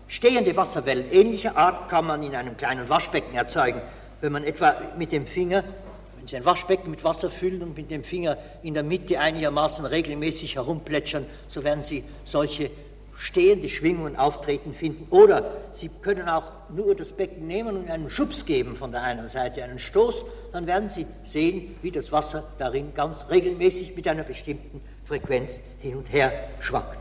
Stehende 0.07 0.55
Wasserwellen 0.55 1.11
ähnlicher 1.11 1.57
Art 1.57 1.89
kann 1.89 2.05
man 2.05 2.23
in 2.23 2.35
einem 2.35 2.57
kleinen 2.59 2.87
Waschbecken 2.91 3.35
erzeugen. 3.35 3.81
Wenn 4.21 4.33
man 4.33 4.45
etwa 4.45 4.77
mit 4.99 5.11
dem 5.11 5.27
Finger, 5.27 5.65
wenn 6.23 6.29
Sie 6.29 6.37
ein 6.37 6.45
Waschbecken 6.45 6.89
mit 6.93 7.03
Wasser 7.03 7.29
füllen 7.29 7.63
und 7.63 7.77
mit 7.77 7.91
dem 7.91 8.05
Finger 8.05 8.39
in 8.63 8.75
der 8.75 8.85
Mitte 8.85 9.19
einigermaßen 9.19 9.85
regelmäßig 9.85 10.55
herumplätschern, 10.55 11.27
so 11.49 11.65
werden 11.65 11.83
Sie 11.83 12.05
solche 12.23 12.71
stehende 13.17 13.69
Schwingungen 13.69 14.15
auftreten 14.15 14.73
finden. 14.73 15.09
Oder 15.11 15.51
Sie 15.73 15.91
können 16.01 16.29
auch 16.29 16.53
nur 16.69 16.95
das 16.95 17.11
Becken 17.11 17.49
nehmen 17.49 17.77
und 17.77 17.91
einen 17.91 18.09
Schubs 18.09 18.47
geben 18.47 18.77
von 18.77 18.93
der 18.93 19.03
einen 19.03 19.27
Seite, 19.27 19.65
einen 19.65 19.81
Stoß, 19.81 20.25
dann 20.53 20.69
werden 20.69 20.89
Sie 20.89 21.09
sehen, 21.25 21.75
wie 21.83 21.91
das 21.91 22.13
Wasser 22.13 22.45
darin 22.57 22.95
ganz 22.95 23.27
regelmäßig 23.29 23.97
mit 23.97 24.07
einer 24.07 24.23
bestimmten 24.23 24.81
Frequenz 25.05 25.61
hin 25.81 25.97
und 25.97 26.13
her 26.13 26.33
schwankt. 26.61 26.99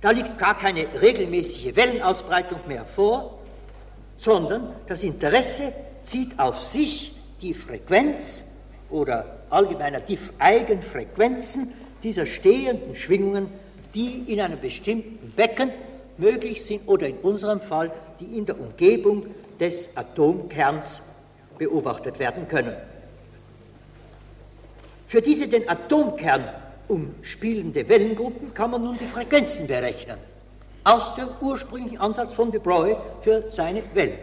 Da 0.00 0.10
liegt 0.10 0.38
gar 0.38 0.58
keine 0.58 0.86
regelmäßige 1.00 1.76
Wellenausbreitung 1.76 2.58
mehr 2.66 2.84
vor, 2.84 3.38
sondern 4.18 4.74
das 4.88 5.04
Interesse 5.04 5.72
zieht 6.02 6.36
auf 6.36 6.60
sich 6.60 7.14
die 7.40 7.54
Frequenz 7.54 8.42
oder 8.90 9.38
allgemeiner 9.50 10.00
die 10.00 10.18
Eigenfrequenzen 10.38 11.72
dieser 12.02 12.26
stehenden 12.26 12.94
Schwingungen 12.94 13.48
die 13.94 14.32
in 14.32 14.40
einem 14.40 14.60
bestimmten 14.60 15.32
Becken 15.32 15.70
möglich 16.18 16.64
sind 16.64 16.86
oder 16.86 17.08
in 17.08 17.16
unserem 17.18 17.60
Fall, 17.60 17.90
die 18.20 18.38
in 18.38 18.46
der 18.46 18.60
Umgebung 18.60 19.26
des 19.58 19.96
Atomkerns 19.96 21.02
beobachtet 21.58 22.18
werden 22.18 22.46
können. 22.48 22.74
Für 25.08 25.20
diese 25.20 25.48
den 25.48 25.68
Atomkern 25.68 26.48
umspielende 26.88 27.88
Wellengruppen 27.88 28.54
kann 28.54 28.70
man 28.70 28.82
nun 28.84 28.96
die 28.96 29.06
Frequenzen 29.06 29.66
berechnen, 29.66 30.18
aus 30.84 31.14
dem 31.14 31.28
ursprünglichen 31.40 31.98
Ansatz 31.98 32.32
von 32.32 32.50
de 32.50 32.60
Broglie 32.60 32.96
für 33.22 33.44
seine 33.50 33.82
Wellen. 33.94 34.18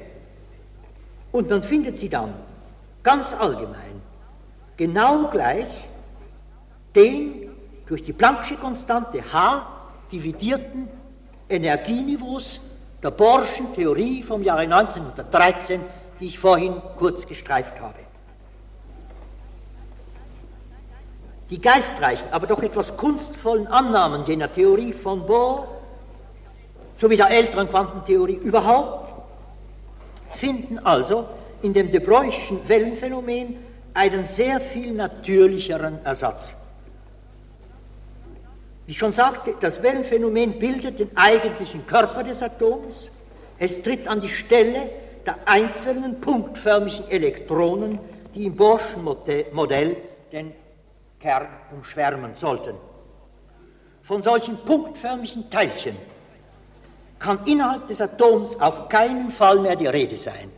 Und 1.32 1.50
man 1.50 1.62
findet 1.62 1.98
sie 1.98 2.10
dann 2.10 2.34
ganz 3.08 3.34
allgemein 3.34 4.02
genau 4.76 5.30
gleich 5.30 5.88
den 6.94 7.56
durch 7.86 8.04
die 8.04 8.12
Planck'sche 8.12 8.58
Konstante 8.58 9.24
H 9.32 9.66
dividierten 10.12 10.90
Energieniveaus 11.48 12.60
der 13.02 13.12
Bohrschen 13.12 13.72
Theorie 13.72 14.24
vom 14.24 14.44
Jahre 14.44 14.64
1913, 14.64 15.80
die 16.20 16.26
ich 16.26 16.38
vorhin 16.38 16.82
kurz 16.98 17.26
gestreift 17.26 17.80
habe. 17.80 18.00
Die 21.50 21.62
geistreichen, 21.62 22.28
aber 22.32 22.46
doch 22.46 22.62
etwas 22.62 22.98
kunstvollen 22.98 23.68
Annahmen 23.68 24.26
jener 24.26 24.52
Theorie 24.52 24.92
von 24.92 25.26
Bohr 25.26 25.70
sowie 26.98 27.16
der 27.16 27.30
älteren 27.30 27.70
Quantentheorie 27.70 28.36
überhaupt 28.36 29.08
finden 30.32 30.78
also 30.80 31.26
in 31.62 31.74
dem 31.74 31.92
de 31.92 32.00
Broglie'schen 32.00 32.60
Wellenphänomen 32.68 33.58
einen 33.94 34.26
sehr 34.26 34.60
viel 34.60 34.94
natürlicheren 34.94 36.04
Ersatz. 36.06 36.56
Wie 38.86 38.92
ich 38.92 38.98
schon 38.98 39.12
sagte, 39.12 39.56
das 39.60 39.82
Wellenphänomen 39.82 40.60
bildet 40.60 41.00
den 41.00 41.10
eigentlichen 41.18 41.86
Körper 41.86 42.24
des 42.24 42.42
Atoms. 42.42 43.12
Es 43.60 43.82
tritt 43.82 44.08
an 44.08 44.22
die 44.22 44.30
Stelle 44.30 44.90
der 45.26 45.36
einzelnen 45.46 46.22
punktförmigen 46.22 47.10
Elektronen, 47.10 48.00
die 48.34 48.46
im 48.46 48.56
Bohrschen 48.56 49.04
Modell 49.04 49.98
den 50.32 50.54
Kern 51.20 51.48
umschwärmen 51.76 52.36
sollten. 52.36 52.76
Von 54.04 54.22
solchen 54.22 54.58
punktförmigen 54.58 55.50
Teilchen 55.50 55.98
kann 57.20 57.40
innerhalb 57.46 57.88
des 57.88 58.00
Atoms 58.00 58.58
auf 58.62 58.88
keinen 58.88 59.32
Fall 59.32 59.60
mehr 59.60 59.76
die 59.76 59.88
Rede 59.88 60.18
sein. 60.18 60.50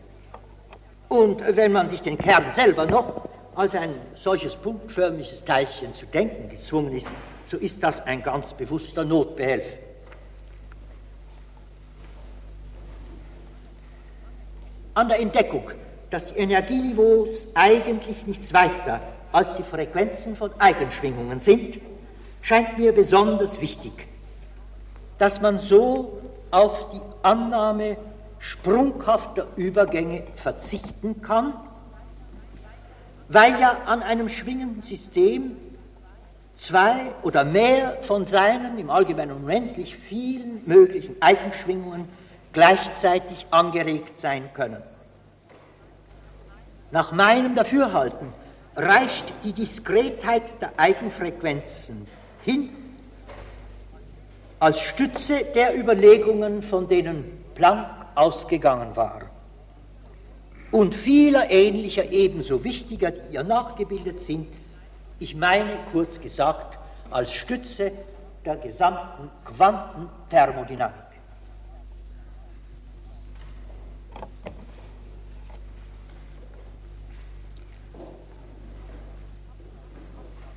Und 1.10 1.44
wenn 1.56 1.72
man 1.72 1.90
sich 1.90 2.02
den 2.02 2.18
Kern 2.18 2.52
selber 2.52 2.86
noch 2.86 3.28
als 3.56 3.76
ein 3.76 3.94
solches 4.16 4.56
punktförmiges 4.56 5.44
Teilchen 5.44 5.94
zu 5.94 6.06
denken 6.06 6.50
gezwungen 6.50 6.96
ist, 6.96 7.08
so 7.48 7.58
ist 7.58 7.82
das 7.84 8.06
ein 8.06 8.22
ganz 8.22 8.54
bewusster 8.54 9.04
Notbehelf. 9.04 9.66
An 14.94 15.10
der 15.10 15.20
Entdeckung, 15.20 15.72
dass 16.12 16.34
die 16.34 16.40
Energieniveaus 16.40 17.48
eigentlich 17.56 18.28
nichts 18.28 18.54
weiter 18.54 19.02
als 19.32 19.56
die 19.56 19.64
Frequenzen 19.64 20.36
von 20.36 20.52
Eigenschwingungen 20.60 21.40
sind, 21.40 21.80
scheint 22.42 22.78
mir 22.78 22.94
besonders 22.94 23.60
wichtig, 23.62 24.08
dass 25.18 25.42
man 25.42 25.60
so 25.60 26.22
auf 26.52 26.92
die 26.92 27.02
Annahme 27.24 27.98
sprunghafter 28.40 29.48
Übergänge 29.56 30.24
verzichten 30.36 31.22
kann 31.22 31.54
weil 33.30 33.60
ja 33.60 33.78
an 33.86 34.04
einem 34.04 34.28
schwingenden 34.28 34.82
System 34.82 35.56
zwei 36.58 36.96
oder 37.22 37.46
mehr 37.46 37.98
von 38.02 38.26
seinen 38.26 38.78
im 38.78 38.90
Allgemeinen 38.90 39.32
unendlich 39.32 39.96
vielen 39.96 40.62
möglichen 40.66 41.22
Eigenschwingungen 41.22 42.10
gleichzeitig 42.52 43.46
angeregt 43.52 44.18
sein 44.18 44.50
können. 44.54 44.82
Nach 46.92 47.12
meinem 47.12 47.54
Dafürhalten 47.54 48.34
reicht 48.76 49.32
die 49.44 49.54
Diskretheit 49.54 50.44
der 50.60 50.74
Eigenfrequenzen 50.78 52.08
hin 52.44 52.70
als 54.60 54.82
Stütze 54.82 55.46
der 55.56 55.78
Überlegungen, 55.78 56.64
von 56.64 56.88
denen 56.88 57.46
Planck 57.54 57.99
ausgegangen 58.20 58.96
war. 58.96 59.22
Und 60.72 60.94
vieler 60.94 61.50
ähnlicher 61.50 62.12
ebenso 62.12 62.64
wichtiger, 62.64 63.12
die 63.12 63.34
ihr 63.34 63.44
nachgebildet 63.44 64.20
sind, 64.20 64.48
ich 65.18 65.36
meine 65.36 65.72
kurz 65.92 66.20
gesagt 66.20 66.78
als 67.10 67.34
Stütze 67.34 67.92
der 68.46 68.58
gesamten 68.58 69.30
Quantenthermodynamik. 69.46 71.10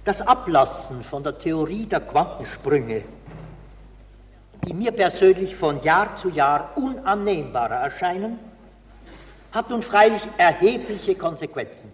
Das 0.05 0.21
Ablassen 0.21 1.03
von 1.05 1.23
der 1.23 1.39
Theorie 1.39 1.87
der 1.87 2.01
Quantensprünge, 2.01 3.05
die 4.65 4.75
mir 4.75 4.93
persönlich 4.93 5.57
von 5.57 5.83
Jahr 5.83 6.17
zu 6.17 6.29
Jahr 6.31 6.71
unannehmbarer 6.77 7.77
erscheinen, 7.77 8.39
hat 9.51 9.71
nun 9.71 9.83
freilich 9.83 10.27
erhebliche 10.39 11.15
Konsequenzen. 11.15 11.93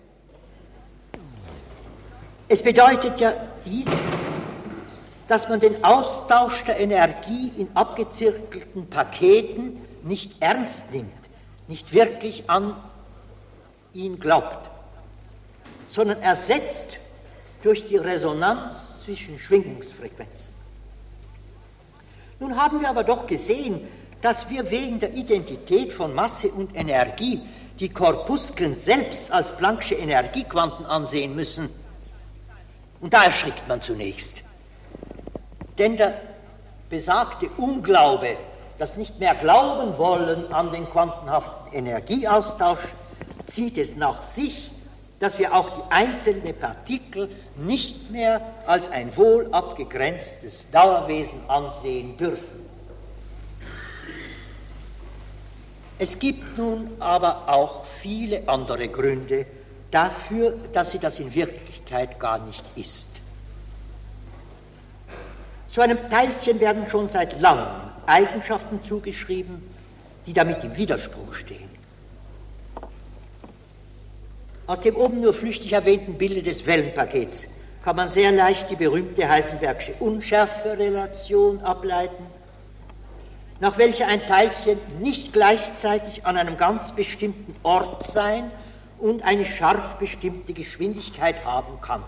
Es 2.48 2.62
bedeutet 2.62 3.20
ja 3.20 3.32
dies, 3.64 3.90
dass 5.26 5.48
man 5.48 5.60
den 5.60 5.84
Austausch 5.84 6.64
der 6.64 6.80
Energie 6.80 7.52
in 7.56 7.68
abgezirkelten 7.74 8.88
Paketen 8.88 9.78
nicht 10.02 10.40
ernst 10.40 10.94
nimmt, 10.94 11.10
nicht 11.66 11.92
wirklich 11.92 12.48
an 12.48 12.74
ihn 13.92 14.18
glaubt, 14.18 14.70
sondern 15.88 16.22
ersetzt 16.22 16.98
durch 17.62 17.86
die 17.86 17.96
Resonanz 17.96 19.02
zwischen 19.02 19.38
Schwingungsfrequenzen. 19.38 20.57
Nun 22.40 22.56
haben 22.56 22.80
wir 22.80 22.88
aber 22.88 23.04
doch 23.04 23.26
gesehen, 23.26 23.80
dass 24.20 24.48
wir 24.50 24.70
wegen 24.70 25.00
der 25.00 25.14
Identität 25.14 25.92
von 25.92 26.14
Masse 26.14 26.48
und 26.48 26.76
Energie 26.76 27.40
die 27.80 27.88
Korpuskeln 27.88 28.74
selbst 28.74 29.32
als 29.32 29.52
Planck'sche 29.52 29.94
Energiequanten 29.94 30.86
ansehen 30.86 31.34
müssen. 31.34 31.68
Und 33.00 33.14
da 33.14 33.24
erschrickt 33.24 33.66
man 33.68 33.80
zunächst. 33.80 34.42
Denn 35.78 35.96
der 35.96 36.20
besagte 36.90 37.48
Unglaube, 37.56 38.36
das 38.78 38.96
nicht 38.96 39.20
mehr 39.20 39.34
glauben 39.34 39.96
wollen 39.98 40.52
an 40.52 40.72
den 40.72 40.88
quantenhaften 40.88 41.72
Energieaustausch, 41.72 42.80
zieht 43.44 43.78
es 43.78 43.96
nach 43.96 44.22
sich, 44.22 44.70
dass 45.18 45.38
wir 45.38 45.54
auch 45.54 45.70
die 45.70 45.82
einzelnen 45.90 46.54
Partikel 46.54 47.28
nicht 47.56 48.10
mehr 48.10 48.40
als 48.66 48.90
ein 48.90 49.16
wohl 49.16 49.48
abgegrenztes 49.52 50.70
Dauerwesen 50.70 51.40
ansehen 51.48 52.16
dürfen. 52.16 52.68
Es 55.98 56.18
gibt 56.18 56.56
nun 56.56 56.90
aber 57.00 57.48
auch 57.48 57.84
viele 57.84 58.48
andere 58.48 58.88
Gründe 58.88 59.46
dafür, 59.90 60.54
dass 60.72 60.92
sie 60.92 61.00
das 61.00 61.18
in 61.18 61.34
Wirklichkeit 61.34 62.20
gar 62.20 62.38
nicht 62.38 62.64
ist. 62.76 63.20
Zu 65.68 65.80
einem 65.80 65.98
Teilchen 66.08 66.60
werden 66.60 66.88
schon 66.88 67.08
seit 67.08 67.40
langem 67.40 67.66
Eigenschaften 68.06 68.82
zugeschrieben, 68.82 69.62
die 70.26 70.32
damit 70.32 70.62
im 70.62 70.76
Widerspruch 70.76 71.34
stehen. 71.34 71.77
Aus 74.68 74.82
dem 74.82 74.96
oben 74.96 75.22
nur 75.22 75.32
flüchtig 75.32 75.72
erwähnten 75.72 76.18
Bilde 76.18 76.42
des 76.42 76.66
Wellenpakets 76.66 77.48
kann 77.82 77.96
man 77.96 78.10
sehr 78.10 78.32
leicht 78.32 78.70
die 78.70 78.76
berühmte 78.76 79.26
Heisenbergsche 79.26 79.94
Unschärferelation 79.98 81.62
ableiten, 81.62 82.26
nach 83.60 83.78
welcher 83.78 84.08
ein 84.08 84.20
Teilchen 84.26 84.78
nicht 85.00 85.32
gleichzeitig 85.32 86.26
an 86.26 86.36
einem 86.36 86.58
ganz 86.58 86.92
bestimmten 86.92 87.56
Ort 87.62 88.04
sein 88.06 88.50
und 88.98 89.22
eine 89.22 89.46
scharf 89.46 89.94
bestimmte 89.94 90.52
Geschwindigkeit 90.52 91.46
haben 91.46 91.80
kann. 91.80 92.02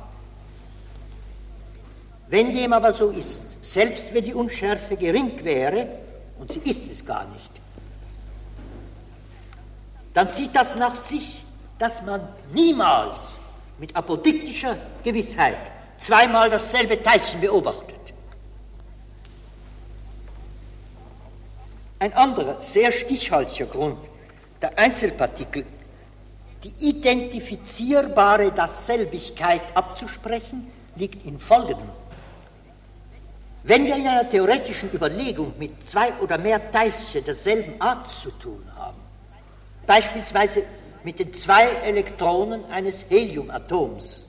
Wenn 2.28 2.54
dem 2.54 2.74
aber 2.74 2.92
so 2.92 3.08
ist, 3.08 3.64
selbst 3.64 4.12
wenn 4.12 4.24
die 4.24 4.34
Unschärfe 4.34 4.98
gering 4.98 5.42
wäre, 5.44 5.88
und 6.38 6.52
sie 6.52 6.60
ist 6.60 6.90
es 6.90 7.06
gar 7.06 7.24
nicht, 7.28 7.50
dann 10.12 10.28
zieht 10.28 10.54
das 10.54 10.76
nach 10.76 10.94
sich, 10.94 11.42
dass 11.80 12.02
man 12.02 12.20
niemals 12.52 13.38
mit 13.78 13.96
apodiktischer 13.96 14.76
Gewissheit 15.02 15.58
zweimal 15.96 16.50
dasselbe 16.50 17.02
Teilchen 17.02 17.40
beobachtet. 17.40 17.98
Ein 21.98 22.12
anderer, 22.12 22.60
sehr 22.60 22.92
stichhaltiger 22.92 23.66
Grund 23.66 23.98
der 24.60 24.78
Einzelpartikel, 24.78 25.64
die 26.64 26.90
identifizierbare 26.90 28.52
Dasselbigkeit 28.52 29.62
abzusprechen, 29.74 30.70
liegt 30.96 31.24
in 31.24 31.38
folgendem. 31.38 31.88
Wenn 33.62 33.86
wir 33.86 33.96
in 33.96 34.06
einer 34.06 34.28
theoretischen 34.28 34.92
Überlegung 34.92 35.54
mit 35.58 35.82
zwei 35.82 36.12
oder 36.20 36.36
mehr 36.36 36.70
Teilchen 36.70 37.24
derselben 37.24 37.80
Art 37.80 38.10
zu 38.10 38.30
tun 38.32 38.62
haben, 38.76 38.98
beispielsweise 39.86 40.62
mit 41.04 41.18
den 41.18 41.32
zwei 41.34 41.64
Elektronen 41.84 42.64
eines 42.66 43.06
Heliumatoms, 43.08 44.26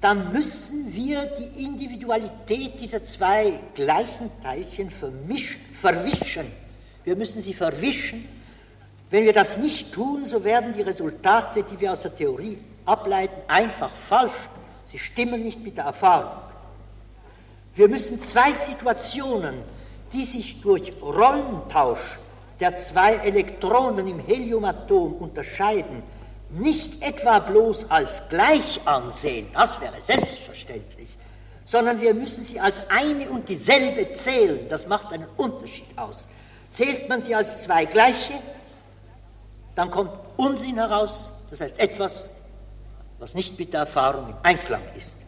dann 0.00 0.32
müssen 0.32 0.92
wir 0.94 1.26
die 1.38 1.64
Individualität 1.64 2.80
dieser 2.80 3.04
zwei 3.04 3.52
gleichen 3.74 4.30
Teilchen 4.42 4.90
verwischen. 4.90 6.50
Wir 7.04 7.16
müssen 7.16 7.42
sie 7.42 7.52
verwischen. 7.52 8.26
Wenn 9.10 9.24
wir 9.24 9.32
das 9.32 9.58
nicht 9.58 9.92
tun, 9.92 10.24
so 10.24 10.42
werden 10.44 10.72
die 10.72 10.82
Resultate, 10.82 11.64
die 11.64 11.80
wir 11.80 11.92
aus 11.92 12.00
der 12.00 12.14
Theorie 12.14 12.58
ableiten, 12.86 13.42
einfach 13.48 13.90
falsch. 13.90 14.32
Sie 14.86 14.98
stimmen 14.98 15.42
nicht 15.42 15.62
mit 15.62 15.76
der 15.76 15.84
Erfahrung. 15.84 16.40
Wir 17.74 17.88
müssen 17.88 18.22
zwei 18.22 18.52
Situationen, 18.52 19.54
die 20.12 20.24
sich 20.24 20.60
durch 20.60 20.92
Rollentausch 21.02 22.18
der 22.60 22.76
zwei 22.76 23.14
Elektronen 23.14 24.06
im 24.06 24.18
Heliumatom 24.18 25.14
unterscheiden, 25.14 26.02
nicht 26.50 27.02
etwa 27.02 27.38
bloß 27.38 27.90
als 27.90 28.28
gleich 28.28 28.80
ansehen, 28.84 29.46
das 29.52 29.80
wäre 29.80 30.00
selbstverständlich, 30.00 31.08
sondern 31.64 32.00
wir 32.00 32.12
müssen 32.12 32.44
sie 32.44 32.60
als 32.60 32.82
eine 32.90 33.30
und 33.30 33.48
dieselbe 33.48 34.12
zählen, 34.12 34.68
das 34.68 34.86
macht 34.86 35.12
einen 35.12 35.26
Unterschied 35.36 35.86
aus. 35.96 36.28
Zählt 36.70 37.08
man 37.08 37.22
sie 37.22 37.34
als 37.34 37.62
zwei 37.62 37.84
gleiche, 37.84 38.34
dann 39.74 39.90
kommt 39.90 40.10
Unsinn 40.36 40.74
heraus, 40.74 41.32
das 41.50 41.60
heißt 41.60 41.78
etwas, 41.78 42.28
was 43.18 43.34
nicht 43.34 43.58
mit 43.58 43.72
der 43.72 43.80
Erfahrung 43.80 44.28
im 44.28 44.36
Einklang 44.42 44.82
ist. 44.96 45.18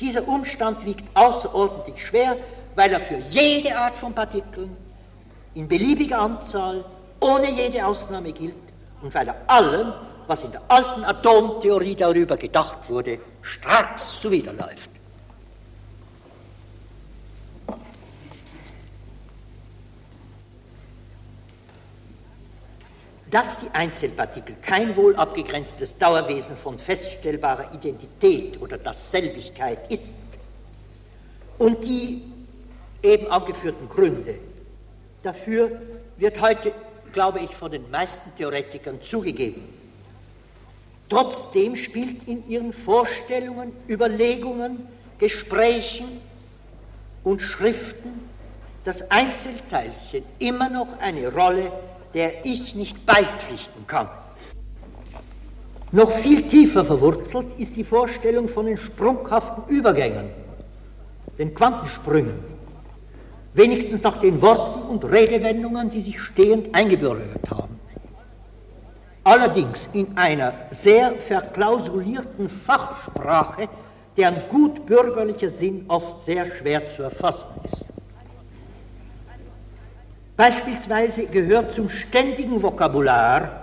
Dieser 0.00 0.26
Umstand 0.26 0.84
wiegt 0.84 1.04
außerordentlich 1.14 2.04
schwer, 2.04 2.36
weil 2.74 2.92
er 2.92 3.00
für 3.00 3.18
jede 3.18 3.76
Art 3.76 3.96
von 3.96 4.12
Partikeln 4.12 4.76
in 5.54 5.68
beliebiger 5.68 6.18
Anzahl, 6.18 6.84
ohne 7.20 7.50
jede 7.50 7.86
Ausnahme 7.86 8.32
gilt 8.32 8.54
und 9.02 9.14
weil 9.14 9.28
er 9.28 9.36
allem, 9.46 9.92
was 10.26 10.44
in 10.44 10.52
der 10.52 10.62
alten 10.68 11.04
Atomtheorie 11.04 11.94
darüber 11.94 12.36
gedacht 12.36 12.88
wurde, 12.88 13.18
stracks 13.42 14.20
zuwiderläuft. 14.20 14.90
Dass 23.30 23.60
die 23.60 23.70
Einzelpartikel 23.72 24.54
kein 24.62 24.94
wohl 24.96 25.16
abgegrenztes 25.16 25.98
Dauerwesen 25.98 26.56
von 26.56 26.78
feststellbarer 26.78 27.74
Identität 27.74 28.60
oder 28.60 28.78
Dasselbigkeit 28.78 29.90
ist 29.90 30.14
und 31.58 31.84
die 31.84 32.22
eben 33.02 33.30
angeführten 33.30 33.88
Gründe 33.88 34.38
dafür 35.24 35.80
wird 36.16 36.40
heute, 36.40 36.72
glaube 37.12 37.40
ich, 37.40 37.50
von 37.50 37.70
den 37.70 37.90
meisten 37.90 38.34
Theoretikern 38.36 39.00
zugegeben. 39.02 39.62
Trotzdem 41.08 41.76
spielt 41.76 42.26
in 42.26 42.48
ihren 42.48 42.72
Vorstellungen, 42.72 43.72
Überlegungen, 43.88 44.86
Gesprächen 45.18 46.06
und 47.22 47.40
Schriften 47.40 48.28
das 48.84 49.10
Einzelteilchen 49.10 50.24
immer 50.38 50.68
noch 50.68 50.98
eine 51.00 51.32
Rolle, 51.32 51.72
der 52.12 52.44
ich 52.44 52.74
nicht 52.74 53.06
beipflichten 53.06 53.86
kann. 53.86 54.08
Noch 55.92 56.10
viel 56.10 56.48
tiefer 56.48 56.84
verwurzelt 56.84 57.58
ist 57.58 57.76
die 57.76 57.84
Vorstellung 57.84 58.48
von 58.48 58.66
den 58.66 58.76
sprunghaften 58.76 59.64
Übergängen, 59.68 60.28
den 61.38 61.54
Quantensprüngen, 61.54 62.53
wenigstens 63.54 64.02
nach 64.02 64.20
den 64.20 64.42
Worten 64.42 64.82
und 64.82 65.04
Redewendungen, 65.04 65.88
die 65.88 66.00
sich 66.00 66.20
stehend 66.20 66.74
eingebürgert 66.74 67.48
haben. 67.50 67.78
Allerdings 69.22 69.88
in 69.92 70.16
einer 70.16 70.52
sehr 70.70 71.12
verklausulierten 71.12 72.50
Fachsprache, 72.50 73.68
deren 74.16 74.48
gut 74.48 74.84
bürgerlicher 74.84 75.50
Sinn 75.50 75.84
oft 75.88 76.24
sehr 76.24 76.46
schwer 76.46 76.90
zu 76.90 77.04
erfassen 77.04 77.48
ist. 77.64 77.84
Beispielsweise 80.36 81.26
gehört 81.26 81.72
zum 81.74 81.88
ständigen 81.88 82.60
Vokabular 82.62 83.62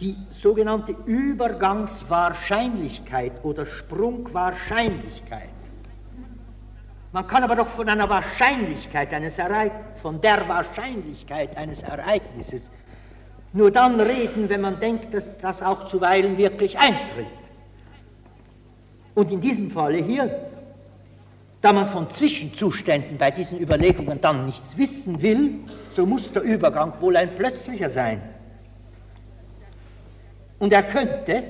die 0.00 0.16
sogenannte 0.30 0.94
Übergangswahrscheinlichkeit 1.04 3.32
oder 3.42 3.66
Sprungwahrscheinlichkeit. 3.66 5.50
Man 7.12 7.26
kann 7.26 7.42
aber 7.42 7.56
doch 7.56 7.66
von 7.66 7.88
einer 7.88 8.08
Wahrscheinlichkeit 8.08 9.12
eines 9.12 9.38
Ereignisses, 9.38 10.00
von 10.00 10.20
der 10.20 10.46
Wahrscheinlichkeit 10.48 11.56
eines 11.56 11.82
Ereignisses 11.82 12.70
nur 13.52 13.70
dann 13.70 14.00
reden, 14.00 14.48
wenn 14.48 14.60
man 14.60 14.78
denkt, 14.78 15.12
dass 15.12 15.38
das 15.38 15.62
auch 15.62 15.86
zuweilen 15.86 16.38
wirklich 16.38 16.78
eintritt. 16.78 17.26
Und 19.14 19.32
in 19.32 19.40
diesem 19.40 19.70
Falle 19.70 19.98
hier, 19.98 20.48
da 21.60 21.72
man 21.72 21.88
von 21.88 22.08
Zwischenzuständen 22.08 23.18
bei 23.18 23.30
diesen 23.30 23.58
Überlegungen 23.58 24.20
dann 24.20 24.46
nichts 24.46 24.78
wissen 24.78 25.20
will, 25.20 25.54
so 25.92 26.06
muss 26.06 26.30
der 26.30 26.42
Übergang 26.42 26.92
wohl 27.00 27.16
ein 27.16 27.34
plötzlicher 27.34 27.90
sein. 27.90 28.22
Und 30.60 30.72
er 30.72 30.84
könnte, 30.84 31.42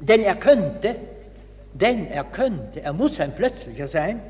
denn 0.00 0.22
er 0.22 0.36
könnte, 0.36 0.96
denn 1.74 2.06
er 2.06 2.24
könnte, 2.24 2.82
er 2.82 2.92
muss 2.92 3.20
ein 3.20 3.34
plötzlicher 3.34 3.86
sein, 3.86 4.20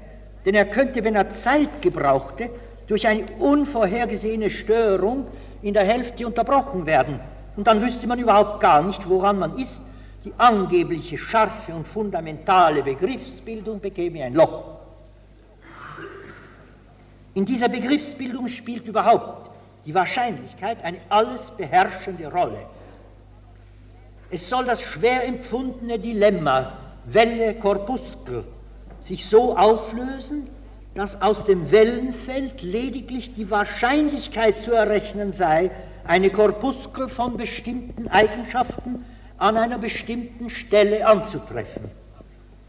denn 0.45 0.55
er 0.55 0.65
könnte, 0.65 1.05
wenn 1.05 1.15
er 1.15 1.31
Zeit 1.31 1.83
gebrauchte, 1.83 2.51
durch 2.87 3.07
eine 3.07 3.25
unvorhergesehene 3.39 4.51
Störung 4.51 5.27
in 5.63 5.73
der 5.73 5.85
Hälfte 5.85 6.27
unterbrochen 6.27 6.87
werden. 6.87 7.21
Und 7.57 7.67
dann 7.67 7.81
wüsste 7.81 8.07
man 8.07 8.19
überhaupt 8.19 8.61
gar 8.61 8.83
nicht, 8.83 9.09
woran 9.09 9.39
man 9.39 9.57
ist. 9.57 9.83
Die 10.25 10.33
angebliche 10.39 11.19
scharfe 11.19 11.75
und 11.75 11.87
fundamentale 11.87 12.83
Begriffsbildung 12.83 13.79
bekäme 13.79 14.25
ein 14.25 14.35
Loch. 14.35 14.65
In 17.35 17.45
dieser 17.45 17.69
Begriffsbildung 17.69 18.49
spielt 18.49 18.87
überhaupt 18.87 19.51
die 19.85 19.95
Wahrscheinlichkeit 19.95 20.83
eine 20.83 20.99
alles 21.11 21.51
beherrschende 21.51 22.31
Rolle. 22.33 22.59
Es 24.31 24.49
soll 24.49 24.65
das 24.65 24.81
schwer 24.81 25.27
empfundene 25.27 25.99
Dilemma 25.99 26.73
Welle-Korpuskel 27.07 28.45
sich 29.01 29.27
so 29.27 29.57
auflösen, 29.57 30.47
dass 30.95 31.21
aus 31.21 31.45
dem 31.45 31.71
Wellenfeld 31.71 32.63
lediglich 32.63 33.35
die 33.35 33.51
Wahrscheinlichkeit 33.51 34.59
zu 34.59 34.73
errechnen 34.73 35.33
sei, 35.33 35.71
eine 36.07 36.31
Korpuskel 36.31 37.09
von 37.09 37.37
bestimmten 37.37 38.09
Eigenschaften 38.09 39.05
an 39.39 39.57
einer 39.57 39.79
bestimmten 39.79 40.49
Stelle 40.51 41.07
anzutreffen, 41.07 41.91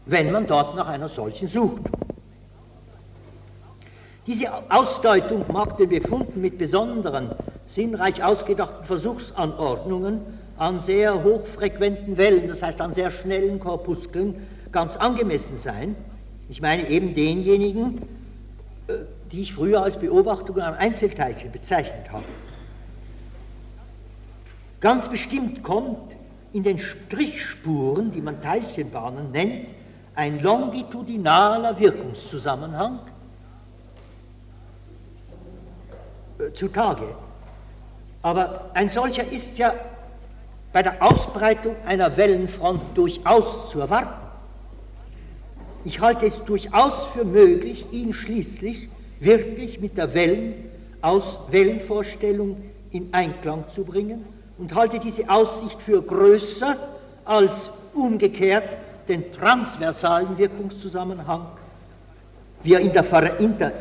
wenn 0.06 0.32
man 0.32 0.46
dort 0.46 0.74
nach 0.74 0.88
einer 0.88 1.08
solchen 1.08 1.48
sucht. 1.48 1.82
Diese 4.26 4.48
Ausdeutung 4.70 5.44
mag 5.52 5.76
den 5.78 5.88
Befunden 5.88 6.40
mit 6.40 6.58
besonderen, 6.58 7.30
sinnreich 7.68 8.24
ausgedachten 8.24 8.84
Versuchsanordnungen 8.84 10.20
an 10.58 10.80
sehr 10.80 11.22
hochfrequenten 11.22 12.16
Wellen, 12.16 12.48
das 12.48 12.62
heißt 12.62 12.80
an 12.80 12.94
sehr 12.94 13.10
schnellen 13.10 13.60
Korpuskeln, 13.60 14.46
ganz 14.72 14.96
angemessen 14.96 15.58
sein. 15.58 15.96
Ich 16.48 16.60
meine 16.60 16.88
eben 16.88 17.14
denjenigen, 17.14 18.02
äh, 18.88 18.94
die 19.32 19.42
ich 19.42 19.54
früher 19.54 19.82
als 19.82 19.98
Beobachtungen 19.98 20.62
an 20.62 20.74
Einzelteilchen 20.74 21.52
bezeichnet 21.52 22.10
habe. 22.12 22.24
Ganz 24.80 25.08
bestimmt 25.08 25.62
kommt 25.62 26.14
in 26.52 26.62
den 26.62 26.78
Strichspuren, 26.78 28.12
die 28.12 28.20
man 28.20 28.40
Teilchenbahnen 28.40 29.32
nennt, 29.32 29.66
ein 30.14 30.40
longitudinaler 30.40 31.78
Wirkungszusammenhang 31.78 33.00
äh, 36.38 36.52
zutage. 36.54 37.06
Aber 38.22 38.70
ein 38.74 38.88
solcher 38.88 39.30
ist 39.30 39.58
ja 39.58 39.74
bei 40.76 40.82
der 40.82 41.02
Ausbreitung 41.02 41.74
einer 41.86 42.18
Wellenfront 42.18 42.82
durchaus 42.94 43.70
zu 43.70 43.80
erwarten. 43.80 44.12
Ich 45.86 46.00
halte 46.00 46.26
es 46.26 46.44
durchaus 46.44 47.06
für 47.14 47.24
möglich, 47.24 47.86
ihn 47.92 48.12
schließlich 48.12 48.90
wirklich 49.18 49.80
mit 49.80 49.96
der 49.96 50.12
Wellen 50.12 50.52
aus 51.00 51.38
Wellenvorstellung 51.50 52.60
in 52.90 53.08
Einklang 53.12 53.64
zu 53.74 53.84
bringen 53.84 54.22
und 54.58 54.74
halte 54.74 54.98
diese 54.98 55.30
Aussicht 55.30 55.80
für 55.80 56.02
größer 56.02 56.76
als 57.24 57.70
umgekehrt 57.94 58.76
den 59.08 59.32
transversalen 59.32 60.36
Wirkungszusammenhang, 60.36 61.46
wie 62.64 62.74
er 62.74 62.80
in 62.80 62.92
der, 62.92 63.40
Inter, 63.40 63.72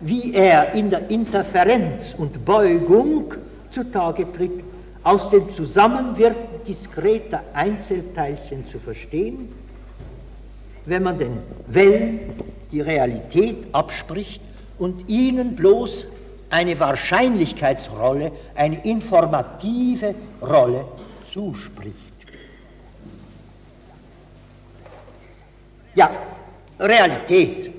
wie 0.00 0.34
er 0.34 0.74
in 0.74 0.90
der 0.90 1.08
Interferenz 1.08 2.14
und 2.18 2.44
Beugung 2.44 3.32
zutage 3.70 4.30
tritt 4.30 4.73
aus 5.04 5.28
dem 5.30 5.52
Zusammenwirken 5.52 6.64
diskreter 6.66 7.44
Einzelteilchen 7.52 8.66
zu 8.66 8.78
verstehen, 8.78 9.52
wenn 10.86 11.02
man 11.02 11.18
den 11.18 11.38
Wellen 11.66 12.32
die 12.72 12.80
Realität 12.80 13.66
abspricht 13.72 14.42
und 14.78 15.08
ihnen 15.08 15.54
bloß 15.54 16.08
eine 16.50 16.78
Wahrscheinlichkeitsrolle, 16.80 18.32
eine 18.54 18.82
informative 18.84 20.14
Rolle 20.40 20.84
zuspricht. 21.30 21.94
Ja, 25.94 26.10
Realität. 26.80 27.70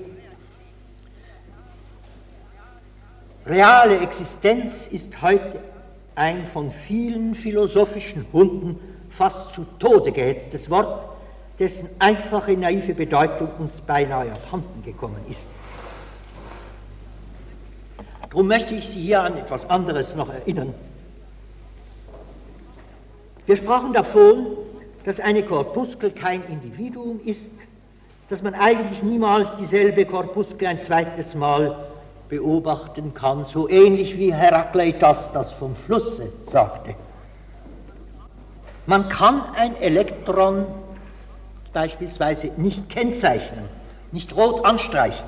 Reale 3.46 4.00
Existenz 4.00 4.86
ist 4.88 5.20
heute 5.22 5.60
ein 6.16 6.46
von 6.46 6.70
vielen 6.70 7.34
philosophischen 7.34 8.26
Hunden 8.32 8.78
fast 9.10 9.54
zu 9.54 9.64
Tode 9.78 10.12
gehetztes 10.12 10.68
Wort, 10.68 11.08
dessen 11.58 11.88
einfache, 11.98 12.52
naive 12.52 12.94
Bedeutung 12.94 13.48
uns 13.58 13.80
beinahe 13.80 14.32
abhanden 14.32 14.82
gekommen 14.82 15.20
ist. 15.30 15.46
Darum 18.30 18.48
möchte 18.48 18.74
ich 18.74 18.88
Sie 18.88 19.00
hier 19.00 19.22
an 19.22 19.38
etwas 19.38 19.70
anderes 19.70 20.14
noch 20.14 20.28
erinnern. 20.28 20.74
Wir 23.46 23.56
sprachen 23.56 23.92
davon, 23.92 24.46
dass 25.04 25.20
eine 25.20 25.42
Korpuskel 25.44 26.10
kein 26.10 26.42
Individuum 26.48 27.20
ist, 27.24 27.52
dass 28.28 28.42
man 28.42 28.54
eigentlich 28.54 29.02
niemals 29.02 29.56
dieselbe 29.56 30.04
Korpuskel 30.04 30.66
ein 30.66 30.78
zweites 30.78 31.34
Mal 31.34 31.86
beobachten 32.28 33.14
kann, 33.14 33.44
so 33.44 33.68
ähnlich 33.68 34.18
wie 34.18 34.32
Herakleitos 34.32 35.30
das 35.32 35.52
vom 35.52 35.76
Flusse 35.76 36.32
sagte. 36.46 36.94
Man 38.86 39.08
kann 39.08 39.42
ein 39.56 39.76
Elektron 39.80 40.66
beispielsweise 41.72 42.52
nicht 42.56 42.88
kennzeichnen, 42.88 43.64
nicht 44.12 44.34
rot 44.36 44.64
anstreichen, 44.64 45.26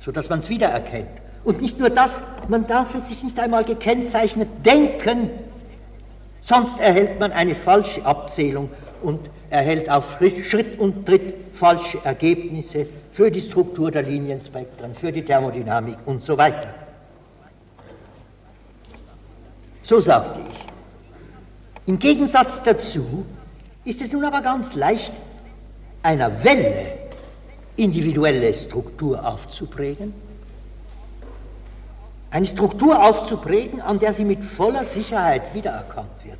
sodass 0.00 0.28
man 0.28 0.38
es 0.38 0.48
wiedererkennt. 0.48 1.08
Und 1.44 1.60
nicht 1.60 1.78
nur 1.78 1.90
das, 1.90 2.22
man 2.48 2.66
darf 2.66 2.94
es 2.94 3.08
sich 3.08 3.22
nicht 3.22 3.38
einmal 3.40 3.64
gekennzeichnet 3.64 4.48
denken, 4.64 5.30
sonst 6.40 6.78
erhält 6.78 7.18
man 7.18 7.32
eine 7.32 7.56
falsche 7.56 8.04
Abzählung 8.06 8.70
und 9.02 9.30
erhält 9.52 9.90
auf 9.90 10.18
Schritt 10.44 10.78
und 10.78 11.06
Tritt 11.06 11.34
falsche 11.54 11.98
Ergebnisse 12.04 12.86
für 13.12 13.30
die 13.30 13.42
Struktur 13.42 13.90
der 13.90 14.02
Linienspektren, 14.02 14.94
für 14.94 15.12
die 15.12 15.22
Thermodynamik 15.22 15.96
und 16.06 16.24
so 16.24 16.36
weiter. 16.38 16.74
So 19.82 20.00
sagte 20.00 20.40
ich. 20.40 20.58
Im 21.86 21.98
Gegensatz 21.98 22.62
dazu 22.62 23.26
ist 23.84 24.00
es 24.00 24.12
nun 24.12 24.24
aber 24.24 24.40
ganz 24.40 24.74
leicht, 24.74 25.12
einer 26.02 26.42
Welle 26.42 26.98
individuelle 27.76 28.54
Struktur 28.54 29.26
aufzuprägen, 29.26 30.14
eine 32.30 32.46
Struktur 32.46 33.04
aufzuprägen, 33.04 33.80
an 33.82 33.98
der 33.98 34.14
sie 34.14 34.24
mit 34.24 34.42
voller 34.44 34.84
Sicherheit 34.84 35.54
wiedererkannt 35.54 36.24
wird. 36.24 36.38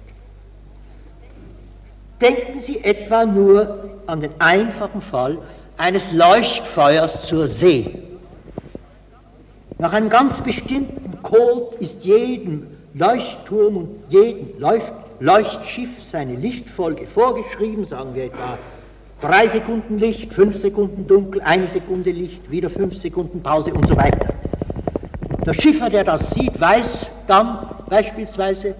Denken 2.22 2.60
Sie 2.60 2.84
etwa 2.84 3.26
nur 3.26 3.90
an 4.06 4.20
den 4.20 4.30
einfachen 4.38 5.02
Fall 5.02 5.38
eines 5.76 6.12
Leuchtfeuers 6.12 7.26
zur 7.26 7.48
See. 7.48 7.98
Nach 9.78 9.92
einem 9.92 10.08
ganz 10.08 10.40
bestimmten 10.40 11.20
Code 11.24 11.76
ist 11.80 12.04
jedem 12.04 12.68
Leuchtturm 12.94 13.76
und 13.76 13.88
jedem 14.08 14.50
Leuchtschiff 15.18 16.04
seine 16.04 16.36
Lichtfolge 16.36 17.08
vorgeschrieben, 17.08 17.84
sagen 17.84 18.14
wir 18.14 18.26
etwa 18.26 18.56
drei 19.20 19.48
Sekunden 19.48 19.98
Licht, 19.98 20.32
fünf 20.32 20.60
Sekunden 20.60 21.08
Dunkel, 21.08 21.40
eine 21.42 21.66
Sekunde 21.66 22.12
Licht, 22.12 22.48
wieder 22.48 22.70
fünf 22.70 22.96
Sekunden 22.96 23.42
Pause 23.42 23.74
und 23.74 23.88
so 23.88 23.96
weiter. 23.96 24.32
Der 25.44 25.54
Schiffer, 25.54 25.90
der 25.90 26.04
das 26.04 26.30
sieht, 26.30 26.60
weiß 26.60 27.08
dann 27.26 27.68
beispielsweise, 27.88 28.76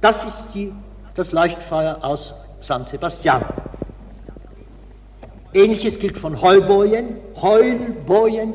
das 0.00 0.24
ist 0.24 0.44
die, 0.54 0.72
das 1.14 1.30
Leuchtfeuer 1.30 1.98
aus 2.02 2.34
San 2.60 2.84
Sebastian. 2.84 3.44
Ähnliches 5.54 5.98
gilt 5.98 6.18
von 6.18 6.40
Heulbojen, 6.40 7.16
Heulbojen, 7.40 8.54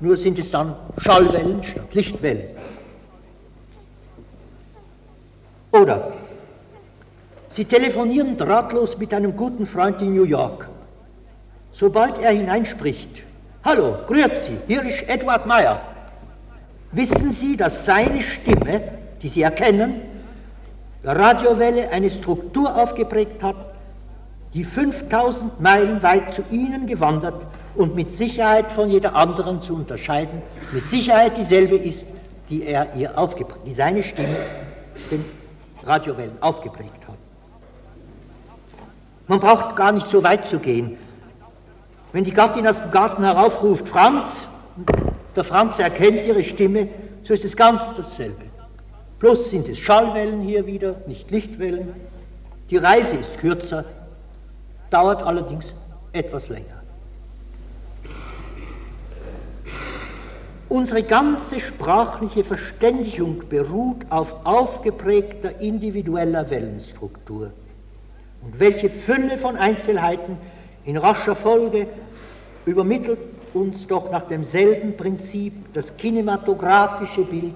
nur 0.00 0.16
sind 0.16 0.38
es 0.38 0.50
dann 0.50 0.74
Schallwellen 0.98 1.62
statt 1.62 1.94
Lichtwellen. 1.94 2.44
Oder 5.72 6.12
Sie 7.48 7.64
telefonieren 7.64 8.36
drahtlos 8.36 8.98
mit 8.98 9.14
einem 9.14 9.34
guten 9.34 9.66
Freund 9.66 10.02
in 10.02 10.12
New 10.12 10.24
York. 10.24 10.68
Sobald 11.72 12.18
er 12.18 12.32
hineinspricht, 12.32 13.22
Hallo, 13.64 13.96
grüezi, 14.06 14.58
hier 14.68 14.82
ist 14.84 15.08
Edward 15.08 15.46
Meyer. 15.46 15.80
Wissen 16.92 17.32
Sie, 17.32 17.56
dass 17.56 17.84
seine 17.84 18.22
Stimme, 18.22 18.80
die 19.20 19.28
Sie 19.28 19.42
erkennen, 19.42 20.02
Radiowelle 21.04 21.90
eine 21.90 22.10
Struktur 22.10 22.74
aufgeprägt 22.74 23.42
hat, 23.42 23.56
die 24.54 24.64
5000 24.64 25.60
Meilen 25.60 26.02
weit 26.02 26.32
zu 26.32 26.42
Ihnen 26.50 26.86
gewandert 26.86 27.46
und 27.74 27.94
mit 27.94 28.12
Sicherheit 28.12 28.70
von 28.70 28.88
jeder 28.88 29.14
anderen 29.14 29.60
zu 29.60 29.74
unterscheiden, 29.74 30.42
mit 30.72 30.88
Sicherheit 30.88 31.36
dieselbe 31.36 31.76
ist, 31.76 32.08
die 32.48 32.64
er 32.64 32.94
ihr 32.94 33.18
aufgeprägt, 33.18 33.60
die 33.66 33.74
seine 33.74 34.02
Stimme 34.02 34.36
den 35.10 35.24
Radiowellen 35.84 36.40
aufgeprägt 36.40 37.06
hat. 37.06 37.16
Man 39.28 39.40
braucht 39.40 39.76
gar 39.76 39.92
nicht 39.92 40.08
so 40.08 40.22
weit 40.22 40.46
zu 40.46 40.58
gehen. 40.58 40.96
Wenn 42.12 42.24
die 42.24 42.32
Gattin 42.32 42.66
aus 42.66 42.80
dem 42.80 42.90
Garten 42.90 43.24
heraufruft, 43.24 43.88
Franz, 43.88 44.48
der 45.34 45.44
Franz 45.44 45.78
erkennt 45.78 46.24
ihre 46.24 46.42
Stimme, 46.42 46.88
so 47.22 47.34
ist 47.34 47.44
es 47.44 47.56
ganz 47.56 47.94
dasselbe. 47.94 48.45
Bloß 49.18 49.50
sind 49.50 49.68
es 49.68 49.78
Schallwellen 49.78 50.42
hier 50.42 50.66
wieder, 50.66 50.96
nicht 51.06 51.30
Lichtwellen. 51.30 51.94
Die 52.70 52.76
Reise 52.76 53.16
ist 53.16 53.38
kürzer, 53.38 53.84
dauert 54.90 55.22
allerdings 55.22 55.74
etwas 56.12 56.48
länger. 56.48 56.76
Unsere 60.68 61.02
ganze 61.02 61.60
sprachliche 61.60 62.44
Verständigung 62.44 63.44
beruht 63.48 64.04
auf 64.10 64.44
aufgeprägter 64.44 65.60
individueller 65.60 66.50
Wellenstruktur. 66.50 67.52
Und 68.42 68.60
welche 68.60 68.90
Fülle 68.90 69.38
von 69.38 69.56
Einzelheiten 69.56 70.36
in 70.84 70.96
rascher 70.96 71.34
Folge 71.36 71.86
übermittelt 72.66 73.18
uns 73.54 73.86
doch 73.86 74.10
nach 74.10 74.24
demselben 74.24 74.96
Prinzip 74.96 75.72
das 75.72 75.96
kinematografische 75.96 77.22
Bild 77.22 77.54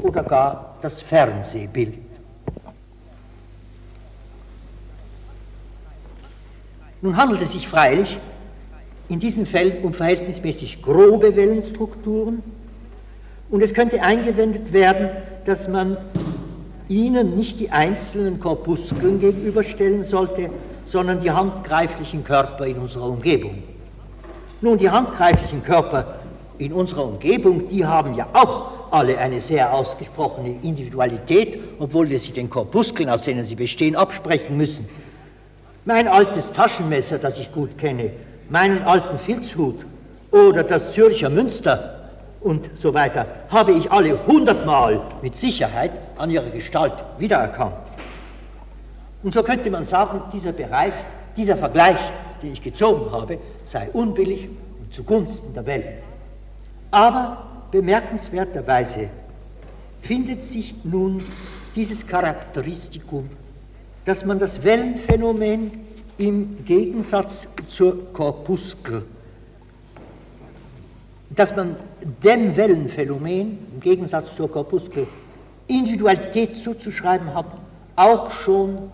oder 0.00 0.22
gar 0.22 0.73
das 0.84 1.00
Fernsehbild. 1.00 1.94
Nun 7.00 7.16
handelt 7.16 7.40
es 7.40 7.52
sich 7.52 7.66
freilich 7.66 8.18
in 9.08 9.18
diesen 9.18 9.46
Fällen 9.46 9.82
um 9.82 9.94
verhältnismäßig 9.94 10.82
grobe 10.82 11.36
Wellenstrukturen 11.36 12.42
und 13.48 13.62
es 13.62 13.72
könnte 13.72 14.02
eingewendet 14.02 14.74
werden, 14.74 15.08
dass 15.46 15.68
man 15.68 15.96
ihnen 16.88 17.34
nicht 17.34 17.60
die 17.60 17.70
einzelnen 17.70 18.38
Korpuskeln 18.38 19.20
gegenüberstellen 19.20 20.02
sollte, 20.02 20.50
sondern 20.86 21.18
die 21.18 21.30
handgreiflichen 21.30 22.24
Körper 22.24 22.66
in 22.66 22.76
unserer 22.76 23.08
Umgebung. 23.08 23.62
Nun, 24.60 24.76
die 24.76 24.90
handgreiflichen 24.90 25.62
Körper 25.62 26.16
in 26.58 26.74
unserer 26.74 27.06
Umgebung, 27.06 27.68
die 27.68 27.86
haben 27.86 28.14
ja 28.16 28.28
auch 28.34 28.73
alle 28.94 29.18
eine 29.18 29.40
sehr 29.40 29.74
ausgesprochene 29.74 30.56
Individualität, 30.62 31.58
obwohl 31.80 32.08
wir 32.08 32.18
sie 32.18 32.32
den 32.32 32.48
Korpuskeln, 32.48 33.10
aus 33.10 33.22
denen 33.22 33.44
sie 33.44 33.56
bestehen, 33.56 33.96
absprechen 33.96 34.56
müssen. 34.56 34.88
Mein 35.84 36.06
altes 36.06 36.52
Taschenmesser, 36.52 37.18
das 37.18 37.38
ich 37.38 37.52
gut 37.52 37.76
kenne, 37.76 38.10
meinen 38.48 38.82
alten 38.84 39.18
Filzhut 39.18 39.84
oder 40.30 40.62
das 40.62 40.92
Zürcher 40.92 41.28
Münster 41.28 42.08
und 42.40 42.70
so 42.74 42.94
weiter, 42.94 43.26
habe 43.50 43.72
ich 43.72 43.90
alle 43.90 44.26
hundertmal 44.26 45.00
mit 45.22 45.34
Sicherheit 45.34 45.90
an 46.16 46.30
ihrer 46.30 46.50
Gestalt 46.50 46.94
wiedererkannt. 47.18 47.74
Und 49.24 49.34
so 49.34 49.42
könnte 49.42 49.70
man 49.70 49.84
sagen, 49.84 50.22
dieser 50.32 50.52
Bereich, 50.52 50.92
dieser 51.36 51.56
Vergleich, 51.56 51.98
den 52.42 52.52
ich 52.52 52.62
gezogen 52.62 53.10
habe, 53.10 53.38
sei 53.64 53.88
unbillig 53.92 54.48
und 54.80 54.94
zugunsten 54.94 55.52
der 55.52 55.66
Welt. 55.66 55.86
Aber 56.90 57.53
bemerkenswerterweise 57.74 59.10
findet 60.00 60.40
sich 60.42 60.76
nun 60.84 61.24
dieses 61.74 62.06
Charakteristikum, 62.06 63.28
dass 64.04 64.24
man 64.24 64.38
das 64.38 64.62
Wellenphänomen 64.62 65.72
im 66.16 66.64
Gegensatz 66.64 67.48
zur 67.68 68.12
Korpuskel, 68.12 69.02
dass 71.30 71.56
man 71.56 71.74
dem 72.22 72.56
Wellenphänomen 72.56 73.58
im 73.74 73.80
Gegensatz 73.80 74.36
zur 74.36 74.48
Korpuskel 74.48 75.08
Individualität 75.66 76.56
zuzuschreiben 76.56 77.34
hat, 77.34 77.46
auch 77.96 78.30
schon 78.30 78.92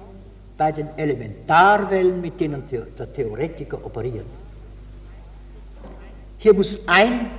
bei 0.56 0.72
den 0.72 0.88
Elementarwellen, 0.96 2.18
mit 2.18 2.40
denen 2.40 2.62
der 2.70 3.12
Theoretiker 3.12 3.84
operiert. 3.84 4.24
Hier 6.38 6.54
muss 6.54 6.78
ein 6.86 7.30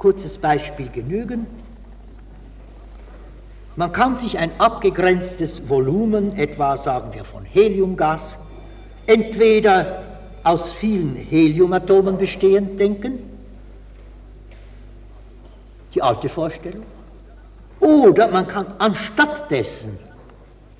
kurzes 0.00 0.38
Beispiel 0.38 0.88
genügen. 0.88 1.46
Man 3.76 3.92
kann 3.92 4.16
sich 4.16 4.38
ein 4.38 4.50
abgegrenztes 4.58 5.68
Volumen, 5.68 6.36
etwa 6.38 6.78
sagen 6.78 7.12
wir 7.12 7.24
von 7.24 7.44
Heliumgas, 7.44 8.38
entweder 9.06 10.02
aus 10.42 10.72
vielen 10.72 11.14
Heliumatomen 11.16 12.16
bestehend 12.16 12.80
denken, 12.80 13.18
die 15.94 16.00
alte 16.00 16.30
Vorstellung, 16.30 16.86
oder 17.78 18.28
man 18.28 18.48
kann 18.48 18.66
anstatt 18.78 19.50
dessen, 19.50 19.98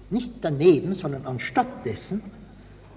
nicht 0.09 0.33
daneben, 0.41 0.95
sondern 0.95 1.27
anstatt 1.27 1.85
dessen, 1.85 2.23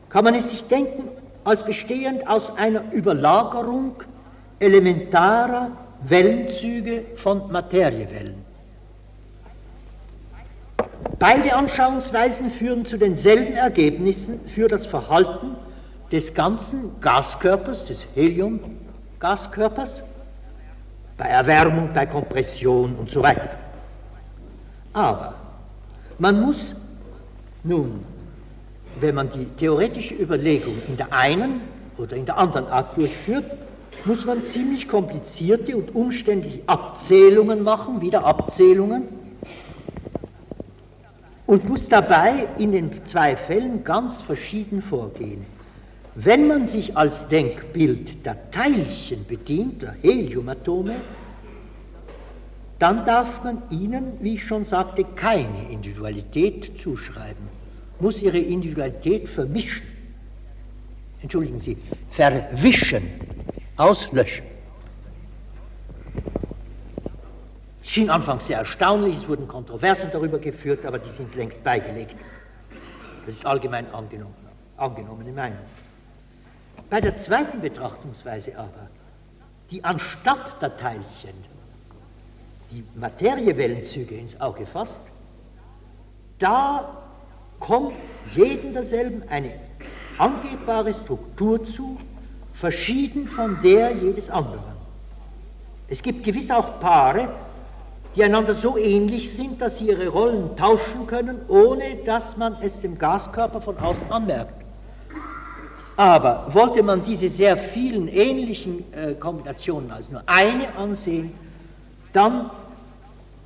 kann 0.10 0.24
man 0.24 0.36
es 0.36 0.52
sich 0.52 0.68
denken 0.70 1.04
als 1.44 1.66
bestehend 1.66 2.30
aus 2.30 2.56
einer 2.56 2.94
Überlagerung 2.94 3.95
elementarer 4.60 5.72
Wellenzüge 6.06 7.06
von 7.16 7.52
Materiewellen. 7.52 8.44
Beide 11.20 11.56
Anschauungsweisen 11.56 12.52
führen 12.52 12.86
zu 12.86 12.98
denselben 12.98 13.54
Ergebnissen 13.54 14.40
für 14.48 14.68
das 14.68 14.86
Verhalten 14.86 15.56
des 16.12 16.34
ganzen 16.34 17.00
Gaskörpers, 17.00 17.86
des 17.86 18.08
Heliumgaskörpers, 18.16 20.04
bei 21.18 21.26
Erwärmung, 21.26 21.90
bei 21.94 22.06
Kompression 22.06 22.96
und 22.96 23.10
so 23.10 23.22
weiter. 23.22 23.52
Aber 24.94 25.36
man 26.20 26.42
muss 26.42 26.76
nun, 27.64 28.04
wenn 29.00 29.16
man 29.16 29.30
die 29.30 29.46
theoretische 29.46 30.16
Überlegung 30.16 30.76
in 30.88 30.98
der 30.98 31.12
einen 31.14 31.62
oder 31.98 32.16
in 32.16 32.26
der 32.26 32.38
anderen 32.38 32.68
Art 32.68 32.98
durchführt, 32.98 33.46
muss 34.06 34.26
man 34.26 34.44
ziemlich 34.44 34.88
komplizierte 34.88 35.78
und 35.78 35.95
umständliche 35.95 36.61
Abzählungen 36.68 37.64
machen, 37.64 38.02
wieder 38.02 38.26
Abzählungen, 38.26 39.03
und 41.45 41.68
muss 41.68 41.88
dabei 41.88 42.48
in 42.57 42.72
den 42.72 43.06
zwei 43.06 43.36
Fällen 43.36 43.84
ganz 43.84 44.22
verschieden 44.22 44.82
vorgehen. 44.82 45.45
Wenn 46.15 46.48
man 46.48 46.68
sich 46.68 46.95
als 46.95 47.28
Denkbild 47.28 48.26
der 48.26 48.52
Teilchen 48.52 49.26
bedient, 49.26 49.82
der 49.82 49.95
Heliumatome, 50.02 50.95
dann 52.80 53.06
darf 53.06 53.44
man 53.44 53.61
ihnen, 53.70 54.14
wie 54.20 54.36
ich 54.36 54.44
schon 54.45 54.65
sagte, 54.65 55.06
keine 55.15 55.70
Individualität 55.72 56.80
zuschreiben, 56.80 57.48
muss 57.99 58.22
ihre 58.22 58.40
Individualität 58.40 59.28
vermischen. 59.30 59.88
Entschuldigen 61.22 61.60
Sie, 61.60 61.78
verwischen, 62.10 63.03
auslöschen. 63.78 64.45
Es 67.82 67.90
schien 67.90 68.10
anfangs 68.10 68.48
sehr 68.48 68.60
erstaunlich, 68.60 69.16
es 69.16 69.28
wurden 69.28 69.48
Kontroversen 69.48 70.10
darüber 70.12 70.40
geführt, 70.40 70.86
aber 70.86 71.00
die 71.00 71.10
sind 71.10 71.36
längst 71.36 71.64
beigelegt. 71.64 72.16
Das 73.26 73.36
ist 73.36 73.45
allgemein 73.45 73.94
angenommen, 73.94 74.36
angenommene 74.78 75.32
Meinung. 75.32 75.60
Bei 76.90 77.02
der 77.02 77.16
zweiten 77.16 77.60
Betrachtungsweise 77.60 78.58
aber, 78.58 78.90
die 79.72 79.84
anstatt 79.84 80.62
der 80.62 80.78
Teilchen 80.78 81.34
die 82.72 82.84
Materiewellenzüge 82.95 84.16
ins 84.16 84.40
Auge 84.40 84.66
fasst, 84.66 85.02
da 86.40 87.04
kommt 87.60 87.94
jedem 88.36 88.74
derselben 88.74 89.24
eine 89.30 89.54
angebbare 90.18 90.94
Struktur 90.94 91.66
zu, 91.66 91.98
verschieden 92.54 93.28
von 93.28 93.60
der 93.62 93.92
jedes 93.94 94.30
anderen. 94.30 94.74
Es 95.88 96.02
gibt 96.02 96.24
gewiss 96.24 96.50
auch 96.52 96.80
Paare, 96.80 97.30
die 98.16 98.24
einander 98.24 98.54
so 98.54 98.78
ähnlich 98.78 99.34
sind, 99.36 99.62
dass 99.62 99.80
sie 99.80 99.90
ihre 99.90 100.08
Rollen 100.08 100.56
tauschen 100.56 101.08
können, 101.08 101.42
ohne 101.48 101.96
dass 102.06 102.38
man 102.38 102.56
es 102.62 102.80
dem 102.80 102.98
Gaskörper 102.98 103.60
von 103.62 103.78
außen 103.78 104.12
anmerkt. 104.12 104.54
Aber 105.96 106.48
wollte 106.50 106.82
man 106.82 107.04
diese 107.04 107.28
sehr 107.28 107.58
vielen 107.58 108.08
ähnlichen 108.08 108.84
äh, 108.94 109.14
Kombinationen 109.14 109.92
als 109.92 110.10
nur 110.10 110.24
eine 110.26 110.74
ansehen, 110.76 111.32
dann 112.12 112.50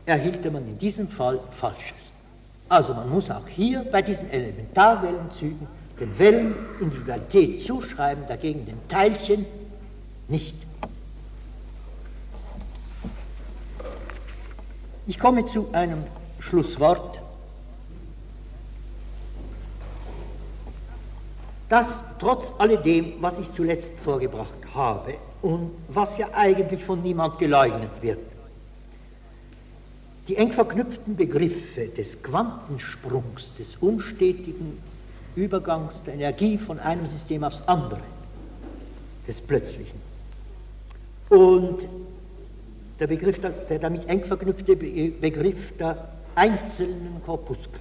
erhielte 0.06 0.50
man 0.52 0.66
in 0.66 0.78
diesem 0.80 1.08
Fall 1.08 1.40
Falsches. 1.58 2.12
Also 2.70 2.94
man 2.94 3.10
muss 3.10 3.30
auch 3.30 3.48
hier 3.48 3.86
bei 3.92 4.02
diesen 4.02 4.30
Elementarwellenzügen 4.32 5.68
den 6.00 6.18
Wellen 6.20 6.56
Individualität 6.80 7.64
zuschreiben, 7.64 8.24
dagegen 8.28 8.66
den 8.66 8.88
Teilchen 8.88 9.46
nicht. 10.28 10.56
Ich 15.08 15.18
komme 15.18 15.46
zu 15.46 15.70
einem 15.72 16.04
Schlusswort. 16.40 17.20
Das 21.70 22.04
trotz 22.20 22.54
alledem, 22.58 23.14
was 23.20 23.40
ich 23.40 23.52
zuletzt 23.54 24.00
vorgebracht 24.00 24.56
habe 24.74 25.16
und 25.42 25.72
was 25.90 26.18
ja 26.18 26.28
eigentlich 26.34 26.84
von 26.84 27.02
niemand 27.02 27.40
geleugnet 27.40 27.92
wird, 28.02 28.20
die 30.28 30.36
eng 30.36 30.52
verknüpften 30.52 31.16
Begriffe 31.16 31.88
des 31.88 32.22
Quantensprungs, 32.22 33.56
des 33.56 33.78
unstetigen 33.78 34.78
Übergangs 35.38 36.04
der 36.04 36.16
Energie 36.16 36.58
von 36.58 36.80
einem 36.80 37.06
System 37.06 37.44
aufs 37.44 37.62
andere, 37.68 38.02
des 39.28 39.40
Plötzlichen, 39.40 40.02
und 41.30 41.80
der, 43.00 43.08
Begriff, 43.08 43.40
der 43.40 43.80
damit 43.80 44.10
eng 44.10 44.24
verknüpfte 44.24 44.76
Begriff 44.76 45.78
der 45.78 46.08
einzelnen 46.36 47.22
Korpuskel, 47.26 47.80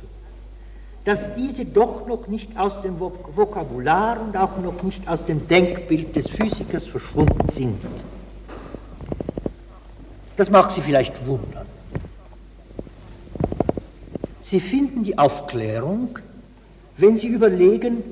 dass 1.05 1.35
diese 1.35 1.65
doch 1.65 2.07
noch 2.07 2.27
nicht 2.27 2.59
aus 2.59 2.83
dem 2.83 2.99
Vokabular 2.99 4.21
und 4.21 4.37
auch 4.37 4.59
noch 4.59 4.83
nicht 4.83 5.09
aus 5.09 5.25
dem 5.25 5.47
Denkbild 5.49 6.15
des 6.15 6.29
Physikers 6.29 6.85
verschwunden 6.85 7.49
sind. 7.49 7.79
Das 10.37 10.51
mag 10.51 10.71
Sie 10.71 10.83
vielleicht 10.83 11.27
wundern. 11.27 11.67
Sie 14.43 14.61
finden 14.61 15.03
die 15.03 15.17
Aufklärung, 15.17 16.19
wenn 16.99 17.17
Sie 17.17 17.29
überlegen, 17.29 18.03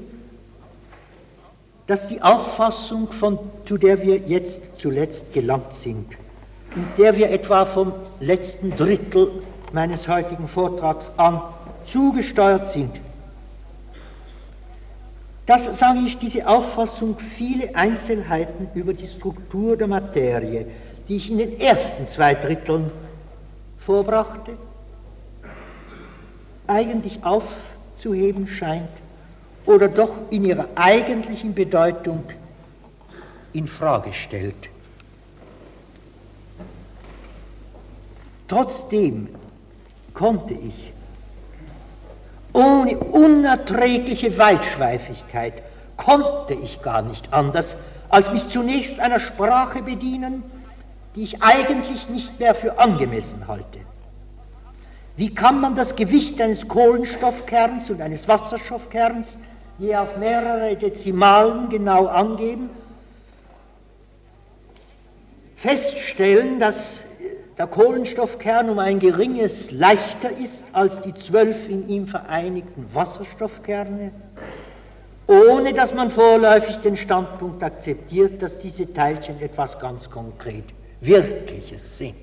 dass 1.86 2.08
die 2.08 2.22
Auffassung, 2.22 3.12
von, 3.12 3.38
zu 3.64 3.76
der 3.76 4.02
wir 4.02 4.16
jetzt 4.16 4.78
zuletzt 4.78 5.32
gelangt 5.32 5.74
sind, 5.74 6.16
in 6.74 6.86
der 6.96 7.16
wir 7.16 7.30
etwa 7.30 7.66
vom 7.66 7.92
letzten 8.20 8.74
Drittel 8.74 9.30
meines 9.72 10.08
heutigen 10.08 10.48
Vortrags 10.48 11.12
an 11.16 11.42
zugesteuert 11.86 12.66
sind. 12.66 13.00
Das 15.46 15.78
sage 15.78 15.98
ich, 16.06 16.16
diese 16.16 16.48
Auffassung, 16.48 17.18
viele 17.18 17.74
Einzelheiten 17.76 18.68
über 18.74 18.94
die 18.94 19.06
Struktur 19.06 19.76
der 19.76 19.88
Materie, 19.88 20.66
die 21.06 21.16
ich 21.16 21.30
in 21.30 21.36
den 21.36 21.60
ersten 21.60 22.06
zwei 22.06 22.34
Dritteln 22.34 22.90
vorbrachte, 23.78 24.52
eigentlich 26.66 27.22
aufzuheben 27.94 28.46
scheint 28.46 28.88
oder 29.66 29.88
doch 29.88 30.10
in 30.30 30.44
ihrer 30.44 30.68
eigentlichen 30.74 31.54
Bedeutung 31.54 32.24
in 33.52 33.66
Frage 33.66 34.12
stellt. 34.12 34.68
Trotzdem 38.48 39.28
konnte 40.12 40.54
ich 40.54 40.92
ohne 42.52 42.98
unerträgliche 42.98 44.36
Weitschweifigkeit 44.38 45.54
konnte 45.96 46.54
ich 46.54 46.82
gar 46.82 47.02
nicht 47.02 47.32
anders, 47.32 47.76
als 48.10 48.30
mich 48.30 48.48
zunächst 48.48 49.00
einer 49.00 49.18
Sprache 49.18 49.82
bedienen, 49.82 50.42
die 51.16 51.22
ich 51.22 51.42
eigentlich 51.42 52.08
nicht 52.10 52.38
mehr 52.38 52.54
für 52.54 52.78
angemessen 52.78 53.48
halte. 53.48 53.80
Wie 55.16 55.32
kann 55.32 55.60
man 55.60 55.76
das 55.76 55.94
Gewicht 55.94 56.40
eines 56.40 56.66
Kohlenstoffkerns 56.66 57.88
und 57.90 58.00
eines 58.00 58.26
Wasserstoffkerns 58.26 59.38
je 59.78 59.94
auf 59.94 60.16
mehrere 60.16 60.74
Dezimalen 60.74 61.68
genau 61.68 62.06
angeben? 62.06 62.70
Feststellen, 65.54 66.58
dass 66.58 67.04
der 67.56 67.68
Kohlenstoffkern 67.68 68.68
um 68.68 68.80
ein 68.80 68.98
geringes 68.98 69.70
leichter 69.70 70.36
ist 70.36 70.64
als 70.72 71.00
die 71.02 71.14
zwölf 71.14 71.68
in 71.68 71.88
ihm 71.88 72.08
vereinigten 72.08 72.86
Wasserstoffkerne, 72.92 74.10
ohne 75.28 75.72
dass 75.72 75.94
man 75.94 76.10
vorläufig 76.10 76.78
den 76.78 76.96
Standpunkt 76.96 77.62
akzeptiert, 77.62 78.42
dass 78.42 78.58
diese 78.58 78.92
Teilchen 78.92 79.40
etwas 79.40 79.78
ganz 79.78 80.10
konkret 80.10 80.64
Wirkliches 81.00 81.98
sind. 81.98 82.16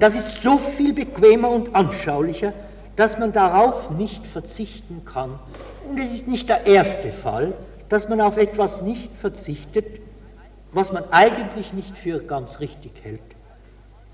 Das 0.00 0.14
ist 0.14 0.42
so 0.42 0.56
viel 0.56 0.94
bequemer 0.94 1.50
und 1.50 1.74
anschaulicher, 1.74 2.54
dass 2.96 3.18
man 3.18 3.32
darauf 3.32 3.90
nicht 3.90 4.26
verzichten 4.26 5.02
kann. 5.04 5.38
Und 5.88 6.00
es 6.00 6.14
ist 6.14 6.26
nicht 6.26 6.48
der 6.48 6.66
erste 6.66 7.10
Fall, 7.10 7.52
dass 7.90 8.08
man 8.08 8.20
auf 8.22 8.38
etwas 8.38 8.80
nicht 8.80 9.10
verzichtet, 9.20 10.00
was 10.72 10.90
man 10.92 11.04
eigentlich 11.10 11.74
nicht 11.74 11.98
für 11.98 12.20
ganz 12.20 12.60
richtig 12.60 12.92
hält. 13.02 13.20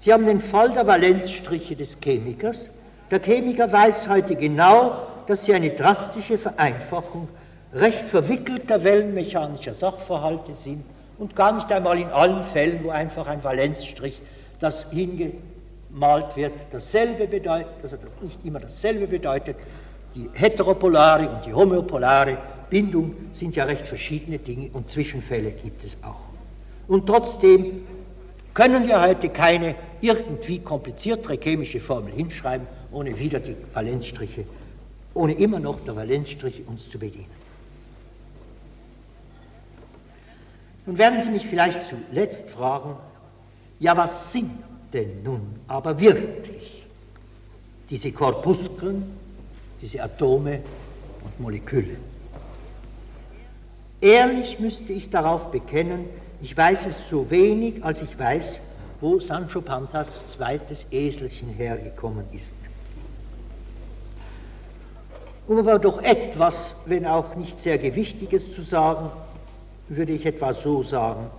Sie 0.01 0.13
haben 0.13 0.27
den 0.27 0.41
Fall 0.41 0.73
der 0.73 0.89
Valenzstriche 0.89 1.77
des 1.77 1.99
Chemikers. 2.03 2.71
Der 3.11 3.21
Chemiker 3.21 3.71
weiß 3.71 4.09
heute 4.09 4.35
genau, 4.35 4.97
dass 5.29 5.45
sie 5.45 5.55
eine 5.55 5.71
drastische 5.71 6.37
Vereinfachung 6.37 7.29
recht 7.75 8.09
verwickelter 8.09 8.83
wellenmechanischer 8.83 9.73
Sachverhalte 9.73 10.55
sind 10.55 10.83
und 11.19 11.37
gar 11.37 11.53
nicht 11.53 11.71
einmal 11.71 11.99
in 11.99 12.09
allen 12.09 12.43
Fällen, 12.43 12.81
wo 12.83 12.91
einfach 12.91 13.29
ein 13.29 13.45
Valenzstrich, 13.45 14.21
das 14.59 14.91
hingemalt 15.97 16.37
wird, 16.37 16.53
dasselbe 16.71 17.27
bedeutet, 17.27 17.69
also 17.83 17.97
das 17.97 18.13
nicht 18.21 18.45
immer 18.45 18.61
dasselbe 18.61 19.07
bedeutet. 19.07 19.57
Die 20.15 20.29
heteropolare 20.35 21.29
und 21.29 21.47
die 21.47 21.53
homöopolare 21.53 22.39
Bindung 22.71 23.15
sind 23.33 23.57
ja 23.57 23.65
recht 23.65 23.87
verschiedene 23.87 24.39
Dinge 24.39 24.71
und 24.73 24.91
Zwischenfälle 24.91 25.51
gibt 25.53 25.85
es 25.85 25.97
auch. 26.03 26.21
Und 26.89 27.07
trotzdem 27.07 27.87
können 28.55 28.87
wir 28.87 29.01
heute 29.01 29.29
keine 29.29 29.75
irgendwie 30.01 30.61
kompliziertere 30.61 31.39
chemische 31.43 31.81
Formel 31.81 32.13
hinschreiben, 32.13 32.67
ohne 32.93 33.19
wieder 33.19 33.41
die 33.41 33.57
Valenzstriche, 33.73 34.45
ohne 35.15 35.35
immer 35.35 35.61
noch 35.61 35.81
der 35.81 35.97
Valenzstriche 35.97 36.63
uns 36.67 36.89
zu 36.89 36.99
bedienen. 36.99 37.37
Nun 40.87 40.99
werden 40.99 41.21
Sie 41.21 41.31
mich 41.31 41.47
vielleicht 41.47 41.81
zuletzt 41.85 42.49
fragen, 42.51 42.97
ja, 43.81 43.97
was 43.97 44.33
sind 44.33 44.51
denn 44.97 45.23
nun 45.23 45.43
aber 45.69 46.01
wirklich 46.01 46.85
diese 47.91 48.11
Korpuskeln, 48.13 49.05
diese 49.81 50.03
Atome 50.03 50.61
und 51.23 51.41
Moleküle? 51.41 51.97
Ehrlich 54.01 54.59
müsste 54.59 54.93
ich 54.93 55.11
darauf 55.11 55.51
bekennen, 55.51 56.07
ich 56.41 56.57
weiß 56.57 56.87
es 56.87 57.09
so 57.09 57.31
wenig, 57.31 57.85
als 57.85 58.03
ich 58.03 58.19
weiß, 58.19 58.61
wo 59.01 59.21
Sancho 59.21 59.61
Panzas 59.61 60.33
zweites 60.33 60.87
Eselchen 60.91 61.51
hergekommen 61.51 62.25
ist. 62.33 62.55
Um 65.47 65.59
aber 65.59 65.79
doch 65.79 66.03
etwas, 66.03 66.77
wenn 66.87 67.07
auch 67.07 67.37
nicht 67.37 67.59
sehr 67.59 67.79
Gewichtiges 67.79 68.53
zu 68.53 68.63
sagen, 68.63 69.11
würde 69.89 70.13
ich 70.13 70.27
etwa 70.27 70.53
so 70.53 70.83
sagen. 70.83 71.31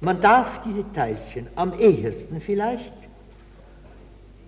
Man 0.00 0.20
darf 0.20 0.62
diese 0.62 0.90
Teilchen 0.92 1.46
am 1.56 1.78
ehesten 1.78 2.40
vielleicht 2.40 2.92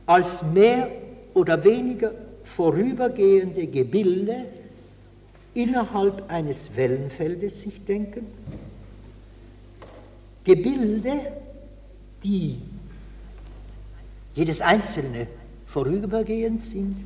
als 0.06 0.42
mehr 0.42 0.90
oder 1.34 1.62
weniger 1.62 2.12
vorübergehende 2.44 3.66
Gebilde 3.66 4.46
innerhalb 5.54 6.30
eines 6.30 6.74
Wellenfeldes 6.74 7.60
sich 7.60 7.84
denken. 7.84 8.26
Gebilde, 10.44 11.12
die 12.24 12.58
jedes 14.34 14.62
einzelne 14.62 15.26
vorübergehend 15.66 16.62
sind, 16.62 16.96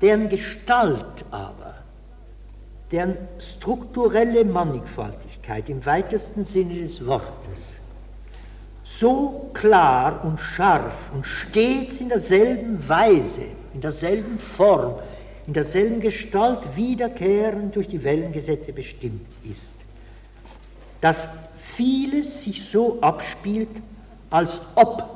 deren 0.00 0.28
Gestalt 0.28 1.24
aber, 1.30 1.74
deren 2.90 3.16
strukturelle 3.38 4.44
Mannigfaltigkeit 4.44 5.29
im 5.66 5.84
weitesten 5.84 6.44
Sinne 6.44 6.74
des 6.74 7.04
Wortes 7.06 7.80
so 8.98 9.50
klar 9.54 10.24
und 10.24 10.38
scharf 10.38 11.10
und 11.14 11.24
stets 11.24 12.00
in 12.00 12.08
derselben 12.08 12.86
Weise, 12.88 13.42
in 13.72 13.80
derselben 13.80 14.38
Form, 14.38 14.94
in 15.46 15.52
derselben 15.52 16.00
Gestalt 16.00 16.60
wiederkehrend 16.76 17.74
durch 17.74 17.88
die 17.88 18.02
Wellengesetze 18.02 18.72
bestimmt 18.72 19.26
ist, 19.48 19.72
dass 21.00 21.28
vieles 21.58 22.44
sich 22.44 22.68
so 22.68 22.98
abspielt, 23.00 23.68
als 24.28 24.60
ob, 24.74 25.08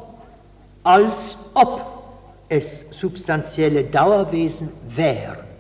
als 0.82 1.36
ob 1.54 2.04
es 2.48 2.86
substanzielle 2.90 3.84
Dauerwesen 3.84 4.70
wären. 4.88 5.53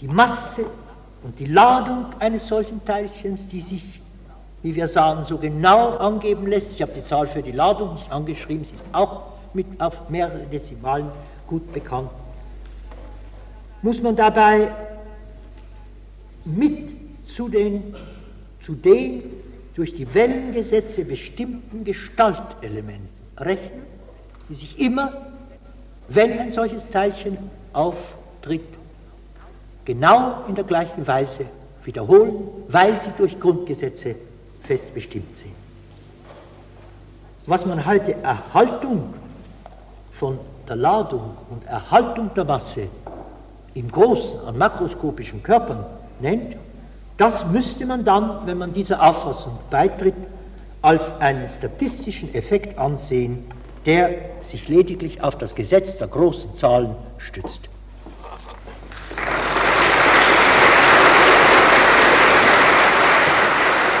Die 0.00 0.08
Masse 0.08 0.64
und 1.22 1.38
die 1.38 1.46
Ladung 1.46 2.06
eines 2.18 2.48
solchen 2.48 2.82
Teilchens, 2.84 3.48
die 3.48 3.60
sich, 3.60 4.00
wie 4.62 4.74
wir 4.74 4.88
sagen, 4.88 5.24
so 5.24 5.36
genau 5.36 5.96
angeben 5.96 6.46
lässt, 6.46 6.72
ich 6.72 6.82
habe 6.82 6.92
die 6.92 7.02
Zahl 7.02 7.26
für 7.26 7.42
die 7.42 7.52
Ladung 7.52 7.94
nicht 7.94 8.10
angeschrieben, 8.10 8.64
sie 8.64 8.74
ist 8.74 8.86
auch 8.92 9.22
mit 9.52 9.66
auf 9.78 10.08
mehrere 10.08 10.46
Dezimalen 10.46 11.10
gut 11.46 11.72
bekannt, 11.72 12.10
muss 13.82 14.00
man 14.00 14.16
dabei 14.16 14.68
mit 16.44 16.94
zu 17.26 17.48
den, 17.48 17.94
zu 18.62 18.74
den 18.74 19.22
durch 19.74 19.94
die 19.94 20.14
Wellengesetze 20.14 21.04
bestimmten 21.04 21.84
Gestaltelementen 21.84 23.08
rechnen, 23.36 23.82
die 24.48 24.54
sich 24.54 24.80
immer, 24.80 25.12
wenn 26.08 26.38
ein 26.38 26.50
solches 26.50 26.90
Teilchen 26.90 27.38
auftritt, 27.72 28.79
genau 29.84 30.44
in 30.48 30.54
der 30.54 30.64
gleichen 30.64 31.06
Weise 31.06 31.46
wiederholen, 31.84 32.48
weil 32.68 32.96
sie 32.96 33.10
durch 33.16 33.38
Grundgesetze 33.38 34.16
fest 34.62 34.94
bestimmt 34.94 35.36
sind. 35.36 35.54
Was 37.46 37.66
man 37.66 37.84
heute 37.86 38.14
Erhaltung 38.22 39.14
von 40.12 40.38
der 40.68 40.76
Ladung 40.76 41.36
und 41.50 41.66
Erhaltung 41.66 42.30
der 42.34 42.44
Masse 42.44 42.88
im 43.74 43.90
großen, 43.90 44.40
an 44.46 44.58
makroskopischen 44.58 45.42
Körpern 45.42 45.84
nennt, 46.20 46.56
das 47.16 47.44
müsste 47.46 47.86
man 47.86 48.04
dann, 48.04 48.46
wenn 48.46 48.58
man 48.58 48.72
dieser 48.72 49.02
Auffassung 49.02 49.58
beitritt, 49.70 50.14
als 50.82 51.20
einen 51.20 51.46
statistischen 51.48 52.34
Effekt 52.34 52.78
ansehen, 52.78 53.44
der 53.86 54.10
sich 54.40 54.68
lediglich 54.68 55.22
auf 55.22 55.36
das 55.36 55.54
Gesetz 55.54 55.96
der 55.96 56.08
großen 56.08 56.54
Zahlen 56.54 56.94
stützt. 57.18 57.68